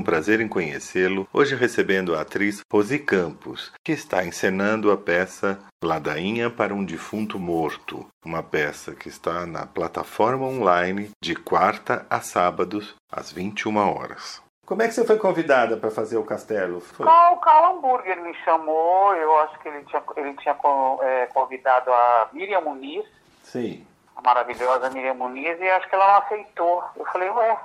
com 0.00 0.02
prazer 0.02 0.40
em 0.40 0.48
conhecê-lo, 0.48 1.28
hoje 1.30 1.54
recebendo 1.54 2.16
a 2.16 2.22
atriz 2.22 2.62
Rosi 2.72 2.98
Campos, 2.98 3.70
que 3.84 3.92
está 3.92 4.24
encenando 4.24 4.90
a 4.90 4.96
peça 4.96 5.58
Ladainha 5.84 6.48
para 6.48 6.72
um 6.72 6.82
Defunto 6.82 7.38
Morto, 7.38 8.06
uma 8.24 8.42
peça 8.42 8.94
que 8.94 9.10
está 9.10 9.44
na 9.44 9.66
plataforma 9.66 10.46
online 10.46 11.10
de 11.22 11.34
quarta 11.34 12.06
a 12.08 12.22
sábados, 12.22 12.94
às 13.12 13.30
21 13.30 13.76
horas. 13.76 14.42
Como 14.64 14.80
é 14.80 14.88
que 14.88 14.94
você 14.94 15.04
foi 15.04 15.18
convidada 15.18 15.76
para 15.76 15.90
fazer 15.90 16.16
o 16.16 16.24
castelo? 16.24 16.80
Foi. 16.80 17.04
Só 17.04 17.34
o 17.34 17.36
Carl 17.36 17.76
Hamburger 17.76 18.22
me 18.22 18.32
chamou, 18.42 19.14
eu 19.16 19.38
acho 19.40 19.58
que 19.58 19.68
ele 19.68 19.84
tinha, 19.84 20.02
ele 20.16 20.32
tinha 20.34 20.56
é, 21.02 21.26
convidado 21.26 21.92
a 21.92 22.28
Miriam 22.32 22.62
Muniz, 22.62 23.04
Sim. 23.42 23.86
a 24.16 24.22
maravilhosa 24.22 24.88
Miriam 24.88 25.14
Muniz, 25.14 25.60
e 25.60 25.68
acho 25.68 25.86
que 25.90 25.94
ela 25.94 26.06
não 26.06 26.18
aceitou. 26.20 26.84
Eu 26.96 27.04
falei, 27.04 27.28
ué. 27.28 27.58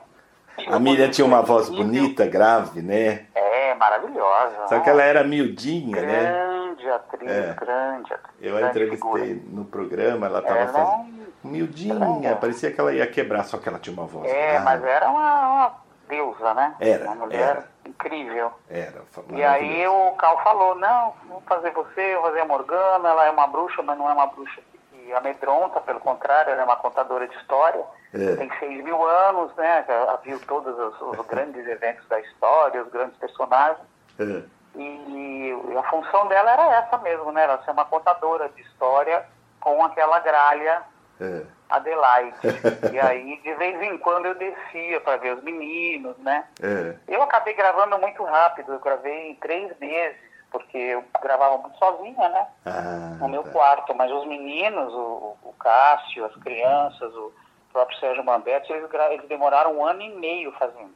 A 0.68 0.80
Miriam 0.80 1.10
tinha 1.10 1.26
uma 1.26 1.41
voz 1.41 1.70
bonita, 1.70 2.26
grave, 2.26 2.82
né? 2.82 3.26
É, 3.36 3.74
maravilhosa. 3.76 4.68
Só 4.68 4.80
que 4.80 4.89
ela 4.89 5.03
era 5.03 5.24
miudinha, 5.24 6.01
né? 6.01 6.32
Grande 6.32 6.89
atriz, 6.89 7.32
É. 7.32 7.53
grande 7.60 8.14
atriz. 8.14 8.36
Eu 8.41 8.56
a 8.56 8.60
grande 8.60 8.72
entrevistei 8.78 9.12
figura. 9.26 9.41
no 9.51 9.66
programa, 9.66 10.26
ela 10.28 10.39
estava 10.39 10.68
fazendo 10.68 11.06
miudinha, 11.43 12.36
parecia 12.38 12.72
que 12.72 12.80
ela 12.80 12.93
ia 12.93 13.06
quebrar, 13.08 13.43
só 13.43 13.58
que 13.58 13.68
ela 13.70 13.80
tinha 13.80 13.93
uma 13.95 14.06
voz 14.08 14.30
É, 14.32 14.51
grave. 14.51 14.66
mas 14.66 14.84
era 14.84 15.10
uma, 15.10 15.47
uma 15.51 15.76
deusa, 16.08 16.53
né? 16.53 16.76
Era, 16.80 17.06
Uma 17.06 17.16
mulher 17.16 17.39
era. 17.49 17.70
incrível. 17.86 18.51
Era 18.70 19.01
E 19.34 19.43
aí 19.43 19.88
o 19.88 20.12
Cal 20.14 20.41
falou, 20.43 20.76
não, 20.76 21.14
vou 21.28 21.41
fazer 21.47 21.72
você, 21.72 22.14
vou 22.16 22.24
fazer 22.24 22.41
a 22.41 22.45
Morgana, 22.45 23.10
ela 23.10 23.26
é 23.26 23.32
uma 23.32 23.47
bruxa, 23.47 23.82
mas 23.84 23.97
não 23.97 24.10
é 24.10 24.14
uma 24.14 24.28
bruxa 24.28 24.62
que 25.06 25.14
amedronta, 25.14 25.80
pelo 25.82 25.99
contrário, 25.99 26.51
ela 26.51 26.62
é 26.62 26.66
uma 26.66 26.76
contadora 26.78 27.28
de 27.28 27.36
história. 27.38 27.84
É. 28.14 28.36
Tem 28.36 28.49
seis 28.60 28.84
mil 28.84 29.03
anos, 29.03 29.53
né? 29.56 29.86
Já 29.88 30.16
viu 30.24 30.39
todos 30.47 30.78
os, 30.78 31.01
os 31.01 31.26
grandes 31.28 31.66
eventos 31.68 32.08
da 32.08 32.20
história, 32.20 32.82
os 32.82 32.89
grandes 32.91 33.16
personagens. 33.18 33.86
É. 34.20 34.43
E, 34.76 34.82
e 34.82 35.78
a 35.78 35.84
função 35.84 36.28
dela 36.28 36.51
era 36.51 36.76
essa 36.78 36.97
mesmo, 36.97 37.32
né? 37.32 37.43
Ela 37.43 37.64
ser 37.64 37.72
uma 37.72 37.86
contadora 37.86 38.49
de 38.49 38.62
história 38.64 39.24
com 39.60 39.84
aquela 39.84 40.20
gralha 40.20 40.82
É. 41.22 41.43
Adelaide. 41.70 42.38
e 42.91 42.99
aí, 42.99 43.39
de 43.41 43.53
vez 43.53 43.82
em 43.82 43.97
quando, 43.99 44.26
eu 44.26 44.36
descia 44.36 44.99
para 45.01 45.18
ver 45.18 45.38
os 45.38 45.43
meninos, 45.43 46.18
né? 46.18 46.45
É. 46.62 46.95
Eu 47.08 47.22
acabei 47.22 47.53
gravando 47.53 47.97
muito 47.99 48.24
rápido, 48.24 48.74
eu 48.74 48.80
gravei 48.80 49.32
em 49.32 49.36
três 49.36 49.78
meses, 49.80 50.18
porque 50.56 50.78
eu 50.78 51.03
gravava 51.22 51.58
muito 51.58 51.78
sozinha, 51.78 52.30
né? 52.30 52.47
Ah, 52.66 53.18
No 53.20 53.28
meu 53.28 53.43
tá. 53.43 53.49
quarto, 53.51 53.93
mas 53.93 54.10
os 54.10 54.26
meninos, 54.26 54.93
o, 54.93 55.36
o 55.43 55.53
Cássio, 55.60 56.24
as 56.26 56.34
crianças, 56.38 57.14
o 57.14 57.34
próprio 57.74 57.99
Sérgio 57.99 58.24
Mamberti, 58.24 58.72
eles, 58.72 58.89
eles 59.12 59.28
demoraram 59.28 59.74
um 59.78 59.86
ano 59.86 60.01
e 60.01 60.16
meio 60.16 60.53
fazendo 60.53 60.95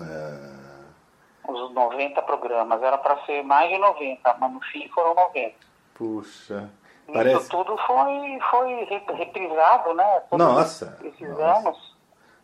Ah, 0.00 0.84
os 1.48 1.72
90 1.74 2.22
programas. 2.22 2.80
Era 2.82 2.96
para 2.98 3.16
ser 3.24 3.42
mais 3.42 3.68
de 3.68 3.78
90, 3.78 4.36
mas 4.38 4.52
no 4.52 4.60
fim 4.60 4.88
foram 4.90 5.14
90. 5.14 5.54
puxa. 5.94 6.70
Isso 7.08 7.12
Parece. 7.12 7.48
tudo 7.48 7.76
foi, 7.78 8.38
foi 8.50 8.84
rep- 8.84 9.10
reprisado, 9.14 9.92
né? 9.94 10.22
Todos 10.30 10.46
Nossa, 10.46 10.96
Esses 11.02 11.28
nossa. 11.28 11.68
anos. 11.68 11.90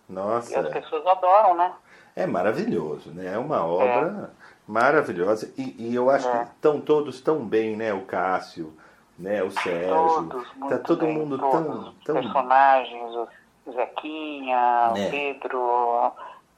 E 0.08 0.12
as 0.12 0.64
Nossa, 0.64 0.70
pessoas 0.70 1.06
adoram, 1.06 1.54
né? 1.54 1.72
é 2.16 2.26
maravilhoso, 2.26 3.10
né? 3.10 3.34
É 3.34 3.38
uma 3.38 3.64
obra 3.64 4.30
maravilhosa. 4.66 5.52
E, 5.56 5.74
e 5.90 5.94
eu 5.94 6.10
acho 6.10 6.28
É. 6.28 6.38
que 6.44 6.44
estão 6.52 6.80
todos 6.80 7.20
tão 7.20 7.44
bem, 7.44 7.76
né? 7.76 7.92
O 7.94 8.02
Cássio, 8.02 8.72
né? 9.18 9.42
O 9.42 9.50
Sérgio. 9.50 9.88
Todos, 9.94 10.54
muito 10.56 10.70
tá 10.70 10.78
todo 10.78 11.00
bem, 11.06 11.18
mundo 11.18 11.38
todos. 11.38 11.52
tão. 11.52 11.78
Os 11.90 12.04
tão... 12.04 12.14
personagens, 12.16 13.14
o 13.14 13.72
Zequinha, 13.72 14.92
É. 14.96 15.06
o 15.06 15.10
Pedro, 15.10 16.12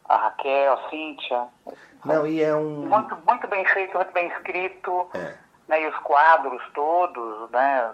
a 0.08 0.16
Raquel, 0.16 0.72
a 0.74 0.90
Cíntia. 0.90 1.46
Não, 2.04 2.26
e 2.26 2.42
é 2.42 2.54
um. 2.54 2.86
Muito, 2.86 3.16
muito 3.26 3.46
bem 3.48 3.64
feito, 3.66 3.94
muito 3.96 4.12
bem 4.12 4.28
escrito. 4.28 5.06
É. 5.14 5.34
Né? 5.68 5.82
E 5.82 5.86
os 5.86 5.96
quadros 5.98 6.62
todos, 6.72 7.50
né? 7.50 7.90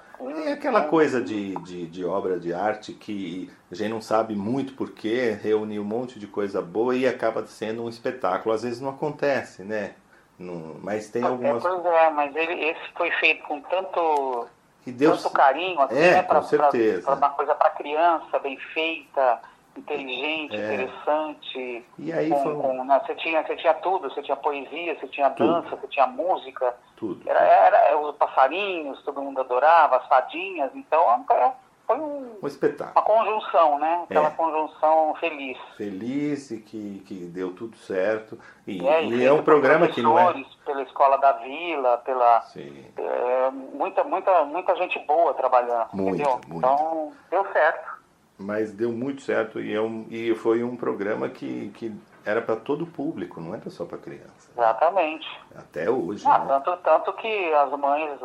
É 0.46 0.52
aquela 0.52 0.82
coisa 0.84 1.20
de, 1.20 1.56
de, 1.56 1.86
de 1.88 2.04
obra 2.04 2.38
de 2.38 2.54
arte 2.54 2.92
que 2.92 3.50
a 3.68 3.74
gente 3.74 3.90
não 3.90 4.00
sabe 4.00 4.36
muito 4.36 4.74
porquê, 4.74 5.36
reúne 5.42 5.80
um 5.80 5.84
monte 5.84 6.16
de 6.20 6.28
coisa 6.28 6.62
boa 6.62 6.94
e 6.94 7.04
acaba 7.04 7.44
sendo 7.46 7.82
um 7.82 7.88
espetáculo. 7.88 8.54
Às 8.54 8.62
vezes 8.62 8.80
não 8.80 8.90
acontece, 8.90 9.64
né? 9.64 9.94
Não, 10.38 10.76
mas 10.82 11.10
tem 11.10 11.22
É, 11.22 11.26
algumas. 11.26 11.62
pois 11.62 11.84
é, 11.84 12.10
mas 12.10 12.34
ele, 12.34 12.64
esse 12.70 12.80
foi 12.96 13.10
feito 13.12 13.44
com 13.44 13.60
tanto, 13.62 14.48
E 14.86 14.92
Deus. 14.92 15.22
tanto 15.22 15.32
carinho, 15.34 15.80
assim, 15.80 15.96
É, 15.96 16.10
né? 16.16 16.22
com 16.22 16.28
Pra, 16.28 16.42
certeza. 16.42 17.02
pra- 17.02 17.16
pra 17.16 17.26
uma 17.28 17.34
coisa 17.34 17.54
para 17.54 17.70
criança, 17.70 18.38
bem 18.40 18.56
feita, 18.58 19.40
inteligente, 19.76 20.54
É. 20.54 20.58
interessante. 20.58 21.84
E 21.98 22.12
aí 22.12 22.30
com, 22.30 22.42
foi 22.42 22.54
com- 22.56 22.84
né, 22.84 23.00
você, 23.04 23.14
tinha, 23.16 23.42
você 23.44 23.56
tinha 23.56 23.74
tudo, 23.74 24.08
você 24.10 24.22
tinha 24.22 24.36
poesia, 24.36 24.94
você 24.98 25.06
tinha 25.08 25.30
Tudo. 25.30 25.62
dança, 25.62 25.76
você 25.76 25.86
tinha 25.88 26.06
música. 26.06 26.74
Tudo. 26.96 27.28
Era, 27.28 27.40
era 27.40 27.98
os 27.98 28.14
passarinhos, 28.16 29.02
todo 29.02 29.20
mundo 29.22 29.40
adorava, 29.40 29.96
as 29.96 30.06
fadinhas, 30.06 30.70
então 30.74 31.24
é, 31.30 31.52
foi 31.86 31.98
um- 31.98 32.38
Um 32.42 32.46
espetáculo. 32.46 32.92
uma 32.96 33.02
conjunção, 33.02 33.78
né? 33.78 34.02
Aquela 34.04 34.28
É. 34.28 34.30
conjunção 34.30 35.14
feliz. 35.20 35.58
Feliz 35.76 36.50
e 36.50 36.58
que, 36.58 37.02
que 37.06 37.14
deu 37.26 37.52
tudo 37.54 37.76
certo. 37.76 38.38
E, 38.66 38.86
É, 38.86 39.04
e 39.04 39.24
é 39.24 39.32
um 39.32 39.42
programa 39.42 39.88
que 39.88 40.00
não 40.02 40.18
é. 40.18 40.44
Pela 40.64 40.82
escola 40.82 41.16
da 41.18 41.32
vila, 41.32 41.98
pela. 41.98 42.40
Sim. 42.42 42.84
é, 42.96 43.50
muita, 43.50 44.02
muita, 44.04 44.44
muita 44.44 44.74
gente 44.76 44.98
boa 45.06 45.34
trabalhando, 45.34 45.88
Muita, 45.92 46.22
entendeu? 46.22 46.40
muita. 46.48 46.66
Então, 46.66 47.12
deu 47.30 47.46
certo. 47.52 47.94
Mas 48.38 48.72
deu 48.72 48.90
muito 48.90 49.22
certo 49.22 49.60
e, 49.60 49.72
é 49.74 49.80
um, 49.80 50.06
e 50.10 50.34
foi 50.34 50.64
um 50.64 50.76
programa 50.76 51.28
que, 51.28 51.68
que 51.76 51.94
era 52.26 52.42
para 52.42 52.56
todo 52.56 52.82
o 52.82 52.86
público, 52.86 53.40
não 53.40 53.54
era 53.54 53.70
só 53.70 53.84
para 53.84 53.96
criança. 53.98 54.50
Exatamente. 54.56 55.28
Até 55.54 55.88
hoje. 55.88 56.24
Ah, 56.26 56.38
né? 56.40 56.46
tanto, 56.48 56.76
tanto 56.82 57.12
que 57.12 57.52
as 57.54 57.70
mães, 57.78 58.18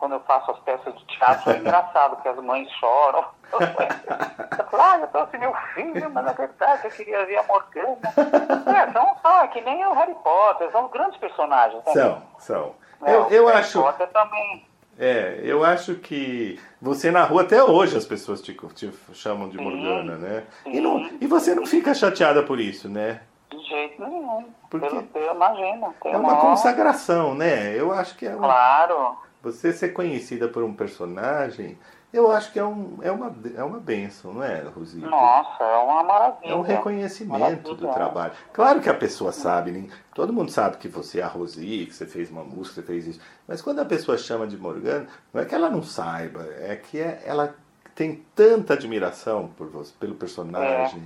quando 0.00 0.12
eu 0.14 0.20
faço 0.20 0.50
as 0.50 0.58
peças 0.60 0.92
de 0.98 1.04
teatro, 1.04 1.52
é 1.52 1.58
engraçado, 1.58 2.16
que 2.22 2.28
as 2.28 2.36
mães 2.38 2.68
choram. 2.80 3.22
Eu 3.52 4.64
falo, 4.70 4.82
ah, 4.82 4.98
eu 5.00 5.06
trouxe 5.08 5.38
meu 5.38 5.54
filho, 5.74 6.10
mas 6.10 6.24
na 6.24 6.32
verdade 6.32 6.80
eu 6.86 6.90
queria 6.90 7.24
ver 7.26 7.36
a 7.36 7.42
Morgana. 7.44 7.98
É, 8.16 8.92
são, 8.92 9.16
são, 9.22 9.40
é 9.42 9.48
que 9.48 9.60
nem 9.60 9.84
o 9.86 9.92
Harry 9.92 10.14
Potter, 10.14 10.70
são 10.72 10.88
grandes 10.88 11.18
personagens. 11.20 11.84
né? 11.84 11.92
São, 11.92 12.22
são. 12.38 12.74
É, 13.04 13.14
Eu, 13.14 13.26
o 13.26 13.28
eu 13.30 13.46
Harry 13.46 13.58
acho. 13.58 13.80
Potter 13.82 14.08
também. 14.08 14.66
É, 14.98 15.40
eu 15.44 15.64
acho 15.64 15.94
que 15.94 16.60
você 16.80 17.10
na 17.10 17.24
rua 17.24 17.42
até 17.42 17.62
hoje 17.62 17.96
as 17.96 18.04
pessoas 18.04 18.40
te, 18.42 18.54
te 18.74 18.92
chamam 19.14 19.48
de 19.48 19.56
Sim, 19.56 19.64
Morgana, 19.64 20.16
né? 20.16 20.44
E, 20.66 20.78
não, 20.80 21.08
e 21.20 21.26
você 21.26 21.54
não 21.54 21.64
fica 21.64 21.94
chateada 21.94 22.42
por 22.42 22.60
isso, 22.60 22.88
né? 22.88 23.22
De 23.50 23.58
jeito 23.64 24.02
nenhum. 24.06 24.46
Por 24.68 24.80
quê? 24.80 25.04
Eu, 25.14 25.22
eu 25.22 25.34
imagino. 25.34 25.94
É 26.04 26.16
uma 26.16 26.36
consagração, 26.36 27.34
né? 27.34 27.74
Eu 27.74 27.92
acho 27.92 28.14
que 28.16 28.26
é 28.26 28.30
uma, 28.36 28.46
Claro. 28.46 29.16
Você 29.42 29.72
ser 29.72 29.90
conhecida 29.90 30.48
por 30.48 30.62
um 30.62 30.74
personagem 30.74 31.78
Eu 32.12 32.28
acho 32.32 32.52
que 32.52 32.58
é, 32.58 32.64
um, 32.64 32.98
é, 33.02 33.10
uma, 33.12 33.32
é 33.56 33.62
uma 33.62 33.78
benção, 33.78 34.34
não 34.34 34.42
é, 34.42 34.60
Rosinha? 34.62 35.08
Nossa, 35.08 35.62
é 35.62 35.76
uma 35.78 36.02
maravilha. 36.02 36.50
É 36.52 36.54
um 36.56 36.60
reconhecimento 36.60 37.38
Maravilha. 37.38 37.74
do 37.74 37.88
trabalho. 37.88 38.32
Claro 38.52 38.80
que 38.80 38.88
a 38.88 38.94
pessoa 38.94 39.30
sabe, 39.30 39.70
né? 39.70 39.88
todo 40.12 40.32
mundo 40.32 40.50
sabe 40.50 40.76
que 40.78 40.88
você 40.88 41.20
é 41.20 41.22
a 41.22 41.28
Rosi, 41.28 41.86
que 41.86 41.94
você 41.94 42.06
fez 42.06 42.28
uma 42.28 42.42
música, 42.42 42.74
você 42.74 42.82
fez 42.82 43.06
isso. 43.06 43.20
Mas 43.46 43.62
quando 43.62 43.78
a 43.78 43.84
pessoa 43.84 44.18
chama 44.18 44.44
de 44.46 44.56
Morgana, 44.56 45.06
não 45.32 45.40
é 45.40 45.44
que 45.44 45.54
ela 45.54 45.70
não 45.70 45.84
saiba, 45.84 46.44
é 46.58 46.74
que 46.74 46.98
é- 46.98 47.22
ela 47.24 47.54
tem 47.94 48.24
tanta 48.34 48.74
admiração 48.74 49.48
por 49.56 49.68
você, 49.68 49.92
pelo 50.00 50.16
personagem, 50.16 51.02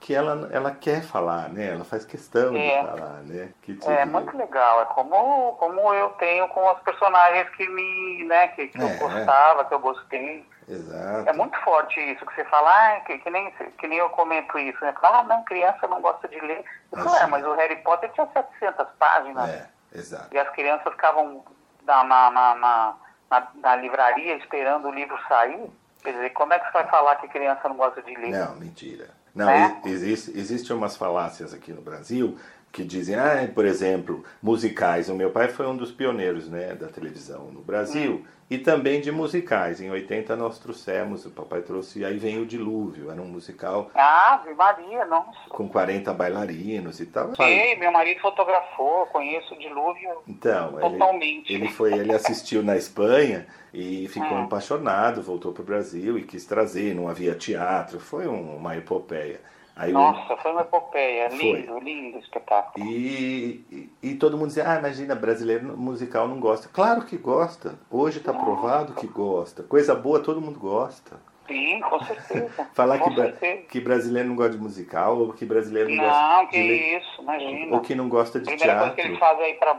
que 0.00 0.14
ela, 0.14 0.48
ela 0.52 0.70
quer 0.70 1.02
falar, 1.02 1.48
né? 1.48 1.72
Ela 1.74 1.84
faz 1.84 2.04
questão 2.04 2.56
É. 2.56 2.80
de 2.80 2.86
falar, 2.86 3.22
né? 3.24 3.52
Que 3.62 3.78
É 3.86 4.04
muito 4.04 4.36
legal, 4.36 4.82
é 4.82 4.84
como, 4.86 5.52
como 5.54 5.92
eu 5.94 6.10
tenho 6.10 6.46
com 6.48 6.70
os 6.72 6.80
personagens 6.80 7.48
que 7.56 7.68
me, 7.68 8.24
né, 8.24 8.48
que, 8.48 8.68
que 8.68 8.80
É, 8.80 8.84
eu 8.84 8.98
gostava, 8.98 9.64
que 9.64 9.74
eu 9.74 9.78
gostei. 9.80 10.46
Exato. 10.68 11.28
É 11.28 11.32
muito 11.32 11.58
forte 11.60 11.98
isso, 11.98 12.24
que 12.26 12.34
você 12.34 12.44
fala, 12.44 12.70
ah, 12.70 13.00
que, 13.00 13.18
que, 13.18 13.30
nem, 13.30 13.50
que 13.78 13.86
nem 13.88 13.98
eu 13.98 14.10
comento 14.10 14.58
isso, 14.58 14.78
né? 14.84 14.94
Ah, 15.02 15.22
não, 15.24 15.42
criança 15.44 15.86
não 15.88 16.00
gosta 16.00 16.28
de 16.28 16.38
ler. 16.40 16.62
Eu 16.92 16.98
falo, 16.98 17.10
Assim. 17.16 17.24
é, 17.24 17.26
mas 17.26 17.44
o 17.46 17.54
Harry 17.54 17.76
Potter 17.76 18.10
tinha 18.12 18.26
700 18.32 18.86
páginas. 18.98 19.48
É, 19.48 19.66
exato. 19.94 20.28
E 20.34 20.38
as 20.38 20.48
crianças 20.50 20.92
ficavam 20.92 21.42
na, 21.84 22.04
na, 22.04 22.30
na, 22.30 22.54
na, 22.54 22.94
na- 23.30 23.48
na 23.54 23.76
livraria 23.76 24.36
esperando 24.36 24.88
o 24.88 24.92
livro 24.92 25.18
sair. 25.26 25.70
Quer 26.04 26.12
dizer, 26.12 26.30
como 26.30 26.52
é 26.52 26.58
que 26.58 26.66
você 26.66 26.72
vai 26.72 26.86
falar 26.88 27.16
que 27.16 27.28
criança 27.28 27.66
não 27.68 27.76
gosta 27.76 28.00
de 28.02 28.14
ler? 28.14 28.30
Não, 28.30 28.54
mentira. 28.56 29.08
Não, 29.38 29.46
Né? 29.46 29.80
existe, 29.86 30.36
existe 30.36 30.72
umas 30.72 30.96
falácias 30.96 31.54
aqui 31.54 31.72
no 31.72 31.80
Brasil 31.80 32.36
que 32.78 32.84
dizem, 32.84 33.16
ah, 33.16 33.50
por 33.52 33.64
exemplo, 33.64 34.22
musicais. 34.40 35.08
O 35.08 35.14
meu 35.16 35.30
pai 35.30 35.48
foi 35.48 35.66
um 35.66 35.76
dos 35.76 35.90
pioneiros 35.90 36.48
né, 36.48 36.76
da 36.76 36.86
televisão 36.86 37.46
no 37.50 37.60
Brasil 37.60 38.24
e 38.48 38.56
também 38.56 39.00
de 39.00 39.10
musicais. 39.10 39.80
Em 39.80 39.90
80 39.90 40.36
nós 40.36 40.60
trouxemos, 40.60 41.26
o 41.26 41.30
papai 41.30 41.60
trouxe, 41.62 42.04
aí 42.04 42.16
vem 42.18 42.40
o 42.40 42.46
Dilúvio, 42.46 43.10
era 43.10 43.20
um 43.20 43.24
musical 43.26 43.90
Ave 43.92 44.54
Maria, 44.54 45.04
nossa. 45.06 45.32
com 45.48 45.68
40 45.68 46.14
bailarinos 46.14 47.00
e 47.00 47.06
tal. 47.06 47.34
Sei, 47.34 47.74
meu 47.74 47.90
marido 47.90 48.20
fotografou, 48.20 49.06
conheço 49.06 49.54
o 49.54 49.58
dilúvio 49.58 50.10
Então, 50.28 50.78
ele, 50.80 50.90
totalmente. 50.92 51.52
ele 51.52 51.68
foi, 51.68 51.92
ele 51.94 52.12
assistiu 52.12 52.62
na 52.62 52.76
Espanha 52.76 53.44
e 53.74 54.06
ficou 54.06 54.38
É. 54.38 54.42
apaixonado, 54.42 55.20
voltou 55.20 55.52
para 55.52 55.62
o 55.62 55.66
Brasil 55.66 56.16
e 56.16 56.22
quis 56.22 56.44
trazer, 56.46 56.94
não 56.94 57.08
havia 57.08 57.34
teatro, 57.34 57.98
foi 57.98 58.28
um- 58.28 58.54
uma 58.56 58.76
epopeia. 58.76 59.40
Aí 59.78 59.92
Nossa, 59.92 60.36
foi 60.38 60.50
uma 60.50 60.62
epopeia. 60.62 61.30
Foi. 61.30 61.38
Lindo, 61.52 61.78
lindo 61.78 62.18
espetáculo. 62.18 62.84
E, 62.84 63.64
e, 63.70 63.90
e 64.10 64.14
todo 64.16 64.36
mundo 64.36 64.48
dizia, 64.48 64.68
ah, 64.68 64.76
imagina, 64.78 65.14
brasileiro 65.14 65.76
musical 65.78 66.26
não 66.26 66.40
gosta. 66.40 66.68
Claro 66.68 67.02
que 67.06 67.16
gosta. 67.16 67.78
Hoje 67.90 68.18
está 68.18 68.34
provado 68.34 68.94
que 68.94 69.06
gosta. 69.06 69.62
Coisa 69.62 69.94
boa 69.94 70.20
todo 70.20 70.40
mundo 70.40 70.58
gosta. 70.58 71.16
Sim, 71.46 71.80
com 71.80 71.98
certeza. 72.04 72.68
Falar 72.74 72.98
com 72.98 73.08
que, 73.10 73.16
certeza. 73.16 73.62
que 73.68 73.80
brasileiro 73.80 74.28
não 74.28 74.36
gosta 74.36 74.52
de 74.52 74.58
musical, 74.58 75.16
ou 75.18 75.32
que 75.32 75.46
brasileiro 75.46 75.88
não, 75.88 75.96
Não, 75.96 76.04
gosta 76.10 76.46
que 76.48 76.62
de 76.62 76.68
ler, 76.68 76.98
isso, 77.00 77.22
imagina. 77.22 77.74
ou 77.76 77.80
que 77.80 77.94
não 77.94 78.08
gosta 78.08 78.38
de 78.38 78.44
Primeira 78.46 78.74
coisa 78.80 78.90
que 78.90 78.96
teatro. 78.96 79.12
eles 79.12 79.18
fazem 79.20 79.44
aí 79.46 79.54
pra 79.54 79.74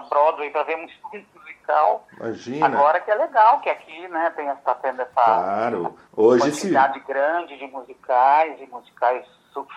Broadway, 0.00 0.50
pra 0.50 0.62
ver 0.62 0.76
um 0.78 0.86
musical. 1.62 2.06
Imagina. 2.18 2.66
Agora 2.66 3.00
que 3.00 3.10
é 3.10 3.14
legal, 3.14 3.60
que 3.60 3.70
aqui, 3.70 4.08
né, 4.08 4.32
tem 4.36 4.48
está 4.48 4.74
tendo 4.74 5.02
essa 5.02 5.12
Claro. 5.12 5.96
Hoje 6.14 6.42
quantidade 6.42 7.00
grande 7.00 7.56
de 7.58 7.66
musicais 7.68 8.60
e 8.60 8.66
musicais 8.66 9.24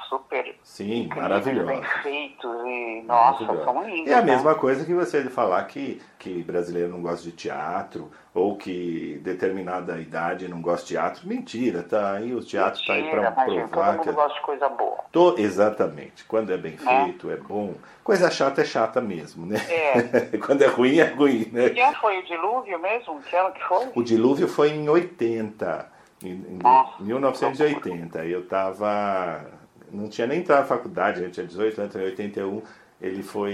super 0.10 0.56
Sim, 0.64 1.02
incríveis, 1.04 1.22
maravilhoso. 1.22 1.68
bem 1.68 1.84
feitos 2.02 2.56
e, 2.66 3.04
nossa, 3.06 3.46
são 3.64 3.84
lindos. 3.84 4.12
É 4.12 4.16
a 4.16 4.22
né? 4.22 4.34
mesma 4.34 4.56
coisa 4.56 4.86
que 4.86 4.94
você 4.94 5.24
falar 5.30 5.64
que, 5.66 6.02
que 6.18 6.42
brasileiro 6.44 6.90
não 6.90 7.02
gosta 7.02 7.24
de 7.24 7.32
teatro, 7.32 8.10
ou 8.34 8.58
que 8.58 9.20
determinada 9.24 10.00
idade 10.00 10.48
não 10.48 10.62
gosta 10.62 10.82
de 10.86 10.94
teatro. 10.94 11.28
Mentira, 11.28 11.84
tá 11.84 12.14
aí, 12.14 12.34
o 12.34 12.42
teatro 12.42 12.80
está 12.82 12.94
aí 12.94 13.10
para 13.10 13.32
imagina, 13.32 13.68
provar 13.68 13.94
todo 13.96 14.02
que. 14.02 14.08
mundo 14.10 14.16
gosta 14.16 14.34
de 14.40 14.46
coisa 14.46 14.70
boa. 14.70 14.98
To- 15.12 15.36
Exatamente. 15.38 16.24
Quando 16.26 16.52
é 16.52 16.58
bem 16.58 16.78
Né? 16.82 17.04
feito, 17.06 17.30
é 17.32 17.38
bom. 17.38 17.74
Coisa 18.04 18.30
chata 18.30 18.62
é 18.62 18.66
chata 18.66 19.00
mesmo, 19.02 19.46
né? 19.46 19.56
É. 19.70 20.38
Quando 20.46 20.62
é 20.62 20.68
ruim, 20.68 21.00
é 21.00 21.06
ruim, 21.06 21.50
né? 21.52 21.70
Que 21.70 21.80
ano 21.82 21.96
foi 22.00 22.20
o 22.20 22.24
dilúvio 22.26 22.80
mesmo? 22.80 23.20
Que 23.22 23.36
ano 23.36 23.52
que 23.54 23.64
foi? 23.64 23.88
O 23.96 24.04
dilúvio 24.04 24.48
foi 24.48 24.70
em 24.70 24.88
80, 24.90 25.90
em, 26.24 26.28
em 26.30 26.60
Nossa. 26.62 27.02
1980. 27.04 28.26
Eu 28.26 28.42
estava. 28.42 29.46
Não 29.92 30.10
tinha 30.10 30.28
nem 30.28 30.40
entrado 30.40 30.62
na 30.62 30.66
faculdade, 30.66 31.24
eu 31.24 31.32
tinha 31.32 31.46
18 31.46 31.82
anos, 31.82 31.96
em 31.96 32.02
81. 32.02 32.62
Ele 33.02 33.24
foi. 33.24 33.54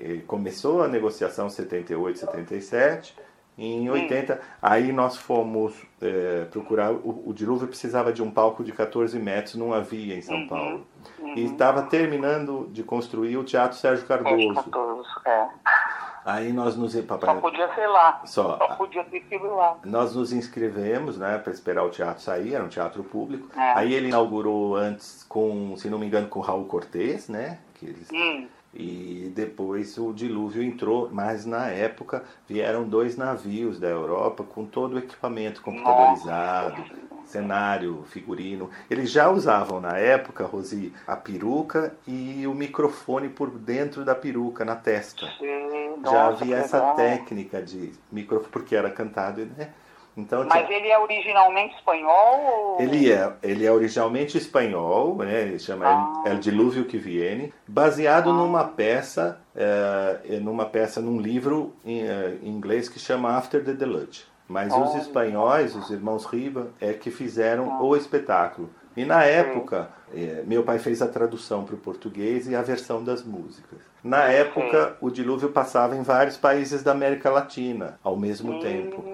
Ele 0.00 0.24
começou 0.26 0.82
a 0.82 0.88
negociação 0.88 1.46
em 1.46 1.50
78, 1.50 2.18
77. 2.18 3.14
Em 3.58 3.88
80, 3.88 4.38
aí 4.60 4.92
nós 4.92 5.16
fomos 5.16 5.74
é, 6.02 6.44
procurar. 6.44 6.92
O, 6.92 7.30
o 7.30 7.32
dilúvio 7.32 7.66
precisava 7.66 8.12
de 8.12 8.22
um 8.22 8.30
palco 8.30 8.62
de 8.62 8.70
14 8.70 9.18
metros, 9.18 9.54
não 9.54 9.72
havia 9.72 10.14
em 10.14 10.20
São 10.20 10.46
Paulo. 10.46 10.86
E 11.34 11.44
estava 11.44 11.82
terminando 11.82 12.68
de 12.70 12.82
construir 12.82 13.38
o 13.38 13.44
Teatro 13.44 13.78
Sérgio 13.78 14.06
Cardoso. 14.06 14.62
que 14.62 14.70
todos, 14.70 15.06
é. 15.24 15.48
Aí 16.26 16.52
nós 16.52 16.76
nos. 16.76 16.92
Só 16.92 17.02
Papai, 17.02 17.40
podia 17.40 17.72
ser 17.72 17.86
lá. 17.86 18.20
Só. 18.24 18.58
Só 18.58 18.74
podia 18.74 19.04
ter 19.04 19.22
sido 19.28 19.46
lá. 19.54 19.78
nós 19.84 20.16
nos 20.16 20.32
inscrevemos, 20.32 21.16
né, 21.16 21.38
para 21.38 21.52
esperar 21.52 21.84
o 21.84 21.88
teatro 21.88 22.20
sair, 22.20 22.54
era 22.54 22.64
um 22.64 22.68
teatro 22.68 23.04
público. 23.04 23.48
É. 23.56 23.78
Aí 23.78 23.94
ele 23.94 24.08
inaugurou 24.08 24.74
antes 24.74 25.24
com, 25.28 25.76
se 25.76 25.88
não 25.88 26.00
me 26.00 26.06
engano, 26.06 26.26
com 26.26 26.40
Raul 26.40 26.64
Cortez, 26.64 27.28
né? 27.28 27.58
Que 27.74 27.86
eles, 27.86 28.08
Hum, 28.12 28.48
E 28.78 29.32
depois 29.34 29.96
o 29.96 30.12
dilúvio 30.12 30.62
entrou, 30.62 31.08
mas 31.10 31.46
na 31.46 31.68
época 31.68 32.22
vieram 32.46 32.84
dois 32.86 33.16
navios 33.16 33.80
da 33.80 33.88
Europa 33.88 34.44
com 34.44 34.66
todo 34.66 34.94
o 34.94 34.98
equipamento 34.98 35.62
computadorizado, 35.62 36.84
cenário, 37.24 38.04
figurino. 38.10 38.70
Eles 38.90 39.10
já 39.10 39.30
usavam 39.30 39.80
na 39.80 39.96
época, 39.96 40.44
Rosi, 40.44 40.92
a 41.06 41.16
peruca 41.16 41.94
e 42.06 42.46
o 42.46 42.54
microfone 42.54 43.30
por 43.30 43.50
dentro 43.50 44.04
da 44.04 44.14
peruca, 44.14 44.64
na 44.64 44.76
testa 44.76 45.26
sim, 45.38 45.46
já 46.04 46.30
nossa, 46.30 46.42
havia 46.44 46.56
essa 46.56 46.78
legal. 46.78 46.96
técnica 46.96 47.62
de 47.62 47.92
microfone, 48.12 48.50
porque 48.52 48.76
era 48.76 48.90
cantado, 48.90 49.46
né? 49.56 49.70
Então, 50.16 50.46
Mas 50.48 50.70
ele 50.70 50.88
é 50.88 50.98
originalmente 50.98 51.74
espanhol 51.74 52.40
ou... 52.40 52.80
ele 52.80 53.12
é, 53.12 53.32
ele 53.42 53.66
é 53.66 53.70
originalmente 53.70 54.38
espanhol, 54.38 55.14
né? 55.16 55.42
Ele 55.42 55.58
chama 55.58 55.84
Ah. 55.86 56.30
El, 56.30 56.38
Dilúvio 56.38 56.86
que 56.86 56.96
Viene, 56.96 57.52
baseado 57.68 58.32
numa 58.32 58.64
peça, 58.64 59.38
é, 59.54 60.38
numa 60.40 60.64
peça, 60.64 61.00
num 61.02 61.20
livro 61.20 61.74
em, 61.84 62.00
em 62.42 62.48
inglês 62.48 62.88
que 62.88 62.98
chama 62.98 63.36
After 63.36 63.62
the 63.62 63.72
Deluge. 63.72 64.24
Mas 64.48 64.72
os 64.72 64.90
Olha. 64.90 64.98
espanhóis, 64.98 65.74
os 65.74 65.90
irmãos 65.90 66.24
Riva, 66.24 66.68
é 66.80 66.92
que 66.92 67.10
fizeram 67.10 67.82
o 67.82 67.96
espetáculo. 67.96 68.70
E 68.96 69.04
na 69.04 69.24
época, 69.24 69.90
é, 70.14 70.42
meu 70.46 70.62
pai 70.62 70.78
fez 70.78 71.02
a 71.02 71.06
tradução 71.08 71.64
para 71.64 71.74
o 71.74 71.78
português 71.78 72.48
e 72.48 72.54
a 72.56 72.62
versão 72.62 73.04
das 73.04 73.22
músicas. 73.22 73.80
Na 74.02 74.24
época, 74.24 74.96
o 75.00 75.10
dilúvio 75.10 75.50
passava 75.50 75.96
em 75.96 76.02
vários 76.02 76.36
países 76.36 76.82
da 76.82 76.92
América 76.92 77.28
Latina 77.28 77.98
ao 78.02 78.16
mesmo 78.16 78.60
tempo. 78.60 79.04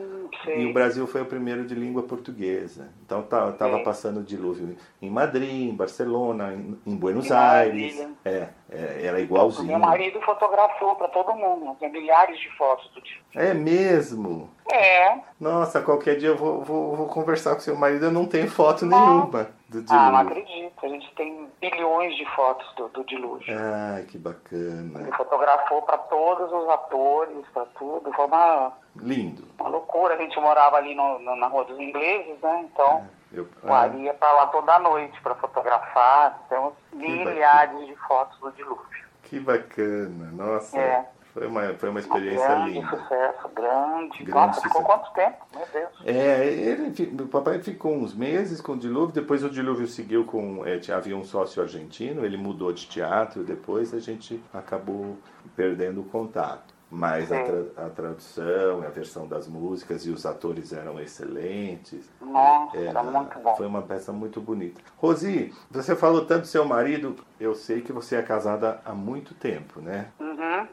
Hum, 0.47 0.51
E 0.61 0.67
o 0.67 0.73
Brasil 0.73 1.07
foi 1.07 1.23
o 1.23 1.27
primeiro 1.27 1.65
de 1.67 1.75
língua 1.75 2.03
portuguesa. 2.03 2.89
Então 3.05 3.21
estava 3.21 3.79
Sim. 3.79 3.85
passando 3.85 4.21
o 4.21 4.23
dilúvio 4.23 4.77
em 5.01 5.11
Madrid, 5.11 5.71
em 5.71 5.75
Barcelona, 5.75 6.53
em, 6.55 6.79
em 6.87 6.97
Buenos 6.97 7.27
Que 7.27 7.33
Aires. 7.33 7.95
maravilha. 7.97 8.17
É, 8.25 8.49
é, 8.71 9.01
era 9.05 9.13
Meu 9.17 9.25
igualzinho. 9.25 9.79
marido 9.79 10.21
fotografou 10.23 10.95
para 10.97 11.09
todo 11.09 11.35
mundo. 11.35 11.77
Tem 11.79 11.91
milhares 11.91 12.39
de 12.41 12.49
fotos 12.57 12.89
do 12.95 13.01
tipo. 13.01 13.23
É 13.35 13.53
mesmo? 13.55 14.51
É. 14.71 15.19
Nossa, 15.41 15.81
qualquer 15.81 16.17
dia 16.17 16.29
eu 16.31 16.37
vou, 16.37 16.63
vou, 16.63 16.97
vou 16.97 17.07
conversar 17.07 17.55
com 17.55 17.61
seu 17.61 17.77
marido. 17.77 18.07
Eu 18.07 18.13
não 18.13 18.27
tenho 18.27 18.49
foto 18.49 18.85
Não. 18.87 18.99
nenhuma 19.21 19.49
do 19.73 19.83
dilúvio. 19.83 19.99
Ah, 20.07 20.11
não 20.13 20.19
acredito. 20.19 20.87
A 20.87 20.89
gente 20.89 21.15
tem 21.15 21.51
bilhões 21.61 22.15
de 22.17 22.25
fotos 22.37 22.67
do, 22.77 22.89
do 22.89 23.05
dilúvio. 23.05 23.45
Ai, 23.59 24.03
que 24.05 24.19
bacana. 24.19 25.01
Ele 25.01 25.13
fotografou 25.13 25.83
para 25.83 25.99
todos 25.99 26.53
os 26.53 26.69
atores, 26.69 27.45
para 27.53 27.65
tudo. 27.79 28.13
Foi 28.13 28.27
uma, 28.27 28.73
Lindo. 28.97 29.45
uma 29.59 29.69
loucura. 29.69 30.15
A 30.15 30.19
gente 30.19 30.39
morava 30.41 30.77
ali 30.77 30.95
no, 30.95 31.19
no- 31.19 31.37
na 31.37 31.47
Rua 31.49 31.65
dos 31.65 31.79
Ingleses, 31.81 32.39
né? 32.41 32.69
Então, 32.73 33.07
Eu, 33.33 33.45
o 33.65 33.73
ah, 33.73 33.89
ia 33.89 34.15
para 34.15 34.31
lá 34.33 34.47
toda 34.49 34.79
noite 34.79 35.21
para 35.23 35.35
fotografar. 35.35 36.39
Temos 36.49 36.75
milhares 36.93 37.87
de 37.87 37.97
fotos 38.07 38.39
do 38.41 38.53
dilúvio. 38.53 38.87
que 39.25 39.41
bacana. 39.41 40.31
Nossa, 40.33 40.79
É. 40.79 41.07
foi, 41.33 41.47
uma, 41.47 41.75
foi 41.75 41.89
uma 41.89 42.01
experiência 42.01 42.47
grande 42.47 42.71
linda. 42.73 42.89
sucesso, 42.91 43.49
grande. 43.55 44.25
Grande 44.25 44.47
Nossa, 44.47 44.61
ficou 44.61 44.83
sucesso. 44.83 44.99
quanto 45.01 45.13
tempo? 45.15 45.37
Meu 45.57 45.67
Deus. 45.73 45.91
É, 46.05 46.47
ele, 46.47 47.23
o 47.23 47.27
papai 47.29 47.59
ficou 47.61 47.95
uns 47.95 48.15
meses 48.15 48.61
com 48.61 48.73
o 48.73 48.77
dilúvio, 48.77 49.13
depois 49.15 49.43
o 49.43 49.51
dilúvio 49.51 49.87
seguiu 49.87 50.25
com. 50.25 50.65
é, 50.67 50.79
tinha- 50.79 50.97
havia 50.97 51.17
um 51.17 51.25
sócio 51.25 51.63
argentino, 51.63 52.25
ele 52.25 52.37
mudou 52.37 52.73
de 52.73 52.87
teatro, 52.87 53.43
depois 53.43 53.93
a 53.95 53.99
gente 53.99 54.43
acabou 54.53 55.17
perdendo 55.57 56.01
o 56.01 56.05
contato. 56.05 56.73
Mas 56.95 57.33
a, 57.33 57.43
tra- 57.43 57.87
a 57.87 57.89
tradução, 57.89 58.83
a 58.87 58.91
versão 58.91 59.27
das 59.27 59.49
músicas 59.49 60.05
e 60.05 60.11
os 60.11 60.27
atores 60.27 60.75
eram 60.75 61.01
excelentes. 61.01 62.11
Nossa, 62.21 62.77
era 62.77 63.03
muito 63.03 63.39
bom. 63.39 63.57
Foi 63.57 63.67
uma 63.67 63.81
peça 63.81 64.13
muito 64.13 64.43
bonita. 64.43 64.79
Rosi, 64.99 65.55
você 65.71 65.97
falou 65.97 66.27
tanto 66.27 66.43
do 66.43 66.47
seu 66.49 66.67
marido, 66.67 67.17
eu 67.41 67.55
sei 67.55 67.81
que 67.81 67.93
você 67.95 68.17
é 68.17 68.23
casada 68.23 68.79
há 68.85 68.93
muito 68.93 69.33
tempo, 69.33 69.81
né? 69.81 70.09
Uhum. 70.21 70.67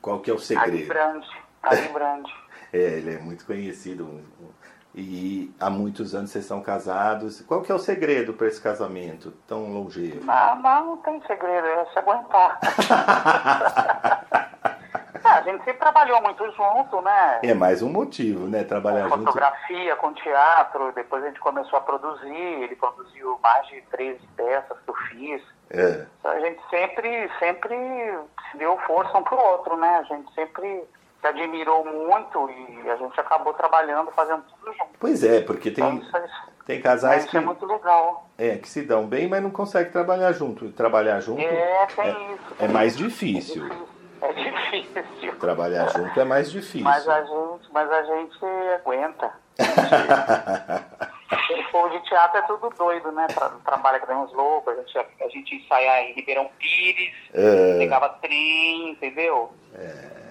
Qual 0.00 0.20
que 0.20 0.30
é 0.30 0.34
o 0.34 0.38
segredo? 0.38 0.92
Ali 1.62 1.88
Brande. 1.88 2.34
É, 2.70 2.76
ele 2.76 3.14
é 3.14 3.18
muito 3.18 3.46
conhecido. 3.46 4.22
E 4.94 5.54
há 5.58 5.70
muitos 5.70 6.14
anos 6.14 6.30
vocês 6.30 6.44
são 6.44 6.60
casados. 6.60 7.40
Qual 7.40 7.62
que 7.62 7.72
é 7.72 7.74
o 7.74 7.78
segredo 7.78 8.34
para 8.34 8.46
esse 8.46 8.60
casamento 8.60 9.32
tão 9.46 9.72
longevo? 9.72 10.22
Não, 10.22 10.56
não, 10.56 10.86
não 10.86 10.96
tem 10.98 11.18
segredo, 11.26 11.66
é 11.66 11.86
se 11.86 11.98
aguentar. 11.98 12.60
É, 15.24 15.28
a 15.28 15.42
gente 15.42 15.64
sempre 15.64 15.80
trabalhou 15.80 16.22
muito 16.22 16.44
junto, 16.52 17.02
né? 17.02 17.40
É 17.42 17.52
mais 17.52 17.82
um 17.82 17.90
motivo, 17.90 18.46
né? 18.46 18.64
Trabalhar 18.64 19.08
com 19.08 19.16
junto. 19.16 19.26
fotografia, 19.26 19.96
com 19.96 20.12
teatro, 20.14 20.92
depois 20.92 21.22
a 21.24 21.26
gente 21.28 21.40
começou 21.40 21.78
a 21.78 21.82
produzir, 21.82 22.34
ele 22.34 22.76
produziu 22.76 23.38
mais 23.42 23.66
de 23.66 23.82
13 23.90 24.20
peças 24.36 24.78
que 24.78 24.88
eu 24.88 24.94
fiz. 24.94 25.42
É. 25.70 26.06
A 26.24 26.40
gente 26.40 26.60
sempre, 26.70 27.30
sempre 27.38 27.76
se 28.50 28.56
deu 28.58 28.76
força 28.86 29.16
um 29.18 29.22
pro 29.22 29.36
outro, 29.36 29.76
né? 29.76 29.98
A 29.98 30.02
gente 30.04 30.32
sempre 30.34 30.84
se 31.20 31.26
admirou 31.26 31.84
muito 31.84 32.48
e 32.50 32.88
a 32.90 32.96
gente 32.96 33.18
acabou 33.20 33.52
trabalhando, 33.54 34.10
fazendo 34.12 34.42
tudo 34.44 34.72
junto. 34.72 34.90
Pois 35.00 35.22
é, 35.24 35.40
porque 35.42 35.70
tem, 35.70 35.84
Então, 35.84 35.98
isso, 35.98 36.16
é- 36.16 36.28
tem 36.64 36.80
casais 36.80 37.22
isso 37.22 37.30
que, 37.30 37.36
é 37.36 37.40
muito 37.40 37.66
legal. 37.66 38.28
é, 38.38 38.56
que 38.56 38.68
se 38.68 38.82
dão 38.82 39.06
bem, 39.06 39.28
mas 39.28 39.42
não 39.42 39.50
conseguem 39.50 39.90
trabalhar 39.92 40.32
junto. 40.32 40.70
Trabalhar 40.72 41.20
junto 41.20 41.40
É, 41.42 41.86
tem 41.94 42.34
isso. 42.34 42.54
é 42.60 42.68
mais 42.68 42.96
difícil. 42.96 43.68
É 44.20 44.32
difícil. 44.32 45.36
Trabalhar 45.38 45.86
junto 45.88 46.18
é 46.20 46.24
mais 46.24 46.50
difícil. 46.50 46.82
Mas 46.82 47.08
a 47.08 47.22
gente, 47.22 47.68
mas 47.72 47.90
a 47.90 48.02
gente 48.02 48.38
aguenta. 48.80 49.32
O 51.30 51.70
povo 51.70 51.90
de 51.90 52.00
teatro 52.08 52.38
é 52.38 52.42
tudo 52.42 52.70
doido, 52.70 53.12
né? 53.12 53.26
Tra 53.28 53.50
trabalha 53.64 54.00
com 54.00 54.12
uns 54.14 54.32
loucos, 54.32 54.72
a 54.72 54.82
gente, 54.82 54.98
a 54.98 55.28
gente 55.28 55.54
ensaiar 55.56 56.02
em 56.04 56.12
Ribeirão 56.14 56.50
Pires, 56.58 57.14
É. 57.34 57.78
pegava 57.78 58.08
trem, 58.20 58.90
entendeu? 58.90 59.52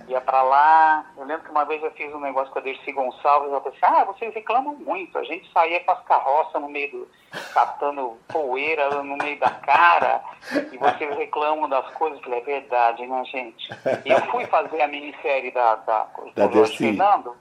Ia 0.07 0.21
pra 0.21 0.41
lá. 0.41 1.05
Eu 1.17 1.25
lembro 1.25 1.43
que 1.43 1.51
uma 1.51 1.65
vez 1.65 1.83
eu 1.83 1.91
fiz 1.91 2.11
um 2.15 2.19
negócio 2.19 2.51
com 2.51 2.59
a 2.59 2.61
Dercy 2.61 2.91
Gonçalves, 2.93 3.49
ela 3.51 3.59
falou 3.61 3.77
assim, 3.77 3.95
ah, 3.95 4.05
vocês 4.05 4.33
reclamam 4.33 4.73
muito, 4.75 5.17
a 5.17 5.23
gente 5.23 5.51
saía 5.51 5.81
com 5.81 5.91
as 5.91 6.01
carroças 6.05 6.61
no 6.61 6.69
meio 6.69 6.89
do. 6.91 7.07
catando 7.53 8.17
poeira 8.29 8.89
no 9.03 9.17
meio 9.17 9.37
da 9.39 9.49
cara, 9.49 10.21
e 10.71 10.77
vocês 10.77 11.15
reclamam 11.17 11.67
das 11.69 11.85
coisas, 11.93 12.17
Eu 12.19 12.23
falei, 12.23 12.39
é 12.39 12.43
verdade, 12.43 13.05
né, 13.05 13.23
gente? 13.25 13.69
E 14.05 14.09
eu 14.09 14.21
fui 14.31 14.45
fazer 14.45 14.81
a 14.81 14.87
minissérie 14.87 15.51
da, 15.51 15.75
da, 15.75 16.07
Da 16.35 16.47
Dercy. 16.47 16.77
Fernando, 16.77 17.35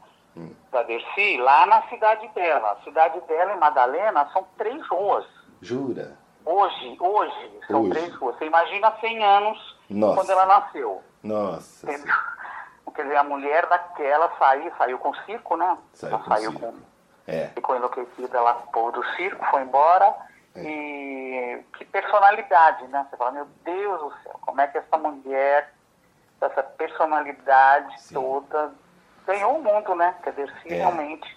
da 0.71 0.83
Dercy, 0.83 1.37
lá 1.39 1.67
na 1.67 1.83
cidade 1.89 2.29
dela. 2.29 2.73
A 2.73 2.85
cidade 2.85 3.21
dela 3.23 3.53
e 3.55 3.59
Madalena 3.59 4.29
são 4.33 4.47
três 4.59 4.87
ruas. 4.89 5.27
Jura? 5.61 6.17
Hoje, 6.45 6.97
hoje, 7.01 7.61
são 7.67 7.83
Hoje. 7.83 7.91
três 7.91 8.15
ruas. 8.17 8.37
Você 8.37 8.45
imagina 8.47 8.93
100 9.01 9.25
anos 9.25 9.79
Nossa. 9.91 10.15
quando 10.15 10.31
ela 10.31 10.47
nasceu. 10.47 11.03
Nossa. 11.23 11.91
Entendeu? 11.91 12.15
Quer 12.95 13.03
dizer, 13.03 13.17
a 13.17 13.25
mulher 13.25 13.67
daquela 13.67 14.31
saiu, 14.39 14.73
saiu 14.79 14.99
com 14.99 15.11
o 15.11 15.17
circo, 15.27 15.55
né? 15.57 15.77
Saiu 15.93 16.15
Ela 16.15 16.23
com 16.23 16.31
saiu 16.31 16.51
circo. 16.53 16.67
com. 16.73 16.79
É. 17.27 17.49
Ficou 17.49 17.77
enlouquecida 17.77 18.43
o 18.43 18.67
povo 18.69 18.93
do 18.93 19.05
circo, 19.17 19.45
foi 19.51 19.63
embora. 19.63 20.15
E 20.57 21.63
que 21.77 21.85
personalidade, 21.85 22.87
né? 22.87 23.07
Você 23.11 23.17
fala, 23.19 23.33
meu 23.33 23.47
Deus 23.65 24.01
do 24.01 24.13
céu, 24.23 24.39
como 24.41 24.61
é 24.63 24.67
que 24.67 24.79
essa 24.79 24.97
mulher, 24.97 25.75
essa 26.41 26.63
personalidade 26.63 27.95
toda, 28.13 28.73
ganhou 29.27 29.57
o 29.57 29.63
mundo, 29.63 29.95
né? 29.95 30.15
Quer 30.23 30.31
dizer, 30.31 30.53
se 30.63 30.73
É. 30.73 30.77
realmente. 30.77 31.37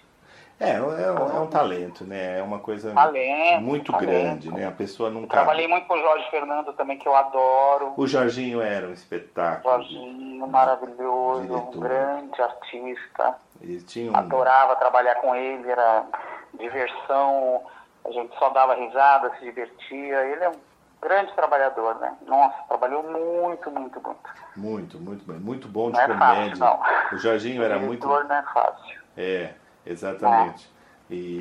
É, 0.62 0.72
é, 0.72 0.82
um, 0.82 1.36
é 1.36 1.40
um 1.40 1.46
talento, 1.46 2.04
né? 2.04 2.38
É 2.38 2.42
uma 2.42 2.58
coisa 2.58 2.92
Talento, 2.92 3.62
muito 3.62 3.90
talento. 3.92 4.06
grande, 4.10 4.52
né? 4.52 4.66
A 4.66 4.70
pessoa 4.70 5.08
nunca. 5.08 5.28
Trabalhei 5.28 5.66
muito 5.66 5.86
com 5.86 5.94
o 5.94 5.98
Jorge 5.98 6.28
Fernando 6.30 6.74
também, 6.74 6.98
que 6.98 7.08
eu 7.08 7.16
adoro. 7.16 7.94
O 7.96 8.06
Jorginho 8.06 8.60
era 8.60 8.86
um 8.86 8.92
espetáculo. 8.92 9.72
Jorginho, 9.74 10.46
maravilhoso, 10.46 11.42
Diretor. 11.46 11.76
um 11.76 11.80
grande 11.80 12.42
artista. 12.42 13.36
Ele 13.62 13.80
tinha 13.80 14.12
um. 14.12 14.16
Adorava 14.16 14.76
trabalhar 14.76 15.14
com 15.16 15.34
ele, 15.34 15.70
era 15.70 16.04
diversão, 16.52 17.62
a 18.04 18.10
gente 18.10 18.36
só 18.38 18.50
dava 18.50 18.74
risada, 18.74 19.30
se 19.38 19.44
divertia. 19.46 20.16
Ele 20.26 20.44
é 20.44 20.48
um 20.50 20.54
grande 21.02 21.32
trabalhador, 21.34 21.94
né? 21.96 22.16
Nossa, 22.26 22.62
trabalhou 22.68 23.02
muito, 23.02 23.70
muito, 23.70 24.00
muito. 24.00 24.30
Muito, 24.56 24.98
muito 24.98 25.24
bem. 25.24 25.38
Muito 25.38 25.68
bom 25.68 25.90
de 25.90 25.96
Não 25.96 26.00
é 26.04 26.08
fácil, 26.08 26.34
comédia. 26.34 26.56
não. 26.64 26.80
O 27.12 27.18
Jorginho 27.18 27.62
era 27.62 27.78
muito. 27.78 28.06
Diretor 28.06 28.28
não 28.28 28.36
é 28.36 28.42
fácil. 28.42 29.00
É, 29.16 29.54
exatamente. 29.86 30.70
E 31.08 31.40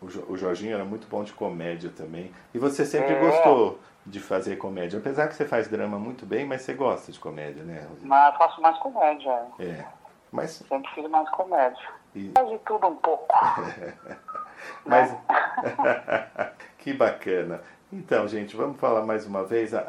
o, 0.00 0.06
Jo- 0.08 0.24
o 0.28 0.36
Jorginho 0.36 0.74
era 0.74 0.84
muito 0.84 1.06
bom 1.08 1.24
de 1.24 1.32
comédia 1.32 1.90
também. 1.96 2.32
E 2.54 2.58
você 2.58 2.84
sempre 2.84 3.14
É. 3.14 3.20
gostou 3.20 3.78
de 4.04 4.18
fazer 4.20 4.56
comédia. 4.56 4.98
Apesar 4.98 5.28
que 5.28 5.34
você 5.34 5.44
faz 5.44 5.68
drama 5.68 5.98
muito 5.98 6.26
bem, 6.26 6.44
mas 6.46 6.62
você 6.62 6.74
gosta 6.74 7.10
de 7.12 7.18
comédia, 7.20 7.62
né? 7.62 7.86
Mas 8.02 8.32
eu 8.32 8.38
faço 8.38 8.60
mais 8.60 8.76
comédia. 8.78 9.46
É. 9.58 9.84
Mas, 10.30 10.64
Sempre 10.68 10.90
fiz 10.94 11.08
mais 11.10 11.28
comédia. 11.30 11.78
E- 12.14 12.32
Faz 12.34 12.48
de 12.48 12.58
tudo 12.60 12.86
um 12.88 12.96
pouco. 12.96 13.26
mas... 14.86 15.14
que 16.78 16.92
bacana. 16.92 17.60
Então, 17.92 18.26
gente, 18.26 18.56
vamos 18.56 18.78
falar 18.78 19.04
mais 19.04 19.26
uma 19.26 19.44
vez. 19.44 19.74
A, 19.74 19.80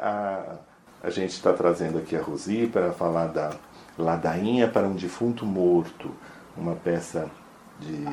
a, 1.02 1.06
a 1.06 1.10
gente 1.10 1.30
está 1.30 1.54
trazendo 1.54 1.96
aqui 1.96 2.14
a 2.14 2.20
Rosi 2.20 2.66
para 2.66 2.92
falar 2.92 3.28
da 3.28 3.50
Ladainha 3.98 4.68
para 4.68 4.86
um 4.86 4.94
Defunto 4.94 5.46
Morto. 5.46 6.10
Uma 6.54 6.76
peça 6.76 7.30
de... 7.80 8.04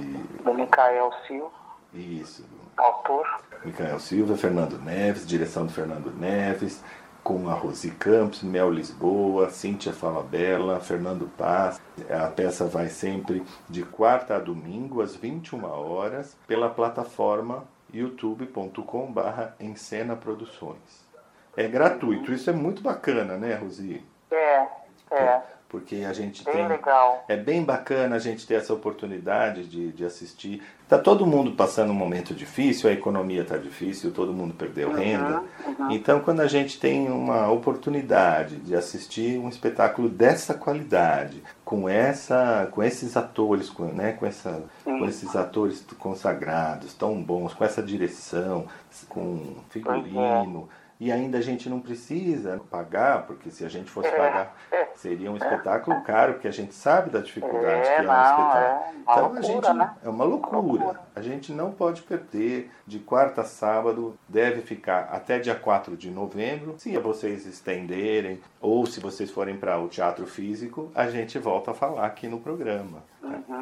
Do 0.44 0.54
Micael 0.54 1.12
Silva, 1.28 1.52
Isso, 1.94 2.46
autor. 2.78 3.28
Micael 3.66 4.00
Silva, 4.00 4.38
Fernando 4.38 4.80
Neves, 4.80 5.28
direção 5.28 5.66
do 5.66 5.74
Fernando 5.74 6.10
Neves, 6.18 6.82
com 7.22 7.50
a 7.50 7.54
Rosi 7.54 7.92
Campos, 7.92 8.44
Mel 8.44 8.72
Lisboa, 8.72 9.50
Cíntia 9.50 9.92
Falabella, 9.92 10.80
Fernando 10.80 11.30
Paz. 11.38 11.82
A 12.10 12.28
peça 12.28 12.66
vai 12.66 12.88
sempre 12.88 13.44
de 13.70 13.84
quarta 13.84 14.38
a 14.38 14.40
domingo, 14.40 15.02
às 15.02 15.18
21 15.18 15.66
horas, 15.66 16.38
pela 16.48 16.70
plataforma 16.70 17.66
youtube.com.br 17.94 19.54
Encena 19.60 20.16
Produções. 20.16 21.10
É 21.56 21.68
gratuito, 21.68 22.32
isso 22.32 22.50
é 22.50 22.54
muito 22.54 22.82
bacana, 22.82 23.38
né, 23.38 23.56
Rosi? 23.56 24.04
É, 24.32 24.68
é, 25.12 25.42
Porque 25.72 26.04
a 26.04 26.12
gente 26.12 26.44
bem 26.44 26.54
tem. 26.54 26.68
legal. 26.68 27.24
É 27.30 27.38
bem 27.38 27.64
bacana 27.64 28.18
a 28.18 28.20
gente 28.20 28.46
ter 28.46 28.56
essa 28.56 28.74
oportunidade 28.74 29.64
de, 29.64 29.94
de 29.94 30.04
assistir. 30.04 30.62
Tá 30.86 30.98
todo 30.98 31.26
mundo 31.26 31.54
passando 31.54 31.92
um 31.92 31.96
momento 31.96 32.34
difícil, 32.34 32.90
a 32.90 32.94
economia 32.94 33.46
tá 33.46 33.56
difícil, 33.56 34.12
todo 34.12 34.34
mundo 34.34 34.54
perdeu 34.54 34.92
renda. 34.92 35.42
Então, 35.90 36.20
quando 36.20 36.42
a 36.42 36.48
gente 36.48 36.78
tem 36.78 37.10
uma 37.10 37.50
oportunidade 37.50 38.58
de 38.58 38.76
assistir 38.76 39.40
um 39.40 39.48
espetáculo 39.48 40.10
dessa 40.10 40.54
qualidade, 40.54 41.42
com 41.64 41.88
essa, 41.88 42.68
com 42.70 42.84
esses 42.84 43.16
atores, 43.16 43.70
com, 43.70 43.86
né, 43.86 44.12
com 44.12 44.26
essa, 44.26 44.62
com 44.84 45.06
esses 45.06 45.34
atores 45.38 45.86
consagrados, 45.98 46.94
tão 46.94 47.24
bons, 47.24 47.54
com 47.54 47.64
essa 47.64 47.82
direção, 47.82 48.66
com 49.08 49.56
figurino. 49.70 50.68
E 51.04 51.12
ainda 51.12 51.40
a 51.40 51.42
gente 51.42 51.68
não 51.68 51.80
precisa 51.80 52.62
pagar, 52.70 53.26
porque 53.26 53.50
se 53.50 53.66
a 53.66 53.68
gente 53.68 53.90
fosse 53.90 54.08
É. 54.08 54.12
pagar, 54.16 54.56
seria 54.94 55.32
um 55.32 55.36
espetáculo 55.36 56.00
caro, 56.04 56.34
porque 56.34 56.48
a 56.48 56.52
gente 56.52 56.76
sabe 56.76 57.10
da 57.10 57.20
dificuldade 57.22 57.66
É, 57.66 57.82
que 57.82 57.90
é 57.90 58.02
um 58.02 58.06
não, 58.06 58.22
espetáculo. 58.24 58.62
é 58.62 58.94
então 59.02 59.14
a 59.14 59.20
loucura, 59.22 59.42
gente 59.42 59.74
né? 59.74 59.96
é 60.04 60.10
uma 60.10 60.24
loucura. 60.24 61.00
A 61.16 61.22
gente 61.24 61.52
não 61.52 61.72
pode 61.72 62.04
perder. 62.04 62.70
De 62.86 63.00
quarta 63.00 63.42
a 63.42 63.44
sábado 63.46 64.16
deve 64.30 64.62
ficar 64.62 65.10
até 65.12 65.40
dia 65.40 65.56
4 65.56 65.98
de 65.98 66.12
novembro. 66.12 66.76
Se 66.78 66.96
vocês 67.00 67.48
estenderem 67.48 68.40
ou 68.62 68.86
se 68.86 69.00
vocês 69.00 69.32
forem 69.32 69.58
para 69.58 69.80
o 69.80 69.88
teatro 69.88 70.28
físico, 70.28 70.92
a 70.94 71.08
gente 71.10 71.40
volta 71.40 71.72
a 71.72 71.74
falar 71.74 72.06
aqui 72.06 72.28
no 72.28 72.40
programa, 72.40 73.02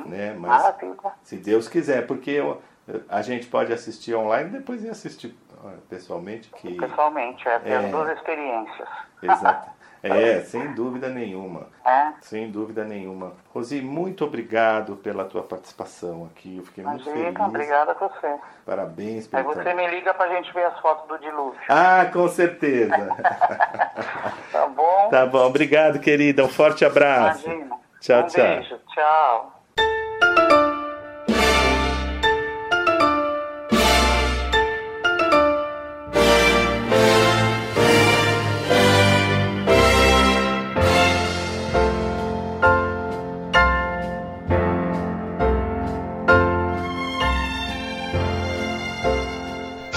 né? 0.07 0.35
Mas 0.37 0.49
Maravilha. 0.61 0.93
se 1.23 1.37
Deus 1.37 1.69
quiser, 1.69 2.05
porque 2.05 2.31
eu- 2.31 2.61
a 3.07 3.21
gente 3.21 3.47
pode 3.47 3.71
assistir 3.71 4.13
online 4.15 4.49
e 4.49 4.53
depois 4.53 4.83
ir 4.83 4.89
assistir 4.89 5.33
ah, 5.48 5.48
pessoalmente 5.89 6.49
que 6.49 6.75
Pessoalmente, 6.75 7.47
é, 7.47 7.59
ter 7.59 7.69
É. 7.69 7.77
as 7.77 7.91
duas 7.91 8.17
experiências. 8.17 8.89
Exato. 9.21 9.69
É, 10.01 10.39
sem 10.43 10.73
dúvida 10.73 11.09
nenhuma. 11.09 11.67
É, 11.85 12.13
Sem 12.21 12.49
dúvida 12.49 12.85
nenhuma. 12.85 13.33
Rosi, 13.53 13.81
muito 13.81 14.23
obrigado 14.23 14.95
pela 14.95 15.25
tua 15.25 15.43
participação 15.43 16.23
aqui. 16.31 16.55
Eu 16.55 16.63
fiquei 16.63 16.85
muito 16.85 17.03
imagina, 17.09 17.25
feliz. 17.33 17.39
obrigada 17.49 17.91
a 17.91 17.95
você. 17.95 18.35
Parabéns 18.65 19.29
Aí 19.33 19.43
você 19.43 19.73
me 19.73 19.87
liga 19.87 20.13
pra 20.13 20.29
gente 20.29 20.53
ver 20.53 20.67
as 20.67 20.79
fotos 20.79 21.05
do 21.05 21.17
dilúvio. 21.19 21.59
Ah, 21.67 22.05
com 22.13 22.29
certeza. 22.29 22.95
Tá 24.53 24.67
bom? 24.67 25.09
tá 25.09 25.25
bom, 25.25 25.45
obrigado, 25.45 25.99
querida. 25.99 26.45
Um 26.45 26.49
forte 26.49 26.85
abraço. 26.85 27.45
Imagina. 27.45 27.75
Tchau, 27.99 28.23
um 28.23 28.27
tchau. 28.27 28.41
beijo. 28.45 28.79
Tchau. 28.93 29.58